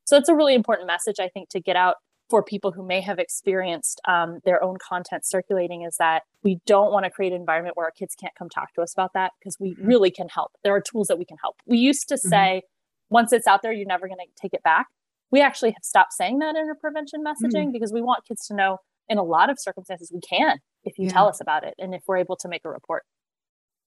So 0.06 0.18
it's 0.18 0.30
a 0.30 0.36
really 0.36 0.56
important 0.56 0.88
message, 0.88 1.20
I 1.20 1.30
think, 1.30 1.50
to 1.50 1.60
get 1.60 1.76
out 1.76 1.98
for 2.30 2.42
people 2.42 2.72
who 2.72 2.86
may 2.86 3.02
have 3.02 3.20
experienced 3.20 4.00
um, 4.08 4.40
their 4.46 4.64
own 4.64 4.78
content 4.78 5.26
circulating 5.26 5.84
is 5.84 5.98
that 5.98 6.24
we 6.44 6.60
don't 6.66 6.92
want 6.92 7.04
to 7.04 7.12
create 7.12 7.34
an 7.34 7.40
environment 7.40 7.76
where 7.76 7.86
our 7.86 7.92
kids 7.92 8.16
can't 8.16 8.34
come 8.36 8.50
talk 8.50 8.74
to 8.74 8.82
us 8.82 8.94
about 8.94 9.12
that 9.14 9.34
because 9.40 9.58
we 9.60 9.72
mm-hmm. 9.72 9.86
really 9.86 10.10
can 10.12 10.30
help. 10.30 10.54
There 10.64 10.74
are 10.74 10.82
tools 10.82 11.08
that 11.08 11.20
we 11.20 11.26
can 11.26 11.38
help. 11.42 11.58
We 11.66 11.78
used 11.78 12.08
to 12.08 12.16
mm-hmm. 12.16 12.30
say, 12.30 12.62
mm-hmm. 12.64 13.14
once 13.14 13.34
it's 13.34 13.48
out 13.48 13.62
there, 13.62 13.74
you're 13.74 13.86
never 13.86 14.08
going 14.08 14.18
to 14.18 14.42
take 14.42 14.54
it 14.54 14.64
back. 14.64 14.88
We 15.30 15.42
actually 15.42 15.72
have 15.72 15.84
stopped 15.84 16.14
saying 16.14 16.40
that 16.40 16.56
in 16.56 16.68
our 16.68 16.76
prevention 16.76 17.22
messaging 17.22 17.64
mm-hmm. 17.64 17.72
because 17.72 17.92
we 17.92 18.02
want 18.02 18.26
kids 18.26 18.48
to 18.48 18.56
know 18.56 18.78
in 19.10 19.18
a 19.18 19.24
lot 19.24 19.50
of 19.50 19.60
circumstances 19.60 20.10
we 20.14 20.22
can 20.22 20.60
if 20.86 20.98
you 20.98 21.08
yeah. 21.08 21.12
tell 21.12 21.28
us 21.28 21.42
about 21.42 21.66
it 21.66 21.74
and 21.78 21.94
if 21.94 22.02
we're 22.08 22.18
able 22.18 22.38
to 22.38 22.48
make 22.48 22.62
a 22.64 22.70
report. 22.70 23.04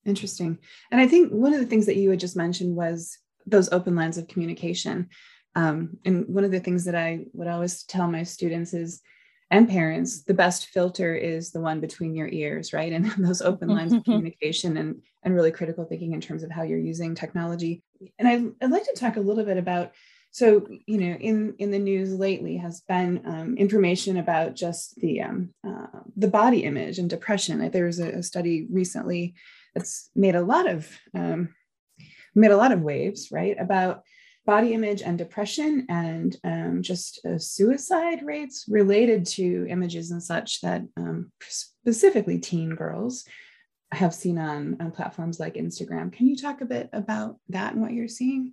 Interesting. 0.05 0.59
And 0.91 1.01
I 1.01 1.07
think 1.07 1.33
one 1.33 1.55
of 1.55 1.61
the 1.61 1.67
things 1.67 1.87
that 1.87 1.97
you 1.97 2.11
had 2.11 2.21
just 2.21 2.37
mentioned 2.37 2.77
was 2.77 3.19
those 3.47 3.71
open 3.73 3.95
lines 3.95 4.19
of 4.19 4.29
communication. 4.29 5.09
Um, 5.55 5.99
and 6.05 6.27
one 6.29 6.45
of 6.45 6.51
the 6.51 6.61
things 6.61 6.85
that 6.85 6.95
I 6.95 7.27
would 7.33 7.49
always 7.49 7.85
tell 7.85 8.09
my 8.09 8.23
students 8.23 8.75
is, 8.75 9.01
and 9.51 9.69
parents, 9.69 10.25
the 10.25 10.35
best 10.35 10.67
filter 10.67 11.15
is 11.15 11.53
the 11.53 11.61
one 11.61 11.81
between 11.81 12.15
your 12.15 12.29
ears, 12.29 12.73
right? 12.73 12.93
And 12.93 13.07
those 13.19 13.43
open 13.43 13.69
lines 13.69 13.93
of 13.93 14.05
communication 14.05 14.77
and, 14.77 15.03
and 15.23 15.35
really 15.35 15.53
critical 15.53 15.85
thinking 15.85 16.13
in 16.13 16.21
terms 16.21 16.43
of 16.43 16.51
how 16.51 16.63
you're 16.63 16.79
using 16.79 17.15
technology. 17.15 17.83
And 18.19 18.29
I, 18.29 18.65
I'd 18.65 18.71
like 18.71 18.85
to 18.85 18.95
talk 18.97 19.17
a 19.17 19.21
little 19.21 19.45
bit 19.45 19.59
about 19.59 19.93
so 20.35 20.67
you 20.87 20.99
know 20.99 21.15
in 21.15 21.55
in 21.61 21.71
the 21.71 21.79
news 21.79 22.13
lately 22.13 22.57
has 22.57 22.81
been 22.81 23.23
um, 23.25 23.57
information 23.57 24.17
about 24.17 24.57
just 24.57 24.97
the 24.97 25.23
um, 25.23 25.51
uh, 25.65 26.01
the 26.17 26.27
body 26.27 26.65
image 26.65 26.99
and 26.99 27.09
depression 27.09 27.71
there 27.71 27.85
was 27.85 28.01
a, 28.01 28.09
a, 28.09 28.23
study 28.23 28.67
recently 28.69 29.35
that's 29.75 30.11
made 30.15 30.35
a 30.35 30.43
lot 30.43 30.69
of 30.69 30.89
um, 31.15 31.55
made 32.35 32.51
a 32.51 32.57
lot 32.57 32.73
of 32.73 32.83
waves 32.83 33.29
right 33.31 33.57
about 33.61 34.03
body 34.47 34.75
image 34.75 35.03
and 35.03 35.17
depression 35.17 35.87
and 35.89 36.37
um, 36.45 36.83
just 36.83 37.25
uh, 37.25 37.39
suicide 37.39 38.23
rates 38.23 38.67
related 38.69 39.25
to 39.25 39.67
images 39.71 40.11
and 40.11 40.23
such 40.23 40.61
that 40.61 40.83
um, 40.97 41.33
specifically 41.41 42.39
teen 42.39 42.75
girls 42.75 43.25
have 43.93 44.15
seen 44.15 44.39
on, 44.39 44.77
on 44.81 44.91
platforms 44.91 45.41
like 45.41 45.55
Instagram. 45.55 46.13
Can 46.13 46.27
you 46.27 46.37
talk 46.37 46.61
a 46.61 46.67
bit 46.67 46.91
about 46.93 47.37
that 47.49 47.73
and 47.73 47.81
what 47.81 47.93
you're 47.93 48.09
seeing? 48.09 48.53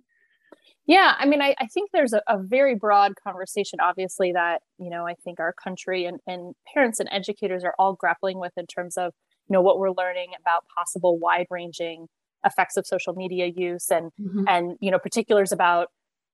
Yeah, 0.86 1.14
I 1.16 1.26
mean, 1.26 1.40
I, 1.40 1.54
I 1.58 1.66
think 1.66 1.90
there's 1.92 2.12
a, 2.12 2.22
a, 2.26 2.38
very 2.38 2.74
broad 2.74 3.12
conversation, 3.22 3.78
obviously, 3.80 4.32
that, 4.32 4.62
you 4.78 4.90
know, 4.90 5.06
I 5.06 5.14
think 5.14 5.38
our 5.38 5.52
country 5.52 6.06
and, 6.06 6.18
and 6.26 6.54
parents 6.74 6.98
and 6.98 7.08
educators 7.12 7.62
are 7.62 7.74
all 7.78 7.92
grappling 7.92 8.38
with 8.38 8.52
in 8.56 8.66
terms 8.66 8.96
of, 8.96 9.12
you 9.52 9.58
know, 9.58 9.60
what 9.60 9.78
we're 9.78 9.90
learning 9.90 10.28
about 10.40 10.64
possible 10.74 11.18
wide 11.18 11.46
ranging 11.50 12.06
effects 12.42 12.78
of 12.78 12.86
social 12.86 13.12
media 13.12 13.52
use 13.54 13.90
and 13.90 14.10
mm-hmm. 14.18 14.44
and 14.48 14.78
you 14.80 14.90
know 14.90 14.98
particulars 14.98 15.52
about 15.52 15.88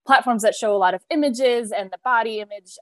platforms 0.07 0.42
that 0.42 0.54
show 0.54 0.74
a 0.74 0.78
lot 0.78 0.94
of 0.94 1.02
images 1.11 1.72
and 1.72 1.90
the 1.90 1.98
body 2.04 2.38
image 2.38 2.76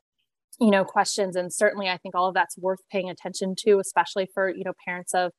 you 0.61 0.70
know 0.70 0.85
questions 0.85 1.35
and 1.35 1.53
certainly 1.53 1.88
i 1.88 1.96
think 1.96 2.14
all 2.14 2.29
of 2.29 2.35
that's 2.35 2.57
worth 2.59 2.79
paying 2.92 3.11
attention 3.11 3.55
to 3.59 3.81
especially 3.81 4.29
for 4.33 4.49
you 4.49 4.62
know 4.62 4.72
parents 4.87 5.12
of 5.12 5.33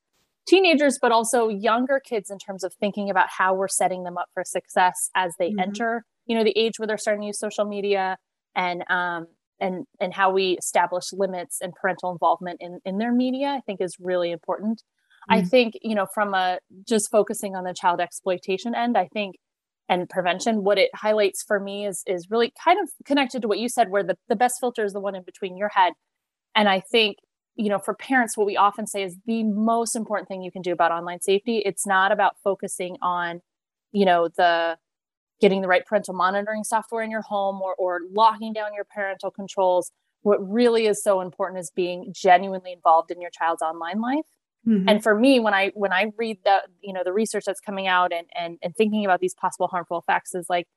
teenagers 0.49 0.99
but 1.01 1.13
also 1.13 1.47
younger 1.47 2.01
kids 2.03 2.29
in 2.29 2.37
terms 2.37 2.61
of 2.61 2.73
thinking 2.73 3.09
about 3.09 3.27
how 3.37 3.53
we're 3.53 3.69
setting 3.69 4.03
them 4.03 4.17
up 4.17 4.27
for 4.33 4.43
success 4.43 5.09
as 5.15 5.33
they 5.39 5.51
mm-hmm. 5.51 5.59
enter 5.59 6.03
you 6.25 6.35
know 6.35 6.43
the 6.43 6.57
age 6.57 6.73
where 6.77 6.87
they're 6.87 6.97
starting 6.97 7.21
to 7.21 7.27
use 7.27 7.39
social 7.39 7.63
media 7.63 8.17
and 8.53 8.83
um 8.89 9.27
and 9.59 9.85
and 9.99 10.13
how 10.13 10.31
we 10.31 10.57
establish 10.57 11.11
limits 11.13 11.59
and 11.61 11.73
parental 11.73 12.11
involvement 12.11 12.57
in 12.61 12.79
in 12.85 12.97
their 12.97 13.11
media 13.11 13.47
i 13.47 13.61
think 13.65 13.81
is 13.81 13.97
really 13.99 14.31
important 14.31 14.83
I 15.29 15.39
mm-hmm. 15.39 15.47
think, 15.47 15.73
you 15.81 15.95
know, 15.95 16.07
from 16.13 16.33
a 16.33 16.59
just 16.87 17.11
focusing 17.11 17.55
on 17.55 17.63
the 17.65 17.73
child 17.73 17.99
exploitation 17.99 18.73
end, 18.73 18.97
I 18.97 19.07
think 19.07 19.35
and 19.89 20.09
prevention, 20.09 20.63
what 20.63 20.77
it 20.77 20.89
highlights 20.93 21.43
for 21.43 21.59
me 21.59 21.85
is 21.85 22.03
is 22.05 22.27
really 22.29 22.51
kind 22.63 22.79
of 22.81 22.89
connected 23.05 23.41
to 23.41 23.47
what 23.47 23.59
you 23.59 23.69
said, 23.69 23.89
where 23.89 24.03
the, 24.03 24.17
the 24.27 24.35
best 24.35 24.55
filter 24.59 24.83
is 24.83 24.93
the 24.93 24.99
one 24.99 25.15
in 25.15 25.23
between 25.23 25.57
your 25.57 25.69
head. 25.69 25.93
And 26.55 26.67
I 26.67 26.81
think, 26.81 27.17
you 27.55 27.69
know, 27.69 27.79
for 27.79 27.93
parents, 27.93 28.35
what 28.35 28.47
we 28.47 28.57
often 28.57 28.85
say 28.87 29.03
is 29.03 29.15
the 29.25 29.43
most 29.43 29.95
important 29.95 30.27
thing 30.27 30.41
you 30.41 30.51
can 30.51 30.61
do 30.61 30.73
about 30.73 30.91
online 30.91 31.21
safety. 31.21 31.61
It's 31.65 31.87
not 31.87 32.11
about 32.11 32.35
focusing 32.43 32.97
on, 33.01 33.41
you 33.91 34.05
know, 34.05 34.29
the 34.35 34.77
getting 35.39 35.61
the 35.61 35.67
right 35.67 35.85
parental 35.85 36.13
monitoring 36.13 36.63
software 36.63 37.03
in 37.03 37.11
your 37.11 37.21
home 37.21 37.61
or 37.61 37.75
or 37.75 38.01
locking 38.11 38.53
down 38.53 38.73
your 38.73 38.85
parental 38.85 39.31
controls. 39.31 39.91
What 40.21 40.39
really 40.47 40.87
is 40.87 41.01
so 41.01 41.21
important 41.21 41.59
is 41.59 41.71
being 41.71 42.11
genuinely 42.13 42.73
involved 42.73 43.11
in 43.11 43.21
your 43.21 43.29
child's 43.29 43.61
online 43.61 44.01
life 44.01 44.25
Mm-hmm. 44.67 44.89
And 44.89 45.03
for 45.03 45.15
me, 45.15 45.39
when 45.39 45.53
I 45.53 45.71
when 45.75 45.93
I 45.93 46.11
read 46.17 46.39
the 46.43 46.63
you 46.81 46.93
know 46.93 47.03
the 47.03 47.13
research 47.13 47.45
that's 47.45 47.61
coming 47.61 47.87
out 47.87 48.11
and 48.11 48.27
and 48.35 48.57
and 48.61 48.75
thinking 48.75 49.05
about 49.05 49.21
these 49.21 49.33
possible 49.33 49.67
harmful 49.67 49.97
effects 49.97 50.35
is 50.35 50.49
like, 50.49 50.67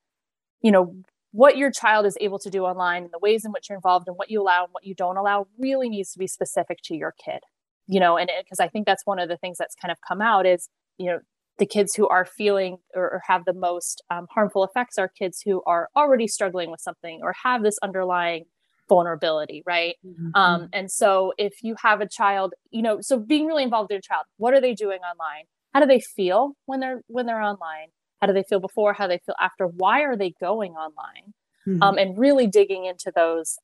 you 0.62 0.70
know, 0.70 0.94
what 1.32 1.56
your 1.56 1.70
child 1.70 2.06
is 2.06 2.16
able 2.20 2.38
to 2.40 2.50
do 2.50 2.64
online 2.64 3.04
and 3.04 3.12
the 3.12 3.18
ways 3.18 3.44
in 3.44 3.52
which 3.52 3.68
you're 3.68 3.76
involved 3.76 4.06
and 4.06 4.16
what 4.16 4.30
you 4.30 4.40
allow 4.40 4.64
and 4.64 4.72
what 4.72 4.84
you 4.84 4.94
don't 4.94 5.16
allow 5.16 5.46
really 5.58 5.88
needs 5.88 6.12
to 6.12 6.18
be 6.18 6.28
specific 6.28 6.80
to 6.82 6.94
your 6.94 7.12
kid. 7.12 7.40
You 7.88 7.98
know, 7.98 8.16
and 8.16 8.30
because 8.44 8.60
I 8.60 8.68
think 8.68 8.86
that's 8.86 9.04
one 9.04 9.18
of 9.18 9.28
the 9.28 9.36
things 9.36 9.58
that's 9.58 9.74
kind 9.74 9.90
of 9.90 9.98
come 10.06 10.20
out 10.22 10.46
is 10.46 10.68
you 10.96 11.06
know 11.06 11.18
the 11.60 11.66
kids 11.66 11.94
who 11.94 12.08
are 12.08 12.24
feeling 12.24 12.78
or, 12.94 13.04
or 13.04 13.22
have 13.28 13.44
the 13.44 13.52
most 13.52 14.02
um, 14.10 14.26
harmful 14.30 14.64
effects 14.64 14.98
are 14.98 15.08
kids 15.08 15.40
who 15.44 15.62
are 15.66 15.88
already 15.94 16.26
struggling 16.26 16.70
with 16.70 16.80
something 16.80 17.20
or 17.22 17.34
have 17.44 17.62
this 17.62 17.78
underlying 17.82 18.46
vulnerability 18.88 19.62
right? 19.64 19.94
Mm-hmm. 20.04 20.30
um, 20.34 20.68
and 20.72 20.90
so 20.90 21.32
if 21.38 21.62
you 21.62 21.76
have 21.82 22.00
a 22.00 22.08
child 22.08 22.54
you 22.70 22.82
know 22.82 23.00
so 23.00 23.20
being 23.20 23.46
really 23.46 23.62
involved 23.62 23.90
with 23.90 23.96
your 23.96 24.00
child 24.00 24.24
what 24.38 24.54
are 24.54 24.60
they 24.60 24.74
doing 24.74 24.98
online? 25.00 25.44
How 25.72 25.78
do 25.78 25.86
they 25.86 26.00
feel 26.00 26.54
when 26.66 26.80
they're 26.80 27.02
when 27.06 27.26
they're 27.26 27.42
online? 27.42 27.88
How 28.20 28.26
do 28.26 28.32
they 28.32 28.42
feel 28.42 28.58
before? 28.58 28.92
How 28.94 29.06
do 29.06 29.10
they 29.14 29.20
feel 29.24 29.36
after? 29.40 29.66
Why 29.66 30.00
are 30.00 30.16
they 30.16 30.34
going 30.40 30.72
online? 30.72 31.34
Mm-hmm. 31.68 31.82
um, 31.82 31.98
and 31.98 32.18
really 32.18 32.46
digging 32.46 32.86
into 32.86 33.12
those 33.14 33.58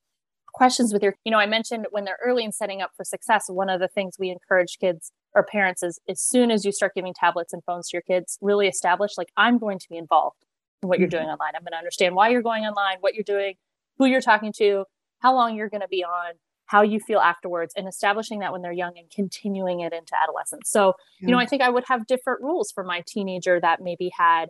questions 0.53 0.93
with 0.93 1.03
your 1.03 1.15
you 1.25 1.33
know 1.33 1.39
i 1.39 1.47
mentioned 1.47 1.87
when 1.91 2.05
they're 2.05 2.19
early 2.25 2.45
in 2.45 2.53
setting 2.53 2.81
up 2.81 2.91
for 2.97 3.05
success 3.05 3.45
one 3.49 3.69
of 3.71 3.81
the 3.81 3.89
things 3.89 4.17
we 4.19 4.31
encourage 4.31 4.79
kids 4.79 5.13
or 5.37 5.45
parents 5.45 5.83
is 5.83 6.01
as 6.09 6.21
soon 6.21 6.51
as 6.51 6.65
you 6.65 6.73
start 6.73 6.93
giving 6.95 7.15
tablets 7.15 7.53
and 7.53 7.63
phones 7.65 7.89
to 7.89 7.97
your 7.97 8.03
kids 8.03 8.39
really 8.41 8.67
establish 8.67 9.13
like 9.17 9.29
i'm 9.37 9.59
going 9.59 9.79
to 9.79 9.87
be 9.89 9.97
involved 9.97 10.45
in 10.83 10.89
what 10.89 10.97
mm-hmm. 10.97 11.03
you're 11.03 11.11
doing 11.11 11.27
online 11.27 11.53
i'm 11.55 11.63
going 11.63 11.73
to 11.73 11.79
understand 11.79 12.15
why 12.15 12.29
you're 12.29 12.43
going 12.43 12.65
online 12.65 12.97
what 13.01 13.15
you're 13.15 13.23
doing 13.23 13.55
who 13.99 14.07
you're 14.07 14.21
talking 14.21 14.53
to 14.53 14.85
how 15.21 15.35
long 15.35 15.57
you're 15.57 15.69
going 15.69 15.81
to 15.81 15.89
be 15.89 16.05
on, 16.05 16.35
how 16.67 16.83
you 16.83 17.01
feel 17.01 17.19
afterwards, 17.19 17.73
and 17.77 17.89
establishing 17.89 18.41
that 18.41 18.53
when 18.53 18.63
they're 18.63 18.73
young 18.73 18.93
and 18.97 19.11
continuing 19.11 19.81
it 19.81 19.93
into 19.93 20.13
adolescence. 20.21 20.71
So, 20.71 20.95
yeah. 21.21 21.27
you 21.27 21.33
know, 21.33 21.39
I 21.39 21.47
think 21.47 21.63
I 21.63 21.71
would 21.71 21.85
have 21.89 22.07
different 22.07 22.43
rules 22.43 22.73
for 22.73 22.85
my 22.85 23.03
teenager 23.07 23.61
that 23.61 23.81
maybe 23.83 24.11
had 24.17 24.47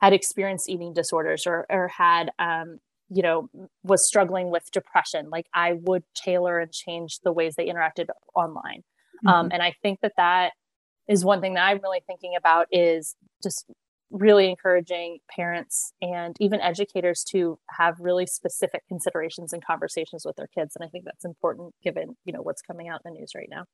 had 0.00 0.12
experienced 0.12 0.68
eating 0.68 0.92
disorders 0.92 1.46
or 1.46 1.66
or 1.70 1.88
had 1.88 2.30
um, 2.38 2.78
you 3.08 3.22
know 3.22 3.48
was 3.82 4.06
struggling 4.06 4.50
with 4.50 4.68
depression 4.72 5.30
like 5.30 5.46
i 5.54 5.74
would 5.84 6.02
tailor 6.12 6.58
and 6.58 6.72
change 6.72 7.20
the 7.22 7.32
ways 7.32 7.54
they 7.56 7.68
interacted 7.68 8.06
online 8.34 8.82
mm-hmm. 9.24 9.28
um, 9.28 9.48
and 9.52 9.62
i 9.62 9.74
think 9.82 9.98
that 10.02 10.12
that 10.16 10.52
is 11.08 11.24
one 11.24 11.40
thing 11.40 11.54
that 11.54 11.66
i'm 11.66 11.80
really 11.82 12.02
thinking 12.06 12.34
about 12.36 12.66
is 12.70 13.14
just 13.42 13.66
really 14.10 14.48
encouraging 14.48 15.18
parents 15.34 15.92
and 16.00 16.36
even 16.38 16.60
educators 16.60 17.24
to 17.24 17.58
have 17.70 17.96
really 17.98 18.24
specific 18.24 18.82
considerations 18.88 19.52
and 19.52 19.64
conversations 19.64 20.24
with 20.24 20.36
their 20.36 20.48
kids 20.48 20.76
and 20.76 20.84
i 20.84 20.88
think 20.88 21.04
that's 21.04 21.24
important 21.24 21.74
given 21.82 22.16
you 22.24 22.32
know 22.32 22.42
what's 22.42 22.62
coming 22.62 22.88
out 22.88 23.00
in 23.04 23.12
the 23.12 23.18
news 23.18 23.32
right 23.34 23.48
now 23.50 23.64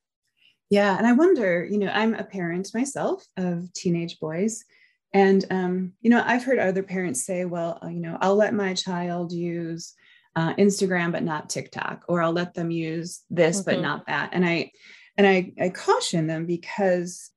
yeah 0.71 0.97
and 0.97 1.07
i 1.07 1.13
wonder 1.13 1.65
you 1.65 1.79
know 1.79 1.91
i'm 1.93 2.15
a 2.15 2.25
parent 2.25 2.71
myself 2.75 3.25
of 3.37 3.73
teenage 3.75 4.19
boys 4.21 4.65
and 5.13 5.45
um, 5.51 5.93
you 6.01 6.11
know 6.11 6.23
i've 6.27 6.45
heard 6.45 6.59
other 6.59 6.83
parents 6.83 7.25
say 7.25 7.45
well 7.45 7.79
uh, 7.83 7.89
you 7.89 8.01
know 8.01 8.17
i'll 8.21 8.37
let 8.37 8.55
my 8.55 8.73
child 8.73 9.33
use 9.33 9.95
uh, 10.35 10.55
instagram 10.55 11.13
but 11.13 11.23
not 11.23 11.51
tiktok 11.51 12.05
or 12.09 12.23
i'll 12.23 12.33
let 12.33 12.55
them 12.55 12.71
use 12.71 13.23
this 13.29 13.61
mm-hmm. 13.61 13.71
but 13.71 13.81
not 13.81 14.07
that 14.07 14.31
and 14.33 14.47
i 14.47 14.71
and 15.17 15.27
I, 15.27 15.53
I 15.61 15.69
caution 15.69 16.27
them 16.27 16.47
because 16.47 17.31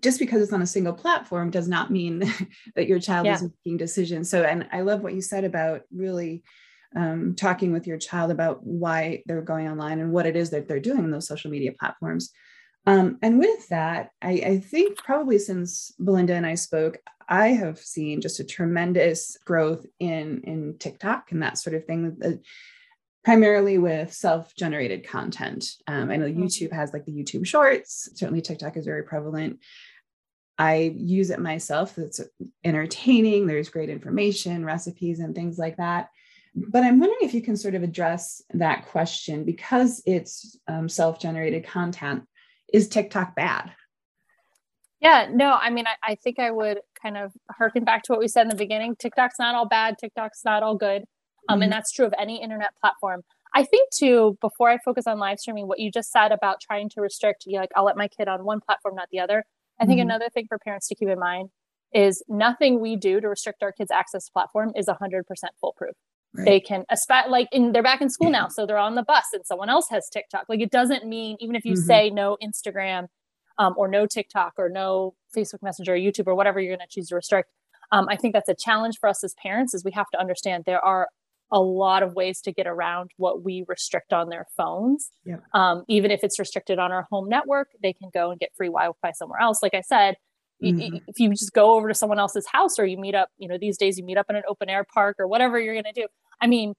just 0.00 0.18
because 0.18 0.42
it's 0.42 0.52
on 0.52 0.62
a 0.62 0.66
single 0.66 0.92
platform 0.92 1.50
does 1.50 1.68
not 1.68 1.90
mean 1.90 2.30
that 2.76 2.86
your 2.86 3.00
child 3.00 3.26
yeah. 3.26 3.34
is 3.34 3.42
making 3.42 3.78
decisions. 3.78 4.28
So, 4.30 4.42
and 4.42 4.68
I 4.72 4.82
love 4.82 5.00
what 5.00 5.14
you 5.14 5.22
said 5.22 5.44
about 5.44 5.82
really 5.94 6.42
um, 6.94 7.34
talking 7.34 7.72
with 7.72 7.86
your 7.86 7.98
child 7.98 8.30
about 8.30 8.64
why 8.64 9.22
they're 9.26 9.42
going 9.42 9.68
online 9.68 10.00
and 10.00 10.12
what 10.12 10.26
it 10.26 10.36
is 10.36 10.50
that 10.50 10.68
they're 10.68 10.80
doing 10.80 10.98
in 10.98 11.10
those 11.10 11.26
social 11.26 11.50
media 11.50 11.72
platforms. 11.78 12.30
Um, 12.86 13.18
and 13.22 13.38
with 13.38 13.68
that, 13.68 14.10
I, 14.20 14.30
I, 14.32 14.58
think 14.58 14.98
probably 14.98 15.38
since 15.38 15.92
Belinda 15.98 16.34
and 16.34 16.44
I 16.44 16.54
spoke, 16.54 16.98
I 17.26 17.48
have 17.48 17.78
seen 17.78 18.20
just 18.20 18.40
a 18.40 18.44
tremendous 18.44 19.38
growth 19.46 19.86
in 19.98 20.42
in 20.44 20.76
TikTok 20.78 21.32
and 21.32 21.42
that 21.42 21.56
sort 21.56 21.74
of 21.74 21.86
thing. 21.86 22.18
Uh, 22.22 22.32
primarily 23.24 23.78
with 23.78 24.12
self-generated 24.12 25.08
content. 25.08 25.64
Um, 25.86 26.10
I 26.10 26.16
know 26.16 26.26
mm-hmm. 26.26 26.42
YouTube 26.42 26.72
has 26.72 26.92
like 26.92 27.06
the 27.06 27.12
YouTube 27.12 27.46
Shorts. 27.46 28.10
Certainly, 28.14 28.42
TikTok 28.42 28.76
is 28.76 28.84
very 28.84 29.02
prevalent. 29.02 29.60
I 30.58 30.94
use 30.96 31.30
it 31.30 31.40
myself. 31.40 31.98
It's 31.98 32.20
entertaining. 32.62 33.46
There's 33.46 33.70
great 33.70 33.88
information, 33.88 34.64
recipes, 34.64 35.18
and 35.18 35.34
things 35.34 35.58
like 35.58 35.78
that. 35.78 36.10
But 36.54 36.84
I'm 36.84 37.00
wondering 37.00 37.18
if 37.22 37.34
you 37.34 37.42
can 37.42 37.56
sort 37.56 37.74
of 37.74 37.82
address 37.82 38.40
that 38.50 38.86
question 38.86 39.44
because 39.44 40.02
it's 40.06 40.56
um, 40.68 40.88
self 40.88 41.18
generated 41.18 41.66
content. 41.66 42.24
Is 42.72 42.88
TikTok 42.88 43.34
bad? 43.34 43.72
Yeah, 45.00 45.28
no, 45.30 45.52
I 45.52 45.70
mean, 45.70 45.86
I, 45.86 46.12
I, 46.12 46.14
think 46.14 46.38
I 46.38 46.50
would 46.50 46.80
kind 47.02 47.18
of 47.18 47.32
harken 47.50 47.84
back 47.84 48.04
to 48.04 48.12
what 48.12 48.20
we 48.20 48.28
said 48.28 48.42
in 48.42 48.48
the 48.48 48.54
beginning. 48.54 48.96
TikTok's 48.96 49.38
not 49.38 49.54
all 49.54 49.66
bad, 49.66 49.96
TikTok's 49.98 50.44
not 50.44 50.62
all 50.62 50.76
good. 50.76 51.04
Um, 51.48 51.56
mm-hmm. 51.56 51.62
And 51.64 51.72
that's 51.72 51.92
true 51.92 52.06
of 52.06 52.14
any 52.18 52.42
internet 52.42 52.70
platform. 52.80 53.22
I 53.54 53.64
think, 53.64 53.90
too, 53.90 54.36
before 54.40 54.68
I 54.68 54.78
focus 54.78 55.06
on 55.06 55.18
live 55.18 55.38
streaming, 55.38 55.68
what 55.68 55.78
you 55.78 55.90
just 55.90 56.10
said 56.10 56.32
about 56.32 56.60
trying 56.60 56.88
to 56.90 57.00
restrict, 57.00 57.44
you 57.46 57.54
know, 57.54 57.60
like, 57.60 57.70
I'll 57.76 57.84
let 57.84 57.96
my 57.96 58.08
kid 58.08 58.26
on 58.26 58.44
one 58.44 58.60
platform, 58.60 58.96
not 58.96 59.08
the 59.12 59.20
other. 59.20 59.44
I 59.80 59.86
think 59.86 59.98
mm-hmm. 60.00 60.08
another 60.08 60.28
thing 60.28 60.46
for 60.48 60.58
parents 60.58 60.88
to 60.88 60.94
keep 60.94 61.08
in 61.08 61.18
mind 61.18 61.50
is 61.92 62.22
nothing 62.28 62.80
we 62.80 62.96
do 62.96 63.20
to 63.20 63.28
restrict 63.28 63.62
our 63.62 63.70
kids' 63.70 63.92
access 63.92 64.26
to 64.26 64.32
platform 64.32 64.72
is 64.74 64.86
100% 64.86 65.22
foolproof. 65.60 65.94
Right. 66.36 66.44
They 66.44 66.60
can, 66.60 66.84
like, 67.28 67.46
in 67.52 67.70
they're 67.70 67.84
back 67.84 68.00
in 68.00 68.10
school 68.10 68.30
now, 68.30 68.48
so 68.48 68.66
they're 68.66 68.76
on 68.76 68.96
the 68.96 69.04
bus 69.04 69.26
and 69.32 69.46
someone 69.46 69.70
else 69.70 69.86
has 69.90 70.08
TikTok. 70.12 70.46
Like, 70.48 70.60
it 70.60 70.72
doesn't 70.72 71.06
mean 71.06 71.36
even 71.38 71.54
if 71.54 71.64
you 71.64 71.74
mm-hmm. 71.74 71.86
say 71.86 72.10
no 72.10 72.36
Instagram 72.42 73.06
um, 73.58 73.74
or 73.76 73.86
no 73.86 74.06
TikTok 74.06 74.54
or 74.58 74.68
no 74.68 75.14
Facebook 75.36 75.62
Messenger 75.62 75.94
or 75.94 75.98
YouTube 75.98 76.26
or 76.26 76.34
whatever 76.34 76.58
you're 76.58 76.76
going 76.76 76.86
to 76.86 76.92
choose 76.92 77.08
to 77.08 77.14
restrict. 77.14 77.50
Um, 77.92 78.06
I 78.08 78.16
think 78.16 78.34
that's 78.34 78.48
a 78.48 78.54
challenge 78.54 78.98
for 78.98 79.08
us 79.08 79.22
as 79.22 79.34
parents. 79.40 79.74
Is 79.74 79.84
we 79.84 79.92
have 79.92 80.10
to 80.10 80.18
understand 80.18 80.64
there 80.66 80.84
are 80.84 81.08
a 81.50 81.60
lot 81.60 82.02
of 82.02 82.14
ways 82.14 82.40
to 82.42 82.52
get 82.52 82.66
around 82.66 83.10
what 83.16 83.42
we 83.42 83.64
restrict 83.68 84.12
on 84.12 84.28
their 84.28 84.46
phones. 84.56 85.10
Um, 85.52 85.84
even 85.88 86.10
if 86.10 86.24
it's 86.24 86.38
restricted 86.38 86.78
on 86.78 86.90
our 86.90 87.06
home 87.10 87.28
network, 87.28 87.68
they 87.82 87.92
can 87.92 88.10
go 88.12 88.30
and 88.30 88.40
get 88.40 88.50
free 88.56 88.68
Wi-Fi 88.68 89.12
somewhere 89.12 89.40
else. 89.40 89.62
Like 89.62 89.74
I 89.74 89.82
said, 89.82 90.16
mm-hmm. 90.62 90.96
if 91.06 91.20
you 91.20 91.30
just 91.30 91.52
go 91.52 91.76
over 91.76 91.88
to 91.88 91.94
someone 91.94 92.18
else's 92.18 92.46
house 92.46 92.78
or 92.78 92.86
you 92.86 92.96
meet 92.96 93.14
up, 93.14 93.28
you 93.38 93.48
know, 93.48 93.58
these 93.58 93.76
days 93.76 93.98
you 93.98 94.04
meet 94.04 94.16
up 94.16 94.26
in 94.30 94.36
an 94.36 94.42
open 94.48 94.68
air 94.68 94.84
park 94.92 95.16
or 95.18 95.28
whatever 95.28 95.58
you're 95.58 95.74
going 95.74 95.84
to 95.84 95.92
do. 95.92 96.06
I 96.40 96.46
mean, 96.46 96.74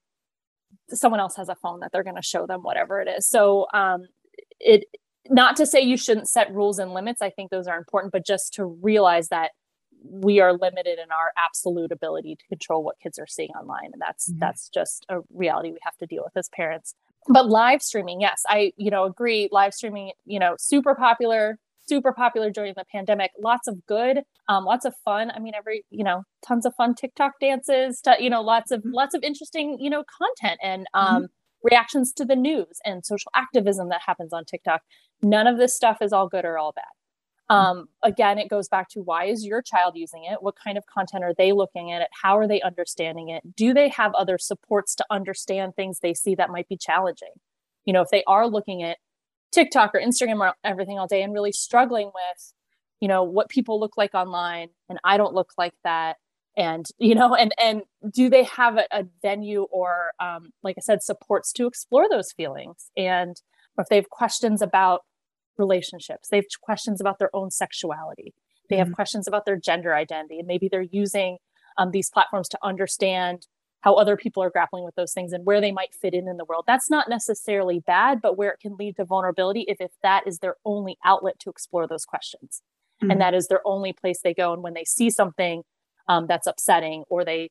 someone 0.90 1.20
else 1.20 1.36
has 1.36 1.50
a 1.50 1.56
phone 1.56 1.80
that 1.80 1.92
they're 1.92 2.04
going 2.04 2.16
to 2.16 2.22
show 2.22 2.46
them 2.46 2.62
whatever 2.62 3.00
it 3.02 3.08
is. 3.08 3.28
So 3.28 3.68
um, 3.74 4.04
it 4.60 4.86
not 5.30 5.56
to 5.56 5.66
say 5.66 5.82
you 5.82 5.98
shouldn't 5.98 6.28
set 6.28 6.54
rules 6.54 6.78
and 6.80 6.94
limits. 6.94 7.22
I 7.22 7.30
think 7.30 7.50
those 7.50 7.68
are 7.68 7.78
important, 7.78 8.14
but 8.14 8.26
just 8.26 8.54
to 8.56 8.66
realize 8.66 9.30
that 9.30 9.52
we 10.04 10.40
are 10.40 10.54
limited 10.54 11.00
in 11.00 11.12
our 11.12 11.32
absolute 11.38 11.92
ability 11.92 12.36
to 12.36 12.48
control 12.48 12.84
what 12.84 13.00
kids 13.02 13.18
are 13.20 13.28
seeing 13.28 13.50
online 13.52 13.90
and 13.92 14.02
that's 14.02 14.30
mm-hmm. 14.30 14.40
that's 14.40 14.70
just 14.70 15.06
a 15.10 15.20
reality 15.34 15.72
we 15.72 15.80
have 15.84 15.98
to 15.98 16.06
deal 16.06 16.24
with 16.24 16.36
as 16.38 16.50
parents 16.50 16.96
but 17.28 17.48
live 17.48 17.82
streaming 17.82 18.22
yes 18.22 18.44
i 18.48 18.72
you 18.78 18.92
know 18.92 19.04
agree 19.04 19.50
live 19.52 19.74
streaming 19.74 20.12
you 20.26 20.40
know 20.40 20.56
super 20.58 20.96
popular 20.96 21.58
super 21.88 22.12
popular 22.12 22.50
during 22.50 22.74
the 22.76 22.86
pandemic 22.92 23.32
lots 23.40 23.68
of 23.68 23.86
good 23.86 24.22
um, 24.48 24.66
lots 24.66 24.86
of 24.86 24.94
fun 25.04 25.32
i 25.32 25.40
mean 25.40 25.54
every 25.56 25.84
you 25.90 26.04
know 26.04 26.24
tons 26.46 26.66
of 26.66 26.74
fun 26.76 26.94
tiktok 26.94 27.34
dances 27.40 28.02
to, 28.02 28.16
you 28.20 28.30
know 28.30 28.42
lots 28.42 28.72
of 28.72 28.82
mm-hmm. 28.82 28.94
lots 28.94 29.16
of 29.16 29.24
interesting 29.24 29.78
you 29.80 29.90
know 29.90 30.04
content 30.18 30.60
and 30.64 30.88
um, 30.94 31.16
mm-hmm. 31.16 31.26
reactions 31.64 32.12
to 32.14 32.26
the 32.26 32.36
news 32.36 32.80
and 32.86 33.06
social 33.06 33.32
activism 33.36 33.90
that 33.90 34.02
happens 34.06 34.34
on 34.34 34.46
tiktok 34.46 34.82
none 35.22 35.48
of 35.48 35.58
this 35.58 35.76
stuff 35.76 35.98
is 36.02 36.14
all 36.14 36.28
good 36.28 36.46
or 36.46 36.58
all 36.58 36.72
bad 36.72 36.84
um, 37.50 37.90
again, 38.04 38.40
it 38.40 38.50
goes 38.50 38.68
back 38.68 38.90
to 38.90 39.02
why 39.02 39.26
is 39.26 39.46
your 39.46 39.62
child 39.62 39.94
using 39.96 40.24
it? 40.24 40.42
What 40.42 40.56
kind 40.56 40.78
of 40.78 40.86
content 40.88 41.24
are 41.24 41.34
they 41.34 41.52
looking 41.52 41.92
at 41.92 42.02
it? 42.02 42.08
How 42.24 42.38
are 42.38 42.48
they 42.48 42.62
understanding 42.62 43.30
it? 43.30 43.56
Do 43.56 43.74
they 43.74 43.90
have 43.90 44.14
other 44.16 44.38
supports 44.38 44.96
to 44.96 45.06
understand 45.12 45.76
things 45.76 46.00
they 46.00 46.14
see 46.14 46.34
that 46.36 46.50
might 46.50 46.68
be 46.68 46.78
challenging? 46.78 47.34
You 47.86 47.94
know, 47.94 48.02
if 48.02 48.10
they 48.10 48.24
are 48.26 48.48
looking 48.48 48.82
at 48.82 48.98
TikTok 49.52 49.94
or 49.94 50.02
Instagram 50.02 50.40
or 50.40 50.54
everything 50.64 50.98
all 50.98 51.08
day 51.08 51.22
and 51.22 51.34
really 51.34 51.52
struggling 51.52 52.08
with, 52.08 52.54
you 53.00 53.08
know, 53.08 53.24
what 53.24 53.50
people 53.50 53.80
look 53.80 53.96
like 53.96 54.16
online 54.16 54.70
and 54.90 55.00
I 55.04 55.18
don't 55.18 55.36
look 55.36 55.52
like 55.56 55.76
that. 55.84 56.18
And, 56.58 56.86
you 56.98 57.14
know, 57.14 57.36
and, 57.36 57.54
and 57.62 57.84
do 58.12 58.28
they 58.28 58.44
have 58.44 58.78
a, 58.78 58.86
a 58.92 59.06
venue 59.22 59.64
or, 59.72 60.14
um, 60.20 60.50
like 60.64 60.78
I 60.80 60.82
said, 60.82 61.04
supports 61.04 61.54
to 61.54 61.68
explore 61.68 62.10
those 62.10 62.32
feelings? 62.32 62.90
And 62.98 63.40
if 63.78 63.88
they 63.88 63.98
have 63.98 64.10
questions 64.10 64.64
about 64.64 65.02
relationships. 65.58 66.30
They 66.30 66.38
have 66.38 66.46
questions 66.62 67.02
about 67.02 67.20
their 67.20 67.36
own 67.36 67.52
sexuality. 67.52 68.34
They 68.70 68.78
have 68.78 68.88
mm-hmm. 68.88 68.96
questions 68.96 69.28
about 69.28 69.46
their 69.46 69.58
gender 69.58 69.94
identity. 69.94 70.40
And 70.40 70.48
maybe 70.48 70.68
they're 70.70 70.82
using 70.82 71.38
um, 71.78 71.92
these 71.92 72.10
platforms 72.10 72.50
to 72.50 72.58
understand 72.64 73.48
how 73.82 73.94
other 73.94 74.18
people 74.18 74.42
are 74.42 74.50
grappling 74.50 74.84
with 74.84 74.96
those 74.96 75.14
things 75.14 75.32
and 75.32 75.46
where 75.46 75.62
they 75.62 75.72
might 75.72 75.94
fit 75.94 76.16
in 76.16 76.28
in 76.28 76.38
the 76.38 76.46
world. 76.46 76.64
That's 76.66 76.90
not 76.90 77.08
necessarily 77.08 77.80
bad, 77.80 78.20
but 78.20 78.36
where 78.36 78.50
it 78.50 78.60
can 78.60 78.76
lead 78.78 78.96
to 78.96 79.06
vulnerability 79.06 79.66
if, 79.68 79.80
if 79.80 79.92
that 80.02 80.26
is 80.26 80.40
their 80.40 80.56
only 80.66 80.98
outlet 81.06 81.38
to 81.42 81.52
explore 81.52 81.88
those 81.88 82.04
questions. 82.04 82.64
Mm-hmm. 83.02 83.12
And 83.12 83.22
that 83.22 83.36
is 83.36 83.48
their 83.48 83.62
only 83.64 83.94
place 83.94 84.22
they 84.24 84.34
go. 84.34 84.54
And 84.54 84.64
when 84.64 84.74
they 84.74 84.86
see 84.86 85.12
something 85.12 85.62
um, 86.08 86.26
that's 86.28 86.48
upsetting 86.48 87.04
or 87.10 87.24
they 87.24 87.50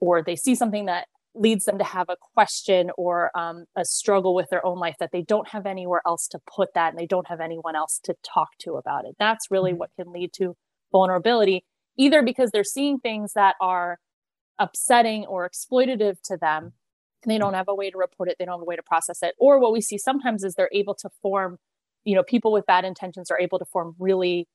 or 0.00 0.22
they 0.22 0.36
see 0.36 0.54
something 0.54 0.86
that 0.86 1.08
leads 1.34 1.64
them 1.64 1.78
to 1.78 1.84
have 1.84 2.08
a 2.08 2.16
question 2.34 2.90
or 2.96 3.30
um, 3.38 3.64
a 3.76 3.84
struggle 3.84 4.34
with 4.34 4.48
their 4.50 4.64
own 4.66 4.78
life 4.78 4.96
that 4.98 5.10
they 5.12 5.22
don't 5.22 5.48
have 5.48 5.64
anywhere 5.64 6.02
else 6.06 6.26
to 6.28 6.40
put 6.52 6.74
that 6.74 6.90
and 6.90 6.98
they 6.98 7.06
don't 7.06 7.28
have 7.28 7.40
anyone 7.40 7.76
else 7.76 8.00
to 8.02 8.14
talk 8.24 8.48
to 8.58 8.74
about 8.74 9.04
it. 9.04 9.14
That's 9.18 9.50
really 9.50 9.70
mm-hmm. 9.70 9.78
what 9.78 9.90
can 9.96 10.12
lead 10.12 10.32
to 10.34 10.56
vulnerability, 10.90 11.64
either 11.96 12.22
because 12.22 12.50
they're 12.50 12.64
seeing 12.64 12.98
things 12.98 13.32
that 13.34 13.54
are 13.60 13.98
upsetting 14.58 15.24
or 15.26 15.48
exploitative 15.48 16.16
to 16.24 16.36
them 16.36 16.72
and 17.22 17.30
they 17.30 17.38
don't 17.38 17.54
have 17.54 17.68
a 17.68 17.74
way 17.74 17.90
to 17.90 17.98
report 17.98 18.28
it, 18.28 18.36
they 18.38 18.44
don't 18.44 18.54
have 18.54 18.62
a 18.62 18.64
way 18.64 18.76
to 18.76 18.82
process 18.82 19.22
it. 19.22 19.34
Or 19.38 19.60
what 19.60 19.72
we 19.72 19.80
see 19.80 19.98
sometimes 19.98 20.42
is 20.42 20.54
they're 20.54 20.70
able 20.72 20.94
to 20.96 21.10
form, 21.22 21.58
you 22.04 22.14
know, 22.14 22.22
people 22.22 22.50
with 22.50 22.66
bad 22.66 22.84
intentions 22.84 23.30
are 23.30 23.38
able 23.38 23.58
to 23.58 23.64
form 23.64 23.94
really 23.98 24.48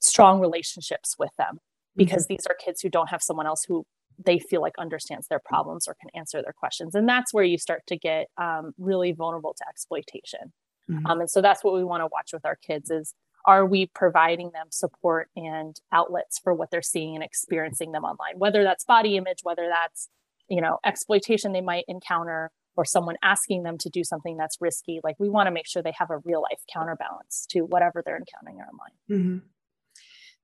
strong 0.00 0.40
relationships 0.40 1.14
with 1.18 1.30
them 1.38 1.58
because 1.96 2.24
mm-hmm. 2.24 2.34
these 2.34 2.46
are 2.48 2.54
kids 2.54 2.80
who 2.80 2.88
don't 2.88 3.10
have 3.10 3.22
someone 3.22 3.46
else 3.46 3.64
who 3.66 3.84
they 4.24 4.38
feel 4.38 4.60
like 4.60 4.74
understands 4.78 5.28
their 5.28 5.40
problems 5.44 5.86
or 5.86 5.96
can 6.00 6.10
answer 6.14 6.42
their 6.42 6.52
questions 6.52 6.94
and 6.94 7.08
that's 7.08 7.32
where 7.32 7.44
you 7.44 7.58
start 7.58 7.82
to 7.86 7.96
get 7.96 8.28
um, 8.36 8.72
really 8.78 9.12
vulnerable 9.12 9.54
to 9.56 9.64
exploitation. 9.68 10.52
Mm-hmm. 10.90 11.06
um, 11.06 11.20
and 11.20 11.30
so 11.30 11.42
that's 11.42 11.62
what 11.62 11.74
we 11.74 11.84
want 11.84 12.02
to 12.02 12.08
watch 12.10 12.30
with 12.32 12.44
our 12.46 12.56
kids 12.56 12.90
is 12.90 13.14
are 13.46 13.64
we 13.64 13.86
providing 13.86 14.50
them 14.52 14.66
support 14.70 15.28
and 15.36 15.80
outlets 15.92 16.38
for 16.38 16.52
what 16.52 16.70
they're 16.70 16.82
seeing 16.82 17.14
and 17.14 17.24
experiencing 17.24 17.92
them 17.92 18.04
online? 18.04 18.34
Whether 18.36 18.62
that's 18.62 18.84
body 18.84 19.16
image 19.16 19.38
whether 19.42 19.68
that's 19.68 20.08
you 20.48 20.60
know 20.60 20.78
exploitation 20.84 21.52
they 21.52 21.60
might 21.60 21.84
encounter 21.88 22.50
or 22.76 22.84
someone 22.84 23.16
asking 23.22 23.64
them 23.64 23.76
to 23.78 23.90
do 23.90 24.04
something 24.04 24.36
that's 24.36 24.56
risky 24.60 25.00
like 25.02 25.16
we 25.18 25.28
want 25.28 25.48
to 25.48 25.50
make 25.50 25.66
sure 25.66 25.82
they 25.82 25.94
have 25.98 26.10
a 26.10 26.18
real 26.18 26.42
life 26.42 26.60
counterbalance 26.72 27.44
to 27.50 27.62
whatever 27.62 28.02
they're 28.04 28.18
encountering 28.18 28.58
online. 28.58 29.20
Mm-hmm 29.20 29.38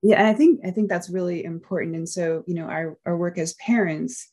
yeah 0.05 0.19
and 0.19 0.29
i 0.29 0.35
think 0.35 0.61
i 0.65 0.71
think 0.71 0.89
that's 0.89 1.11
really 1.11 1.45
important 1.45 1.97
and 1.97 2.09
so 2.09 2.45
you 2.47 2.55
know 2.55 2.67
our, 2.67 2.97
our 3.05 3.17
work 3.17 3.39
as 3.39 3.55
parents 3.55 4.31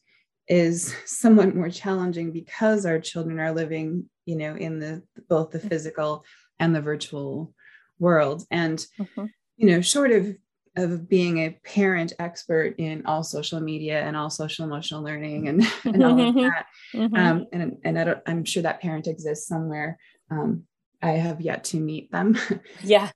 is 0.47 0.93
somewhat 1.05 1.55
more 1.55 1.69
challenging 1.69 2.31
because 2.31 2.86
our 2.86 2.99
children 2.99 3.39
are 3.39 3.53
living 3.53 4.05
you 4.25 4.36
know 4.36 4.55
in 4.55 4.79
the 4.79 5.01
both 5.29 5.49
the 5.49 5.57
mm-hmm. 5.57 5.69
physical 5.69 6.23
and 6.60 6.75
the 6.75 6.81
virtual 6.81 7.53
world 7.97 8.43
and 8.51 8.86
mm-hmm. 8.99 9.25
you 9.57 9.67
know 9.67 9.81
short 9.81 10.12
of 10.12 10.36
of 10.77 11.10
being 11.10 11.39
a 11.39 11.49
parent 11.65 12.13
expert 12.19 12.75
in 12.77 13.05
all 13.05 13.23
social 13.23 13.60
media 13.60 14.01
and 14.03 14.15
all 14.15 14.29
social 14.29 14.63
emotional 14.63 15.03
learning 15.03 15.49
and, 15.49 15.63
and 15.84 16.03
all 16.03 16.29
of 16.29 16.36
that 16.36 16.65
mm-hmm. 16.93 17.15
um, 17.15 17.45
and, 17.51 17.77
and 17.84 17.99
I 17.99 18.15
am 18.27 18.45
sure 18.45 18.63
that 18.63 18.81
parent 18.81 19.07
exists 19.07 19.47
somewhere 19.47 19.97
um, 20.29 20.63
i 21.01 21.12
have 21.12 21.41
yet 21.41 21.63
to 21.65 21.77
meet 21.77 22.12
them 22.12 22.38
yeah 22.84 23.10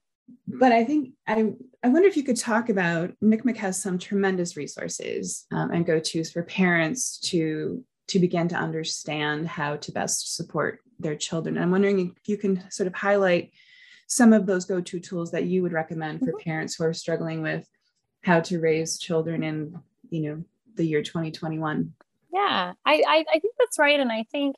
but 0.47 0.71
I 0.71 0.83
think 0.83 1.11
I 1.27 1.53
I 1.83 1.89
wonder 1.89 2.07
if 2.07 2.17
you 2.17 2.23
could 2.23 2.37
talk 2.37 2.69
about 2.69 3.11
NCMEC 3.23 3.57
has 3.57 3.81
some 3.81 3.97
tremendous 3.97 4.57
resources 4.57 5.45
um, 5.51 5.71
and 5.71 5.85
go 5.85 5.99
tos 5.99 6.31
for 6.31 6.43
parents 6.43 7.19
to 7.29 7.83
to 8.07 8.19
begin 8.19 8.47
to 8.49 8.55
understand 8.55 9.47
how 9.47 9.75
to 9.77 9.91
best 9.91 10.35
support 10.35 10.79
their 10.99 11.15
children. 11.15 11.57
I'm 11.57 11.71
wondering 11.71 12.13
if 12.15 12.29
you 12.29 12.37
can 12.37 12.69
sort 12.71 12.87
of 12.87 12.93
highlight 12.93 13.51
some 14.07 14.33
of 14.33 14.45
those 14.45 14.65
go 14.65 14.79
to 14.81 14.99
tools 14.99 15.31
that 15.31 15.45
you 15.45 15.63
would 15.63 15.73
recommend 15.73 16.19
for 16.19 16.27
mm-hmm. 16.27 16.43
parents 16.49 16.75
who 16.75 16.83
are 16.83 16.93
struggling 16.93 17.41
with 17.41 17.67
how 18.23 18.39
to 18.39 18.59
raise 18.59 18.99
children 18.99 19.43
in 19.43 19.79
you 20.09 20.21
know 20.21 20.43
the 20.75 20.85
year 20.85 21.01
2021. 21.01 21.93
Yeah, 22.33 22.73
I, 22.85 23.03
I 23.07 23.25
I 23.33 23.39
think 23.39 23.55
that's 23.57 23.79
right, 23.79 23.99
and 23.99 24.11
I 24.11 24.25
think 24.31 24.55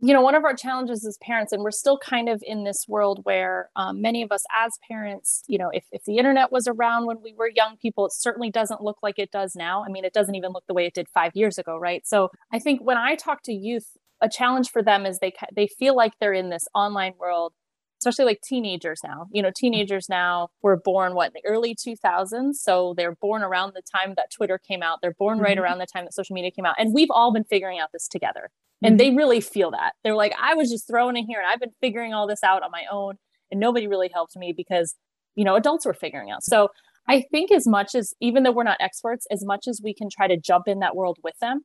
you 0.00 0.12
know, 0.12 0.22
one 0.22 0.34
of 0.34 0.44
our 0.44 0.54
challenges 0.54 1.04
as 1.04 1.18
parents, 1.20 1.52
and 1.52 1.62
we're 1.62 1.72
still 1.72 1.98
kind 1.98 2.28
of 2.28 2.42
in 2.46 2.64
this 2.64 2.86
world 2.86 3.20
where 3.24 3.68
um, 3.74 4.00
many 4.00 4.22
of 4.22 4.30
us 4.30 4.44
as 4.56 4.78
parents, 4.88 5.42
you 5.48 5.58
know, 5.58 5.70
if, 5.72 5.84
if 5.90 6.04
the 6.04 6.18
internet 6.18 6.52
was 6.52 6.68
around 6.68 7.06
when 7.06 7.20
we 7.22 7.34
were 7.36 7.50
young 7.54 7.76
people, 7.76 8.06
it 8.06 8.12
certainly 8.12 8.50
doesn't 8.50 8.80
look 8.80 8.98
like 9.02 9.18
it 9.18 9.32
does 9.32 9.56
now. 9.56 9.84
I 9.84 9.90
mean, 9.90 10.04
it 10.04 10.12
doesn't 10.12 10.36
even 10.36 10.52
look 10.52 10.64
the 10.68 10.74
way 10.74 10.86
it 10.86 10.94
did 10.94 11.08
five 11.08 11.32
years 11.34 11.58
ago, 11.58 11.76
right? 11.76 12.06
So 12.06 12.28
I 12.52 12.60
think 12.60 12.80
when 12.80 12.96
I 12.96 13.16
talk 13.16 13.42
to 13.44 13.52
youth, 13.52 13.96
a 14.20 14.28
challenge 14.28 14.70
for 14.70 14.82
them 14.82 15.06
is 15.06 15.18
they 15.18 15.32
they 15.54 15.68
feel 15.68 15.94
like 15.94 16.12
they're 16.20 16.32
in 16.32 16.50
this 16.50 16.66
online 16.74 17.14
world 17.18 17.52
especially 18.00 18.24
like 18.24 18.40
teenagers 18.42 19.00
now. 19.04 19.26
You 19.32 19.42
know, 19.42 19.50
teenagers 19.54 20.08
now 20.08 20.50
were 20.62 20.76
born 20.76 21.14
what 21.14 21.28
in 21.28 21.32
the 21.34 21.48
early 21.48 21.74
2000s, 21.74 22.54
so 22.54 22.94
they're 22.96 23.16
born 23.16 23.42
around 23.42 23.74
the 23.74 23.82
time 23.82 24.14
that 24.16 24.30
Twitter 24.30 24.58
came 24.58 24.82
out. 24.82 24.98
They're 25.02 25.14
born 25.18 25.38
mm-hmm. 25.38 25.44
right 25.44 25.58
around 25.58 25.78
the 25.78 25.86
time 25.86 26.04
that 26.04 26.14
social 26.14 26.34
media 26.34 26.50
came 26.50 26.64
out, 26.64 26.76
and 26.78 26.94
we've 26.94 27.10
all 27.10 27.32
been 27.32 27.44
figuring 27.44 27.78
out 27.78 27.90
this 27.92 28.08
together. 28.08 28.50
And 28.82 28.98
mm-hmm. 28.98 29.10
they 29.10 29.16
really 29.16 29.40
feel 29.40 29.70
that. 29.72 29.94
They're 30.04 30.14
like, 30.14 30.34
I 30.40 30.54
was 30.54 30.70
just 30.70 30.86
thrown 30.86 31.16
in 31.16 31.26
here, 31.26 31.40
and 31.40 31.48
I've 31.48 31.60
been 31.60 31.74
figuring 31.80 32.14
all 32.14 32.26
this 32.26 32.42
out 32.44 32.62
on 32.62 32.70
my 32.70 32.84
own, 32.90 33.14
and 33.50 33.58
nobody 33.58 33.86
really 33.86 34.10
helped 34.12 34.36
me 34.36 34.52
because 34.56 34.94
you 35.34 35.44
know 35.44 35.56
adults 35.56 35.86
were 35.86 35.94
figuring 35.94 36.30
out. 36.30 36.42
So 36.42 36.68
I 37.08 37.24
think 37.32 37.50
as 37.50 37.66
much 37.66 37.94
as 37.94 38.14
even 38.20 38.42
though 38.42 38.52
we're 38.52 38.64
not 38.64 38.78
experts, 38.80 39.26
as 39.30 39.44
much 39.44 39.66
as 39.68 39.80
we 39.82 39.94
can 39.94 40.08
try 40.10 40.28
to 40.28 40.36
jump 40.36 40.68
in 40.68 40.80
that 40.80 40.94
world 40.94 41.18
with 41.24 41.34
them 41.40 41.62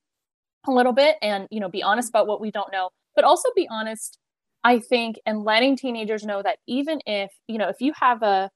a 0.68 0.72
little 0.72 0.94
bit, 0.94 1.18
and 1.22 1.48
you 1.52 1.60
know, 1.60 1.70
be 1.70 1.84
honest 1.84 2.10
about 2.10 2.28
what 2.28 2.42
we 2.42 2.52
don't 2.52 2.72
know, 2.72 2.90
but 3.16 3.26
also 3.26 3.50
be 3.56 3.68
honest 3.70 4.18
I 4.64 4.80
think, 4.80 5.18
and 5.26 5.44
letting 5.44 5.76
teenagers 5.76 6.24
know 6.24 6.42
that 6.42 6.60
even 6.68 7.00
if, 7.06 7.32
you 7.48 7.58
know, 7.58 7.68
if 7.68 7.78
you 7.82 7.94
have 8.00 8.24
a 8.24 8.50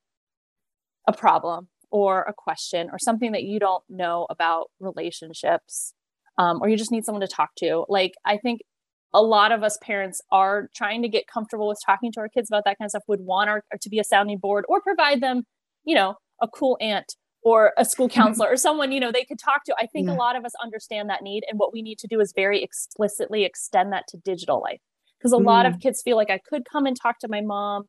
a 1.08 1.14
problem 1.14 1.70
or 1.90 2.24
a 2.24 2.34
question 2.34 2.90
or 2.92 3.00
something 3.00 3.32
that 3.32 3.44
you 3.44 3.60
don't 3.60 3.84
know 3.90 4.28
about 4.30 4.68
relationships, 4.80 5.94
um, 6.38 6.62
or 6.62 6.70
you 6.70 6.78
just 6.78 6.92
need 6.92 7.06
someone 7.06 7.22
to 7.22 7.28
talk 7.28 7.50
to, 7.58 7.86
like 7.90 8.14
I 8.26 8.38
think 8.38 8.62
a 9.14 9.22
lot 9.22 9.52
of 9.52 9.64
us 9.64 9.78
parents 9.82 10.22
are 10.32 10.70
trying 10.76 11.02
to 11.02 11.10
get 11.10 11.26
comfortable 11.32 11.68
with 11.68 11.80
talking 11.86 12.12
to 12.14 12.20
our 12.20 12.30
kids 12.30 12.50
about 12.50 12.64
that 12.66 12.78
kind 12.78 12.88
of 12.88 12.92
stuff, 12.92 13.04
would 13.08 13.22
want 13.22 13.50
our 13.50 13.64
to 13.82 13.90
be 13.90 14.00
a 14.00 14.04
sounding 14.04 14.38
board 14.38 14.66
or 14.68 14.82
provide 14.82 15.22
them, 15.22 15.44
you 15.84 15.96
know, 15.96 16.16
a 16.42 16.48
cool 16.48 16.78
aunt 16.82 17.16
or 17.44 17.74
a 17.78 17.86
school 17.86 18.10
counselor 18.10 18.50
or 18.50 18.58
someone 18.58 18.92
you 18.92 19.00
know 19.00 19.12
they 19.12 19.24
could 19.24 19.38
talk 19.40 19.64
to 19.64 19.74
i 19.80 19.86
think 19.88 20.08
yeah. 20.08 20.14
a 20.14 20.16
lot 20.16 20.36
of 20.36 20.44
us 20.44 20.52
understand 20.62 21.10
that 21.10 21.22
need 21.22 21.44
and 21.48 21.60
what 21.60 21.72
we 21.72 21.82
need 21.82 21.98
to 21.98 22.08
do 22.08 22.20
is 22.20 22.34
very 22.36 22.64
explicitly 22.64 23.46
extend 23.46 23.94
that 23.94 24.04
to 24.08 24.18
digital 24.18 24.60
life 24.60 24.82
because 25.18 25.34
a 25.34 25.38
mm. 25.38 25.46
lot 25.46 25.66
of 25.66 25.74
mm. 25.74 25.82
kids 25.82 26.02
feel 26.02 26.16
like 26.16 26.30
I 26.30 26.40
could 26.48 26.64
come 26.72 26.86
and 26.86 26.96
talk 27.00 27.20
to 27.20 27.28
my 27.28 27.42
mom, 27.42 27.84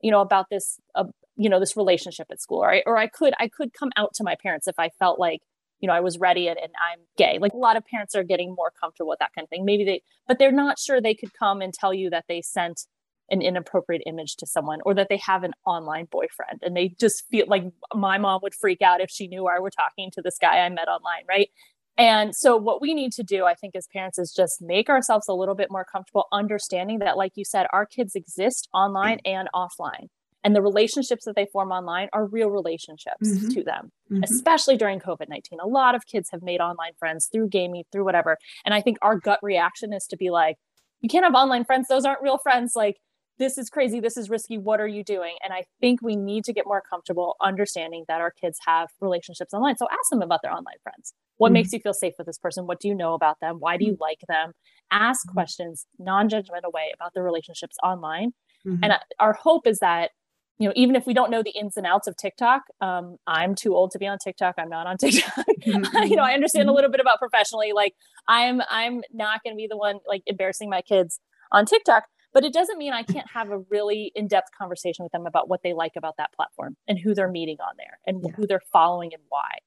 you 0.00 0.10
know, 0.10 0.20
about 0.20 0.46
this, 0.50 0.78
uh, 0.94 1.04
you 1.36 1.48
know, 1.48 1.60
this 1.60 1.76
relationship 1.76 2.26
at 2.30 2.40
school, 2.40 2.62
right? 2.62 2.82
Or 2.86 2.96
I 2.96 3.06
could, 3.06 3.34
I 3.38 3.48
could 3.48 3.72
come 3.72 3.90
out 3.96 4.10
to 4.14 4.24
my 4.24 4.36
parents 4.42 4.66
if 4.68 4.78
I 4.78 4.90
felt 4.98 5.18
like, 5.18 5.40
you 5.80 5.86
know, 5.86 5.92
I 5.94 6.00
was 6.00 6.18
ready 6.18 6.48
and, 6.48 6.58
and 6.58 6.72
I'm 6.80 7.00
gay. 7.16 7.38
Like 7.40 7.52
a 7.52 7.58
lot 7.58 7.76
of 7.76 7.84
parents 7.84 8.14
are 8.14 8.22
getting 8.22 8.54
more 8.54 8.72
comfortable 8.80 9.10
with 9.10 9.18
that 9.18 9.30
kind 9.34 9.44
of 9.44 9.50
thing. 9.50 9.64
Maybe 9.64 9.84
they, 9.84 10.02
but 10.26 10.38
they're 10.38 10.52
not 10.52 10.78
sure 10.78 11.00
they 11.00 11.14
could 11.14 11.32
come 11.38 11.60
and 11.60 11.72
tell 11.72 11.92
you 11.92 12.10
that 12.10 12.24
they 12.28 12.42
sent 12.42 12.82
an 13.30 13.40
inappropriate 13.40 14.02
image 14.06 14.36
to 14.36 14.46
someone 14.46 14.80
or 14.84 14.94
that 14.94 15.08
they 15.08 15.16
have 15.16 15.44
an 15.44 15.52
online 15.66 16.06
boyfriend 16.10 16.60
and 16.62 16.76
they 16.76 16.94
just 17.00 17.24
feel 17.30 17.46
like 17.48 17.64
my 17.94 18.18
mom 18.18 18.40
would 18.42 18.54
freak 18.54 18.82
out 18.82 19.00
if 19.00 19.10
she 19.10 19.28
knew 19.28 19.46
I 19.46 19.58
were 19.60 19.70
talking 19.70 20.10
to 20.12 20.22
this 20.22 20.36
guy 20.40 20.58
I 20.58 20.68
met 20.68 20.88
online, 20.88 21.24
right? 21.28 21.48
And 21.96 22.34
so, 22.34 22.56
what 22.56 22.80
we 22.80 22.92
need 22.92 23.12
to 23.12 23.22
do, 23.22 23.44
I 23.44 23.54
think, 23.54 23.76
as 23.76 23.86
parents 23.86 24.18
is 24.18 24.32
just 24.32 24.60
make 24.60 24.88
ourselves 24.88 25.28
a 25.28 25.32
little 25.32 25.54
bit 25.54 25.70
more 25.70 25.84
comfortable 25.84 26.26
understanding 26.32 26.98
that, 26.98 27.16
like 27.16 27.32
you 27.36 27.44
said, 27.44 27.66
our 27.72 27.86
kids 27.86 28.16
exist 28.16 28.68
online 28.74 29.20
and 29.24 29.48
offline. 29.54 30.08
And 30.44 30.54
the 30.54 30.62
relationships 30.62 31.24
that 31.24 31.34
they 31.34 31.46
form 31.46 31.72
online 31.72 32.08
are 32.12 32.26
real 32.26 32.50
relationships 32.50 33.26
mm-hmm. 33.26 33.48
to 33.48 33.64
them, 33.64 33.90
mm-hmm. 34.12 34.22
especially 34.22 34.76
during 34.76 35.00
COVID 35.00 35.28
19. 35.28 35.58
A 35.60 35.66
lot 35.66 35.94
of 35.94 36.06
kids 36.06 36.28
have 36.30 36.42
made 36.42 36.60
online 36.60 36.92
friends 36.98 37.28
through 37.32 37.48
gaming, 37.48 37.84
through 37.90 38.04
whatever. 38.04 38.36
And 38.64 38.74
I 38.74 38.82
think 38.82 38.98
our 39.00 39.16
gut 39.16 39.40
reaction 39.42 39.92
is 39.94 40.06
to 40.08 40.16
be 40.16 40.30
like, 40.30 40.56
you 41.00 41.08
can't 41.08 41.24
have 41.24 41.34
online 41.34 41.64
friends. 41.64 41.88
Those 41.88 42.04
aren't 42.04 42.22
real 42.22 42.38
friends. 42.38 42.76
Like, 42.76 42.98
this 43.38 43.58
is 43.58 43.68
crazy. 43.68 44.00
This 44.00 44.16
is 44.16 44.30
risky. 44.30 44.58
What 44.58 44.80
are 44.80 44.86
you 44.86 45.02
doing? 45.02 45.36
And 45.42 45.52
I 45.52 45.64
think 45.80 46.00
we 46.02 46.14
need 46.14 46.44
to 46.44 46.52
get 46.52 46.66
more 46.66 46.82
comfortable 46.88 47.36
understanding 47.40 48.04
that 48.06 48.20
our 48.20 48.30
kids 48.30 48.58
have 48.64 48.88
relationships 49.00 49.52
online. 49.52 49.76
So 49.76 49.88
ask 49.90 50.10
them 50.10 50.22
about 50.22 50.40
their 50.42 50.52
online 50.52 50.76
friends. 50.82 51.14
What 51.36 51.48
mm-hmm. 51.48 51.54
makes 51.54 51.72
you 51.72 51.80
feel 51.80 51.94
safe 51.94 52.14
with 52.16 52.26
this 52.26 52.38
person? 52.38 52.66
What 52.66 52.80
do 52.80 52.88
you 52.88 52.94
know 52.94 53.14
about 53.14 53.40
them? 53.40 53.56
Why 53.58 53.76
do 53.76 53.84
you 53.84 53.94
mm-hmm. 53.94 54.02
like 54.02 54.20
them? 54.28 54.52
Ask 54.90 55.26
mm-hmm. 55.26 55.34
questions, 55.34 55.86
non 55.98 56.28
judgmental 56.28 56.72
way 56.72 56.92
about 56.94 57.12
the 57.14 57.22
relationships 57.22 57.76
online. 57.82 58.32
Mm-hmm. 58.66 58.84
And 58.84 58.92
uh, 58.92 58.98
our 59.18 59.32
hope 59.32 59.66
is 59.66 59.80
that 59.80 60.10
you 60.58 60.68
know, 60.68 60.72
even 60.76 60.94
if 60.94 61.06
we 61.06 61.14
don't 61.14 61.30
know 61.30 61.42
the 61.42 61.50
ins 61.50 61.76
and 61.76 61.86
outs 61.86 62.06
of 62.06 62.16
TikTok, 62.16 62.62
um, 62.80 63.16
I'm 63.26 63.54
too 63.54 63.74
old 63.74 63.90
to 63.92 63.98
be 63.98 64.06
on 64.06 64.18
TikTok. 64.18 64.54
I'm 64.58 64.68
not 64.68 64.86
on 64.86 64.96
TikTok. 64.98 65.46
Mm-hmm. 65.62 66.02
you 66.04 66.16
know, 66.16 66.22
I 66.22 66.32
understand 66.32 66.68
a 66.68 66.72
little 66.72 66.90
bit 66.90 67.00
about 67.00 67.18
professionally. 67.18 67.72
Like, 67.74 67.94
I'm 68.28 68.60
I'm 68.68 69.02
not 69.12 69.42
going 69.42 69.54
to 69.54 69.56
be 69.56 69.66
the 69.68 69.76
one 69.76 69.98
like 70.06 70.22
embarrassing 70.26 70.70
my 70.70 70.82
kids 70.82 71.20
on 71.52 71.66
TikTok 71.66 72.04
but 72.34 72.44
it 72.44 72.52
doesn't 72.52 72.76
mean 72.76 72.92
I 72.92 73.04
can't 73.04 73.30
have 73.32 73.50
a 73.50 73.58
really 73.70 74.10
in-depth 74.14 74.48
conversation 74.58 75.04
with 75.04 75.12
them 75.12 75.24
about 75.24 75.48
what 75.48 75.62
they 75.62 75.72
like 75.72 75.92
about 75.96 76.16
that 76.18 76.32
platform 76.34 76.76
and 76.88 76.98
who 76.98 77.14
they're 77.14 77.30
meeting 77.30 77.58
on 77.60 77.74
there 77.78 78.00
and 78.06 78.22
yeah. 78.22 78.32
who 78.34 78.46
they're 78.46 78.60
following 78.72 79.14
and 79.14 79.22
why. 79.28 79.58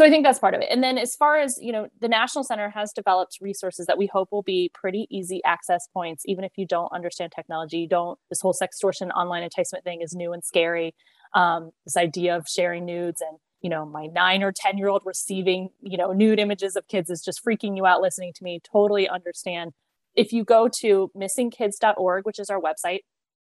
So 0.00 0.06
I 0.06 0.08
think 0.08 0.24
that's 0.24 0.38
part 0.38 0.54
of 0.54 0.62
it. 0.62 0.68
And 0.70 0.82
then 0.82 0.96
as 0.96 1.14
far 1.14 1.36
as, 1.36 1.58
you 1.60 1.72
know, 1.72 1.88
the 2.00 2.08
National 2.08 2.42
Center 2.42 2.70
has 2.70 2.90
developed 2.90 3.36
resources 3.42 3.84
that 3.84 3.98
we 3.98 4.06
hope 4.06 4.32
will 4.32 4.40
be 4.40 4.70
pretty 4.72 5.06
easy 5.10 5.42
access 5.44 5.88
points 5.92 6.22
even 6.24 6.42
if 6.42 6.52
you 6.56 6.66
don't 6.66 6.90
understand 6.90 7.32
technology, 7.36 7.80
you 7.80 7.86
don't 7.86 8.18
this 8.30 8.40
whole 8.40 8.54
sextortion 8.54 9.10
online 9.10 9.42
enticement 9.42 9.84
thing 9.84 10.00
is 10.00 10.14
new 10.14 10.32
and 10.32 10.42
scary. 10.42 10.94
Um, 11.34 11.72
this 11.84 11.98
idea 11.98 12.34
of 12.34 12.48
sharing 12.48 12.86
nudes 12.86 13.20
and 13.20 13.36
you 13.60 13.68
know 13.68 13.84
my 13.84 14.06
nine 14.06 14.42
or 14.42 14.52
ten 14.52 14.78
year 14.78 14.88
old 14.88 15.02
receiving 15.04 15.68
you 15.82 15.98
know 15.98 16.14
nude 16.14 16.38
images 16.38 16.76
of 16.76 16.88
kids 16.88 17.10
is 17.10 17.20
just 17.22 17.44
freaking 17.44 17.76
you 17.76 17.84
out 17.84 18.00
listening 18.00 18.32
to 18.36 18.42
me 18.42 18.58
totally 18.72 19.06
understand 19.06 19.72
if 20.14 20.32
you 20.32 20.44
go 20.44 20.66
to 20.80 21.10
missingkids.org, 21.14 22.24
which 22.24 22.38
is 22.38 22.48
our 22.48 22.58
website, 22.58 23.00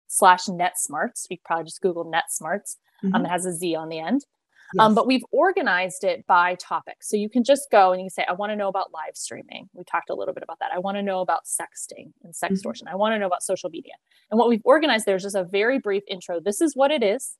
slash 0.07 0.47
NetSmartz, 0.47 1.27
you 1.29 1.37
probably 1.45 1.63
just 1.63 1.79
Google 1.79 2.03
NetSmartz. 2.03 2.75
Um, 3.03 3.09
mm-hmm. 3.09 3.15
Um, 3.15 3.25
it 3.25 3.29
has 3.29 3.45
a 3.45 3.53
Z 3.53 3.73
on 3.73 3.87
the 3.87 3.99
end. 3.99 4.25
Yes. 4.73 4.85
Um, 4.85 4.95
but 4.95 5.07
we've 5.07 5.23
organized 5.31 6.03
it 6.03 6.25
by 6.27 6.55
topic. 6.55 6.97
So 7.01 7.17
you 7.17 7.29
can 7.29 7.43
just 7.43 7.67
go 7.71 7.91
and 7.91 8.01
you 8.01 8.05
can 8.05 8.09
say, 8.11 8.25
I 8.27 8.33
want 8.33 8.51
to 8.51 8.55
know 8.55 8.67
about 8.67 8.93
live 8.93 9.15
streaming. 9.15 9.69
We 9.73 9.83
talked 9.83 10.09
a 10.09 10.15
little 10.15 10.33
bit 10.33 10.43
about 10.43 10.59
that. 10.59 10.71
I 10.73 10.79
want 10.79 10.97
to 10.97 11.03
know 11.03 11.19
about 11.19 11.41
sexting 11.45 12.11
and 12.23 12.33
sextortion. 12.33 12.83
Mm-hmm. 12.83 12.93
I 12.93 12.95
want 12.95 13.13
to 13.13 13.19
know 13.19 13.27
about 13.27 13.43
social 13.43 13.69
media. 13.69 13.93
And 14.29 14.39
what 14.39 14.47
we've 14.49 14.61
organized 14.63 15.05
there 15.05 15.15
is 15.15 15.23
just 15.23 15.35
a 15.35 15.43
very 15.43 15.79
brief 15.79 16.03
intro. 16.07 16.39
This 16.39 16.61
is 16.61 16.75
what 16.75 16.91
it 16.91 17.03
is. 17.03 17.37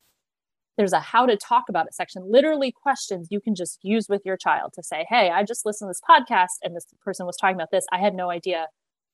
There's 0.78 0.94
a 0.94 1.00
how 1.00 1.26
to 1.26 1.38
talk 1.38 1.66
about 1.70 1.86
it 1.86 1.94
section, 1.94 2.24
literally 2.26 2.72
questions 2.72 3.28
you 3.30 3.42
can 3.42 3.56
just 3.56 3.80
use 3.82 4.08
with 4.10 4.22
your 4.26 4.38
child 4.38 4.72
to 4.74 4.84
say, 4.84 5.06
Hey, 5.10 5.30
I 5.30 5.44
just 5.44 5.66
listened 5.66 5.90
to 5.90 5.90
this 5.90 6.02
podcast 6.02 6.64
and 6.64 6.76
this 6.76 6.88
person 7.04 7.26
was 7.26 7.38
talking 7.40 7.56
about 7.56 7.72
this. 7.72 7.86
I 7.92 8.00
had 8.00 8.16
no 8.16 8.30
idea 8.30 8.68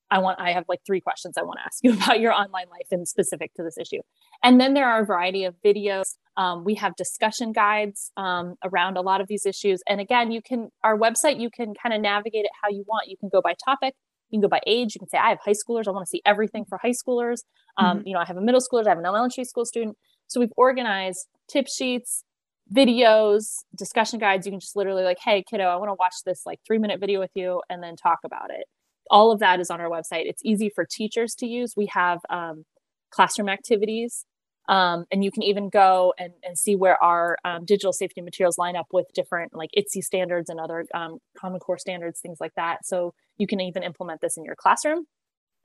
I 0.10 0.20
want 0.20 0.40
I 0.40 0.52
have 0.52 0.66
like 0.68 0.80
three 0.86 1.02
questions 1.02 1.36
I 1.38 1.44
want 1.44 1.60
to 1.60 1.66
ask 1.66 1.80
you 1.84 1.94
about 2.04 2.20
your 2.20 2.32
online 2.32 2.68
life 2.70 2.88
and 2.92 3.08
specific 3.08 3.54
to 3.56 3.64
this 3.64 3.78
issue. 3.78 4.02
And 4.44 4.60
then 4.60 4.74
there 4.74 4.88
are 4.88 5.02
a 5.02 5.06
variety 5.06 5.44
of 5.44 5.56
videos. 5.66 6.16
Um, 6.36 6.64
we 6.64 6.76
have 6.76 6.96
discussion 6.96 7.52
guides 7.52 8.12
um, 8.18 8.56
around 8.64 8.98
a 8.98 9.02
lot 9.02 9.22
of 9.22 9.28
these 9.28 9.46
issues. 9.46 9.82
And 9.88 10.00
again, 10.00 10.32
you 10.32 10.42
can 10.42 10.70
our 10.84 10.98
website 10.98 11.40
you 11.40 11.50
can 11.50 11.74
kind 11.82 11.94
of 11.94 12.02
navigate 12.02 12.46
it 12.46 12.52
how 12.62 12.70
you 12.70 12.84
want. 12.88 13.08
You 13.08 13.18
can 13.18 13.30
go 13.32 13.42
by 13.42 13.54
topic. 13.66 13.96
You 14.30 14.38
can 14.38 14.42
go 14.42 14.50
by 14.50 14.62
age. 14.68 14.94
You 14.96 15.00
can 15.00 15.10
say 15.10 15.18
I 15.18 15.30
have 15.30 15.40
high 15.44 15.54
schoolers. 15.54 15.88
I 15.88 15.92
want 15.92 16.06
to 16.06 16.10
see 16.10 16.22
everything 16.26 16.66
for 16.68 16.78
high 16.78 16.92
schoolers. 16.92 17.40
Um, 17.78 18.00
mm-hmm. 18.00 18.08
You 18.08 18.14
know, 18.14 18.20
I 18.20 18.26
have 18.26 18.38
a 18.38 18.42
middle 18.42 18.62
schooler. 18.62 18.86
I 18.86 18.90
have 18.90 18.98
an 18.98 19.06
elementary 19.06 19.46
school 19.46 19.66
student. 19.66 19.98
So 20.28 20.42
we've 20.42 20.52
organized 20.58 21.28
tip 21.50 21.68
sheets, 21.70 22.26
videos, 22.74 23.44
discussion 23.78 24.20
guides. 24.20 24.46
You 24.46 24.52
can 24.52 24.60
just 24.60 24.76
literally 24.76 25.04
like, 25.04 25.20
hey, 25.24 25.44
kiddo, 25.50 25.64
I 25.64 25.78
want 25.78 25.90
to 25.90 25.96
watch 25.98 26.16
this 26.26 26.42
like 26.46 26.60
three 26.68 26.78
minute 26.78 27.00
video 27.00 27.22
with 27.22 27.32
you, 27.36 27.62
and 27.70 27.82
then 27.82 27.96
talk 27.96 28.20
about 28.26 28.50
it 28.50 28.66
all 29.10 29.32
of 29.32 29.40
that 29.40 29.60
is 29.60 29.70
on 29.70 29.82
our 29.82 29.90
website. 29.90 30.26
It's 30.26 30.42
easy 30.44 30.70
for 30.70 30.86
teachers 30.86 31.36
to 31.36 31.48
use. 31.48 31.74
We 31.76 31.88
have 31.88 32.20
um, 32.30 32.66
classroom 33.12 33.50
activities, 33.50 34.26
um, 34.70 35.06
and 35.12 35.24
you 35.24 35.32
can 35.32 35.44
even 35.44 35.70
go 35.70 36.14
and, 36.20 36.34
and 36.44 36.58
see 36.58 36.76
where 36.76 37.02
our 37.02 37.38
um, 37.46 37.66
digital 37.66 37.94
safety 37.94 38.22
materials 38.22 38.58
line 38.58 38.76
up 38.76 38.88
with 38.92 39.08
different 39.14 39.56
like 39.56 39.70
ISTE 39.76 40.04
standards 40.04 40.50
and 40.50 40.60
other 40.60 40.86
um, 40.94 41.20
Common 41.38 41.60
Core 41.60 41.78
standards, 41.78 42.20
things 42.20 42.38
like 42.42 42.54
that. 42.56 42.86
So 42.86 43.14
you 43.38 43.48
can 43.48 43.62
even 43.62 43.84
implement 43.84 44.22
this 44.22 44.38
in 44.38 44.44
your 44.44 44.56
classroom 44.56 45.06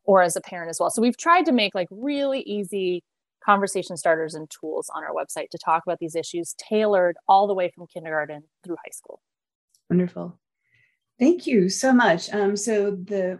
or 0.04 0.22
as 0.22 0.36
a 0.36 0.40
parent 0.40 0.70
as 0.70 0.78
well. 0.80 0.90
So 0.90 1.02
we've 1.02 1.16
tried 1.16 1.46
to 1.46 1.52
make 1.52 1.74
like 1.74 1.88
really 1.90 2.40
easy 2.40 3.02
conversation 3.44 3.96
starters 3.96 4.34
and 4.34 4.48
tools 4.50 4.88
on 4.94 5.02
our 5.02 5.12
website 5.12 5.48
to 5.50 5.58
talk 5.58 5.82
about 5.84 5.98
these 5.98 6.14
issues, 6.14 6.54
tailored 6.58 7.16
all 7.28 7.46
the 7.46 7.54
way 7.54 7.70
from 7.74 7.86
kindergarten 7.92 8.44
through 8.64 8.76
high 8.76 8.92
school. 8.92 9.20
Wonderful. 9.90 10.38
Thank 11.22 11.46
you 11.46 11.68
so 11.68 11.92
much. 11.92 12.34
Um, 12.34 12.56
so 12.56 12.90
the 12.90 13.38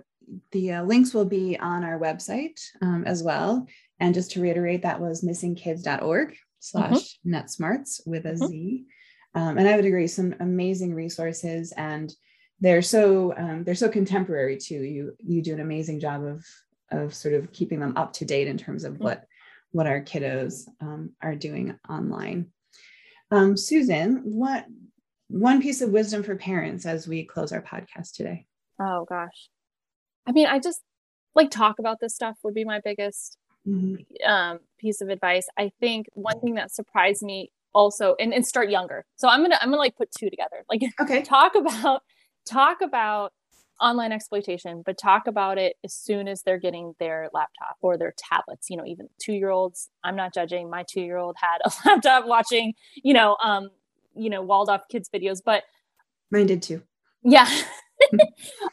the 0.52 0.70
uh, 0.74 0.84
links 0.84 1.12
will 1.12 1.24
be 1.24 1.58
on 1.58 1.82
our 1.82 1.98
website 1.98 2.60
um, 2.80 3.02
as 3.04 3.24
well. 3.24 3.66
And 3.98 4.14
just 4.14 4.30
to 4.30 4.40
reiterate, 4.40 4.82
that 4.82 5.00
was 5.00 5.24
missingkids.org 5.24 6.36
slash 6.60 6.92
mm-hmm. 6.92 7.34
netsmartz 7.34 8.00
with 8.06 8.24
a 8.26 8.34
mm-hmm. 8.34 9.40
Um, 9.40 9.58
and 9.58 9.66
I 9.66 9.74
would 9.74 9.84
agree, 9.84 10.06
some 10.06 10.32
amazing 10.38 10.94
resources, 10.94 11.72
and 11.76 12.14
they're 12.60 12.82
so 12.82 13.34
um, 13.36 13.64
they're 13.64 13.74
so 13.74 13.88
contemporary 13.88 14.58
too. 14.58 14.80
You 14.80 15.16
you 15.18 15.42
do 15.42 15.54
an 15.54 15.60
amazing 15.60 15.98
job 15.98 16.22
of 16.22 16.46
of 16.92 17.12
sort 17.12 17.34
of 17.34 17.50
keeping 17.50 17.80
them 17.80 17.96
up 17.96 18.12
to 18.12 18.24
date 18.24 18.46
in 18.46 18.58
terms 18.58 18.84
of 18.84 18.92
mm-hmm. 18.92 19.02
what 19.02 19.24
what 19.72 19.88
our 19.88 20.02
kiddos 20.02 20.68
um, 20.80 21.14
are 21.20 21.34
doing 21.34 21.76
online. 21.88 22.52
Um, 23.32 23.56
Susan, 23.56 24.20
what 24.22 24.66
one 25.32 25.62
piece 25.62 25.80
of 25.80 25.90
wisdom 25.90 26.22
for 26.22 26.36
parents 26.36 26.84
as 26.84 27.08
we 27.08 27.24
close 27.24 27.52
our 27.52 27.62
podcast 27.62 28.12
today? 28.14 28.46
Oh 28.78 29.04
gosh. 29.08 29.48
I 30.26 30.32
mean, 30.32 30.46
I 30.46 30.58
just 30.58 30.82
like 31.34 31.50
talk 31.50 31.78
about 31.78 31.98
this 32.00 32.14
stuff 32.14 32.36
would 32.44 32.54
be 32.54 32.64
my 32.64 32.80
biggest 32.84 33.38
mm-hmm. 33.66 34.30
um, 34.30 34.58
piece 34.78 35.00
of 35.00 35.08
advice. 35.08 35.46
I 35.58 35.72
think 35.80 36.06
one 36.12 36.40
thing 36.40 36.54
that 36.54 36.70
surprised 36.70 37.22
me 37.22 37.50
also 37.74 38.14
and, 38.20 38.34
and 38.34 38.46
start 38.46 38.70
younger. 38.70 39.06
So 39.16 39.28
I'm 39.28 39.42
gonna 39.42 39.58
I'm 39.60 39.68
gonna 39.68 39.78
like 39.78 39.96
put 39.96 40.10
two 40.16 40.28
together. 40.28 40.64
Like 40.68 40.82
okay, 41.00 41.22
talk 41.22 41.54
about 41.54 42.02
talk 42.46 42.82
about 42.82 43.32
online 43.80 44.12
exploitation, 44.12 44.82
but 44.84 44.98
talk 44.98 45.26
about 45.26 45.58
it 45.58 45.76
as 45.82 45.94
soon 45.94 46.28
as 46.28 46.42
they're 46.42 46.58
getting 46.58 46.94
their 47.00 47.30
laptop 47.32 47.76
or 47.80 47.96
their 47.96 48.14
tablets. 48.18 48.68
You 48.68 48.76
know, 48.76 48.84
even 48.86 49.08
two 49.18 49.32
year 49.32 49.48
olds. 49.48 49.88
I'm 50.04 50.16
not 50.16 50.34
judging. 50.34 50.68
My 50.68 50.84
two 50.88 51.00
year 51.00 51.16
old 51.16 51.36
had 51.40 51.58
a 51.64 51.72
laptop 51.88 52.26
watching, 52.26 52.74
you 52.96 53.14
know, 53.14 53.36
um, 53.42 53.70
you 54.14 54.30
know, 54.30 54.42
walled 54.42 54.68
off 54.68 54.82
kids 54.90 55.08
videos, 55.14 55.40
but 55.44 55.64
mine 56.30 56.46
did 56.46 56.62
too. 56.62 56.82
Yeah. 57.22 57.48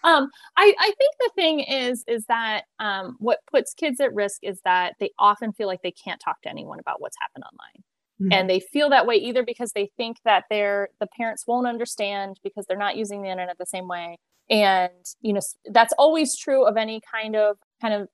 um, 0.04 0.30
I, 0.58 0.74
I 0.80 0.92
think 0.98 1.16
the 1.20 1.32
thing 1.36 1.60
is 1.60 2.04
is 2.08 2.26
that 2.26 2.64
um, 2.80 3.16
what 3.20 3.40
puts 3.52 3.74
kids 3.74 4.00
at 4.00 4.14
risk 4.14 4.40
is 4.44 4.60
that 4.66 4.96
they 5.00 5.12
often 5.20 5.54
feel 5.54 5.68
like 5.68 5.82
they 5.84 5.92
can't 5.92 6.22
talk 6.24 6.42
to 6.42 6.50
anyone 6.50 6.80
about 6.80 7.02
what's 7.02 7.18
happened 7.22 7.44
online. 7.44 7.84
Mm-hmm. 8.22 8.34
And 8.34 8.50
they 8.50 8.60
feel 8.60 8.90
that 8.90 9.08
way 9.08 9.16
either 9.16 9.44
because 9.44 9.72
they 9.74 9.90
think 9.98 10.18
that 10.26 10.46
they're 10.50 10.90
the 11.00 11.08
parents 11.16 11.46
won't 11.48 11.68
understand 11.68 12.40
because 12.44 12.66
they're 12.68 12.78
not 12.78 12.98
using 12.98 13.22
the 13.22 13.30
internet 13.30 13.58
the 13.58 13.66
same 13.66 13.88
way. 13.88 14.18
And 14.50 15.06
you 15.22 15.34
know 15.34 15.42
that's 15.72 15.94
always 15.98 16.38
true 16.38 16.66
of 16.66 16.76
any 16.76 17.02
kind 17.12 17.36
of 17.36 17.58
kind 17.82 17.94
of 17.94 18.08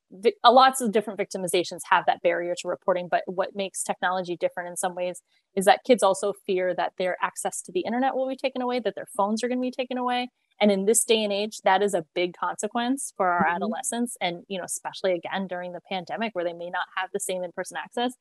a 0.43 0.51
lots 0.51 0.81
of 0.81 0.91
different 0.91 1.19
victimizations 1.19 1.79
have 1.89 2.05
that 2.05 2.21
barrier 2.21 2.55
to 2.55 2.67
reporting 2.67 3.07
but 3.09 3.23
what 3.25 3.55
makes 3.55 3.83
technology 3.83 4.37
different 4.37 4.69
in 4.69 4.77
some 4.77 4.95
ways 4.95 5.21
is 5.55 5.65
that 5.65 5.83
kids 5.85 6.03
also 6.03 6.33
fear 6.45 6.73
that 6.75 6.93
their 6.97 7.17
access 7.21 7.61
to 7.61 7.71
the 7.71 7.81
internet 7.81 8.15
will 8.15 8.27
be 8.27 8.35
taken 8.35 8.61
away 8.61 8.79
that 8.79 8.95
their 8.95 9.07
phones 9.15 9.43
are 9.43 9.47
going 9.47 9.59
to 9.59 9.61
be 9.61 9.71
taken 9.71 9.97
away 9.97 10.29
and 10.59 10.71
in 10.71 10.85
this 10.85 11.03
day 11.03 11.23
and 11.23 11.33
age 11.33 11.59
that 11.63 11.81
is 11.81 11.93
a 11.93 12.05
big 12.13 12.33
consequence 12.33 13.13
for 13.17 13.27
our 13.27 13.45
mm-hmm. 13.45 13.55
adolescents 13.55 14.17
and 14.21 14.43
you 14.47 14.57
know 14.57 14.63
especially 14.65 15.13
again 15.13 15.47
during 15.47 15.73
the 15.73 15.81
pandemic 15.89 16.33
where 16.33 16.45
they 16.45 16.53
may 16.53 16.69
not 16.69 16.85
have 16.95 17.09
the 17.13 17.19
same 17.19 17.43
in-person 17.43 17.77
access 17.77 18.13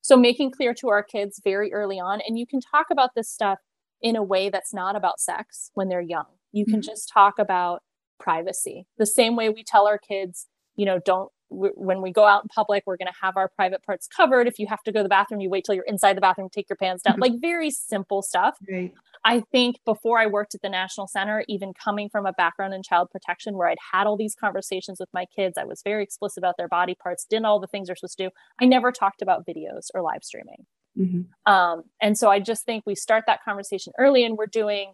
so 0.00 0.16
making 0.16 0.50
clear 0.50 0.74
to 0.74 0.88
our 0.88 1.02
kids 1.02 1.40
very 1.44 1.72
early 1.72 2.00
on 2.00 2.20
and 2.26 2.38
you 2.38 2.46
can 2.46 2.60
talk 2.60 2.86
about 2.90 3.10
this 3.14 3.30
stuff 3.30 3.58
in 4.00 4.16
a 4.16 4.22
way 4.22 4.48
that's 4.48 4.74
not 4.74 4.96
about 4.96 5.20
sex 5.20 5.70
when 5.74 5.88
they're 5.88 6.00
young 6.00 6.26
you 6.50 6.64
can 6.64 6.74
mm-hmm. 6.74 6.90
just 6.90 7.08
talk 7.08 7.38
about 7.38 7.82
privacy 8.18 8.86
the 8.98 9.06
same 9.06 9.36
way 9.36 9.48
we 9.48 9.64
tell 9.64 9.86
our 9.86 9.98
kids 9.98 10.46
you 10.76 10.86
know 10.86 10.98
don't 11.04 11.30
when 11.54 12.00
we 12.00 12.10
go 12.10 12.24
out 12.24 12.42
in 12.42 12.48
public 12.48 12.82
we're 12.86 12.96
going 12.96 13.06
to 13.06 13.18
have 13.20 13.36
our 13.36 13.48
private 13.48 13.82
parts 13.84 14.06
covered 14.06 14.46
if 14.46 14.58
you 14.58 14.66
have 14.66 14.82
to 14.82 14.92
go 14.92 15.00
to 15.00 15.02
the 15.02 15.08
bathroom 15.08 15.40
you 15.40 15.50
wait 15.50 15.64
till 15.64 15.74
you're 15.74 15.84
inside 15.84 16.16
the 16.16 16.20
bathroom 16.20 16.48
take 16.50 16.68
your 16.68 16.76
pants 16.76 17.02
down 17.02 17.14
mm-hmm. 17.14 17.22
like 17.22 17.32
very 17.40 17.70
simple 17.70 18.22
stuff 18.22 18.56
right. 18.70 18.92
i 19.24 19.40
think 19.52 19.76
before 19.84 20.18
i 20.18 20.26
worked 20.26 20.54
at 20.54 20.62
the 20.62 20.68
national 20.68 21.06
center 21.06 21.44
even 21.48 21.72
coming 21.74 22.08
from 22.08 22.26
a 22.26 22.32
background 22.32 22.72
in 22.72 22.82
child 22.82 23.08
protection 23.10 23.56
where 23.56 23.68
i'd 23.68 23.78
had 23.92 24.06
all 24.06 24.16
these 24.16 24.34
conversations 24.34 24.98
with 24.98 25.08
my 25.12 25.26
kids 25.36 25.58
i 25.58 25.64
was 25.64 25.82
very 25.84 26.02
explicit 26.02 26.38
about 26.38 26.54
their 26.56 26.68
body 26.68 26.96
parts 27.02 27.26
did 27.28 27.44
all 27.44 27.60
the 27.60 27.66
things 27.66 27.88
they're 27.88 27.96
supposed 27.96 28.16
to 28.16 28.24
do 28.24 28.30
i 28.60 28.64
never 28.64 28.90
talked 28.90 29.20
about 29.22 29.46
videos 29.46 29.88
or 29.94 30.00
live 30.00 30.22
streaming 30.22 30.64
mm-hmm. 30.98 31.52
um, 31.52 31.82
and 32.00 32.16
so 32.16 32.30
i 32.30 32.40
just 32.40 32.64
think 32.64 32.82
we 32.86 32.94
start 32.94 33.24
that 33.26 33.40
conversation 33.44 33.92
early 33.98 34.24
and 34.24 34.38
we're 34.38 34.46
doing 34.46 34.92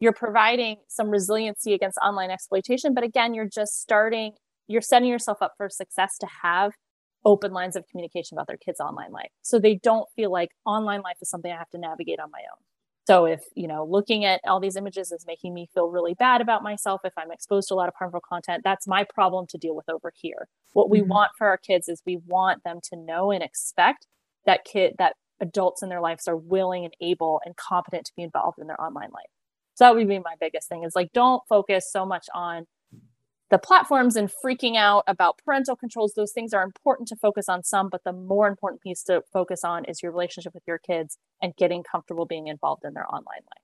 you're 0.00 0.12
providing 0.12 0.76
some 0.88 1.10
resiliency 1.10 1.74
against 1.74 1.98
online 1.98 2.30
exploitation 2.30 2.94
but 2.94 3.04
again 3.04 3.32
you're 3.32 3.48
just 3.48 3.80
starting 3.80 4.32
you're 4.70 4.80
setting 4.80 5.08
yourself 5.08 5.38
up 5.40 5.54
for 5.56 5.68
success 5.68 6.16
to 6.18 6.26
have 6.42 6.72
open 7.24 7.52
lines 7.52 7.76
of 7.76 7.86
communication 7.88 8.36
about 8.36 8.46
their 8.46 8.56
kids' 8.56 8.80
online 8.80 9.12
life. 9.12 9.30
So 9.42 9.58
they 9.58 9.74
don't 9.74 10.08
feel 10.16 10.30
like 10.30 10.50
online 10.64 11.02
life 11.02 11.16
is 11.20 11.28
something 11.28 11.52
I 11.52 11.56
have 11.56 11.70
to 11.70 11.78
navigate 11.78 12.20
on 12.20 12.30
my 12.30 12.38
own. 12.38 12.64
So 13.06 13.24
if, 13.24 13.40
you 13.56 13.66
know, 13.66 13.84
looking 13.84 14.24
at 14.24 14.40
all 14.44 14.60
these 14.60 14.76
images 14.76 15.10
is 15.10 15.24
making 15.26 15.52
me 15.52 15.68
feel 15.74 15.88
really 15.88 16.14
bad 16.14 16.40
about 16.40 16.62
myself, 16.62 17.00
if 17.04 17.12
I'm 17.18 17.32
exposed 17.32 17.68
to 17.68 17.74
a 17.74 17.76
lot 17.76 17.88
of 17.88 17.94
harmful 17.98 18.20
content, 18.26 18.62
that's 18.62 18.86
my 18.86 19.04
problem 19.12 19.46
to 19.48 19.58
deal 19.58 19.74
with 19.74 19.88
over 19.88 20.12
here. 20.14 20.46
What 20.72 20.88
we 20.88 21.00
mm-hmm. 21.00 21.08
want 21.08 21.32
for 21.36 21.48
our 21.48 21.58
kids 21.58 21.88
is 21.88 22.02
we 22.06 22.18
want 22.26 22.62
them 22.62 22.78
to 22.90 22.96
know 22.96 23.32
and 23.32 23.42
expect 23.42 24.06
that 24.46 24.64
kid 24.64 24.94
that 24.98 25.16
adults 25.40 25.82
in 25.82 25.88
their 25.88 26.00
lives 26.00 26.28
are 26.28 26.36
willing 26.36 26.84
and 26.84 26.94
able 27.00 27.40
and 27.44 27.56
competent 27.56 28.04
to 28.06 28.12
be 28.16 28.22
involved 28.22 28.58
in 28.58 28.68
their 28.68 28.80
online 28.80 29.10
life. 29.10 29.30
So 29.74 29.84
that 29.84 29.94
would 29.94 30.06
be 30.06 30.18
my 30.18 30.34
biggest 30.38 30.68
thing 30.68 30.84
is 30.84 30.92
like 30.94 31.10
don't 31.12 31.42
focus 31.48 31.90
so 31.90 32.04
much 32.06 32.26
on 32.34 32.66
the 33.50 33.58
platforms 33.58 34.16
and 34.16 34.30
freaking 34.44 34.76
out 34.76 35.04
about 35.06 35.38
parental 35.44 35.76
controls 35.76 36.14
those 36.14 36.32
things 36.32 36.54
are 36.54 36.62
important 36.62 37.08
to 37.08 37.16
focus 37.16 37.48
on 37.48 37.62
some 37.62 37.88
but 37.88 38.02
the 38.04 38.12
more 38.12 38.48
important 38.48 38.80
piece 38.80 39.02
to 39.02 39.22
focus 39.32 39.64
on 39.64 39.84
is 39.84 40.02
your 40.02 40.12
relationship 40.12 40.54
with 40.54 40.62
your 40.66 40.78
kids 40.78 41.18
and 41.42 41.54
getting 41.56 41.82
comfortable 41.82 42.26
being 42.26 42.46
involved 42.46 42.84
in 42.84 42.94
their 42.94 43.06
online 43.06 43.24
life. 43.24 43.62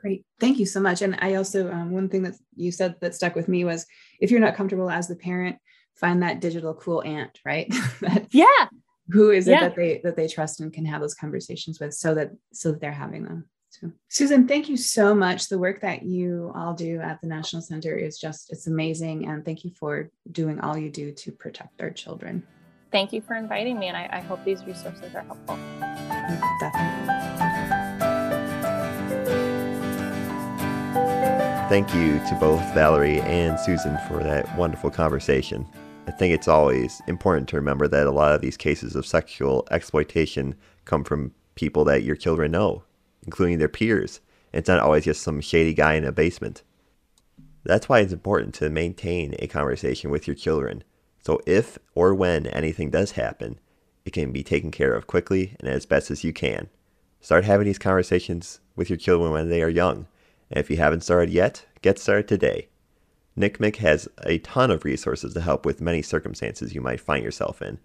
Great. 0.00 0.24
Thank 0.38 0.58
you 0.58 0.66
so 0.66 0.80
much. 0.80 1.02
And 1.02 1.18
i 1.20 1.34
also 1.34 1.70
um, 1.70 1.90
one 1.90 2.08
thing 2.08 2.22
that 2.22 2.34
you 2.56 2.72
said 2.72 2.96
that 3.00 3.14
stuck 3.14 3.34
with 3.34 3.48
me 3.48 3.64
was 3.64 3.86
if 4.20 4.30
you're 4.30 4.40
not 4.40 4.54
comfortable 4.54 4.90
as 4.90 5.08
the 5.08 5.16
parent 5.16 5.58
find 5.94 6.22
that 6.22 6.40
digital 6.40 6.74
cool 6.74 7.02
aunt 7.02 7.38
right? 7.44 7.72
That, 8.00 8.28
yeah. 8.30 8.68
who 9.10 9.30
is 9.30 9.46
it 9.46 9.52
yeah. 9.52 9.60
that 9.60 9.76
they 9.76 10.00
that 10.04 10.16
they 10.16 10.28
trust 10.28 10.60
and 10.60 10.72
can 10.72 10.86
have 10.86 11.00
those 11.00 11.14
conversations 11.14 11.80
with 11.80 11.92
so 11.92 12.14
that 12.14 12.30
so 12.52 12.72
that 12.72 12.80
they're 12.80 12.92
having 12.92 13.24
them 13.24 13.48
so, 13.70 13.92
Susan, 14.08 14.48
thank 14.48 14.68
you 14.68 14.76
so 14.76 15.14
much. 15.14 15.48
The 15.48 15.58
work 15.58 15.80
that 15.82 16.02
you 16.02 16.50
all 16.56 16.74
do 16.74 17.00
at 17.00 17.20
the 17.20 17.28
National 17.28 17.62
Center 17.62 17.94
is 17.94 18.18
just, 18.18 18.50
it's 18.52 18.66
amazing. 18.66 19.28
And 19.28 19.44
thank 19.44 19.64
you 19.64 19.70
for 19.78 20.10
doing 20.32 20.58
all 20.60 20.76
you 20.76 20.90
do 20.90 21.12
to 21.12 21.30
protect 21.30 21.80
our 21.80 21.90
children. 21.90 22.42
Thank 22.90 23.12
you 23.12 23.20
for 23.20 23.36
inviting 23.36 23.78
me. 23.78 23.86
And 23.86 23.96
I, 23.96 24.08
I 24.12 24.20
hope 24.20 24.44
these 24.44 24.64
resources 24.64 25.14
are 25.14 25.22
helpful. 25.22 25.56
Definitely. 26.58 27.10
Thank 31.68 31.94
you 31.94 32.18
to 32.28 32.36
both 32.40 32.60
Valerie 32.74 33.20
and 33.20 33.58
Susan 33.60 33.96
for 34.08 34.20
that 34.24 34.52
wonderful 34.58 34.90
conversation. 34.90 35.64
I 36.08 36.10
think 36.10 36.34
it's 36.34 36.48
always 36.48 37.00
important 37.06 37.48
to 37.50 37.56
remember 37.56 37.86
that 37.86 38.08
a 38.08 38.10
lot 38.10 38.34
of 38.34 38.40
these 38.40 38.56
cases 38.56 38.96
of 38.96 39.06
sexual 39.06 39.68
exploitation 39.70 40.56
come 40.86 41.04
from 41.04 41.32
people 41.54 41.84
that 41.84 42.02
your 42.02 42.16
children 42.16 42.50
know 42.50 42.82
including 43.24 43.58
their 43.58 43.68
peers. 43.68 44.20
It's 44.52 44.68
not 44.68 44.80
always 44.80 45.04
just 45.04 45.22
some 45.22 45.40
shady 45.40 45.74
guy 45.74 45.94
in 45.94 46.04
a 46.04 46.12
basement. 46.12 46.62
That's 47.64 47.88
why 47.88 48.00
it's 48.00 48.12
important 48.12 48.54
to 48.56 48.70
maintain 48.70 49.34
a 49.38 49.46
conversation 49.46 50.10
with 50.10 50.26
your 50.26 50.34
children. 50.34 50.82
So 51.20 51.40
if 51.46 51.78
or 51.94 52.14
when 52.14 52.46
anything 52.46 52.90
does 52.90 53.12
happen, 53.12 53.60
it 54.04 54.12
can 54.12 54.32
be 54.32 54.42
taken 54.42 54.70
care 54.70 54.94
of 54.94 55.06
quickly 55.06 55.56
and 55.60 55.68
as 55.68 55.86
best 55.86 56.10
as 56.10 56.24
you 56.24 56.32
can. 56.32 56.68
Start 57.20 57.44
having 57.44 57.66
these 57.66 57.78
conversations 57.78 58.60
with 58.74 58.88
your 58.88 58.96
children 58.96 59.30
when 59.30 59.50
they 59.50 59.62
are 59.62 59.68
young. 59.68 60.06
And 60.50 60.58
if 60.58 60.70
you 60.70 60.78
haven't 60.78 61.02
started 61.02 61.30
yet, 61.30 61.66
get 61.82 61.98
started 61.98 62.26
today. 62.26 62.68
NCMEC 63.38 63.76
has 63.76 64.08
a 64.24 64.38
ton 64.38 64.70
of 64.70 64.84
resources 64.84 65.34
to 65.34 65.40
help 65.40 65.64
with 65.64 65.80
many 65.80 66.02
circumstances 66.02 66.74
you 66.74 66.80
might 66.80 67.00
find 67.00 67.22
yourself 67.22 67.62
in, 67.62 67.78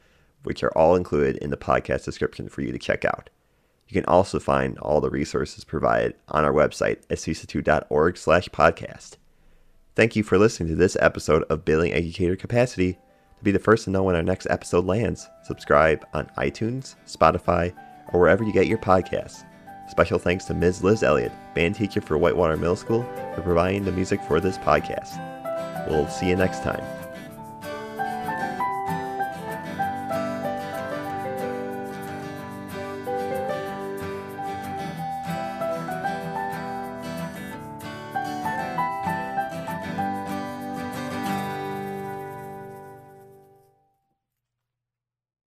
which 0.44 0.64
are 0.64 0.76
all 0.78 0.96
included 0.96 1.38
in 1.38 1.50
the 1.50 1.58
podcast 1.58 2.06
description 2.06 2.50
for 2.50 2.62
you 2.62 2.72
to 2.72 2.80
check 2.80 3.06
out. 3.06 3.30
You 3.88 3.94
can 3.94 4.06
also 4.06 4.40
find 4.40 4.78
all 4.80 5.00
the 5.00 5.10
resources 5.10 5.64
provided 5.64 6.16
on 6.30 6.44
our 6.44 6.54
website 6.54 7.04
at 7.10 7.18
cesa2.org 7.18 8.18
slash 8.18 8.50
podcast. 8.50 9.18
Thank 9.96 10.16
you 10.16 10.24
for 10.24 10.38
listening 10.38 10.70
to 10.70 10.76
this 10.76 10.98
episode 11.00 11.44
of 11.44 11.66
Building 11.66 11.94
Educator 11.94 12.36
Capacity. 12.36 12.94
To 13.38 13.44
be 13.44 13.52
the 13.52 13.60
first 13.60 13.86
to 13.86 13.92
know 13.92 14.04
when 14.04 14.16
our 14.16 14.24
next 14.24 14.48
episode 14.50 14.86
lands, 14.86 15.28
subscribe 15.44 16.06
on 16.14 16.32
iTunes, 16.38 16.96
Spotify, 17.06 17.74
or 18.12 18.20
wherever 18.20 18.44
you 18.44 18.52
get 18.52 18.68
your 18.68 18.78
podcasts. 18.78 19.46
Special 19.90 20.18
thanks 20.18 20.46
to 20.46 20.54
Ms. 20.54 20.84
Liz 20.84 21.04
Elliott, 21.04 21.32
band 21.54 21.76
teacher 21.76 22.02
for 22.02 22.18
Whitewater 22.18 22.58
Middle 22.58 22.76
School, 22.76 23.04
for 23.36 23.42
providing 23.42 23.86
the 23.86 23.92
music 23.92 24.20
for 24.24 24.40
this 24.40 24.58
podcast. 24.58 25.22
We'll 25.88 26.08
see 26.10 26.28
you 26.28 26.36
next 26.36 26.64
time. 26.64 27.05